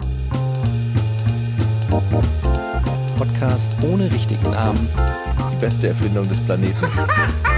Podcast 3.18 3.72
ohne 3.82 4.10
richtigen 4.10 4.50
Namen. 4.50 4.88
Die 5.52 5.60
beste 5.60 5.88
Erfindung 5.88 6.28
des 6.28 6.40
Planeten. 6.40 6.86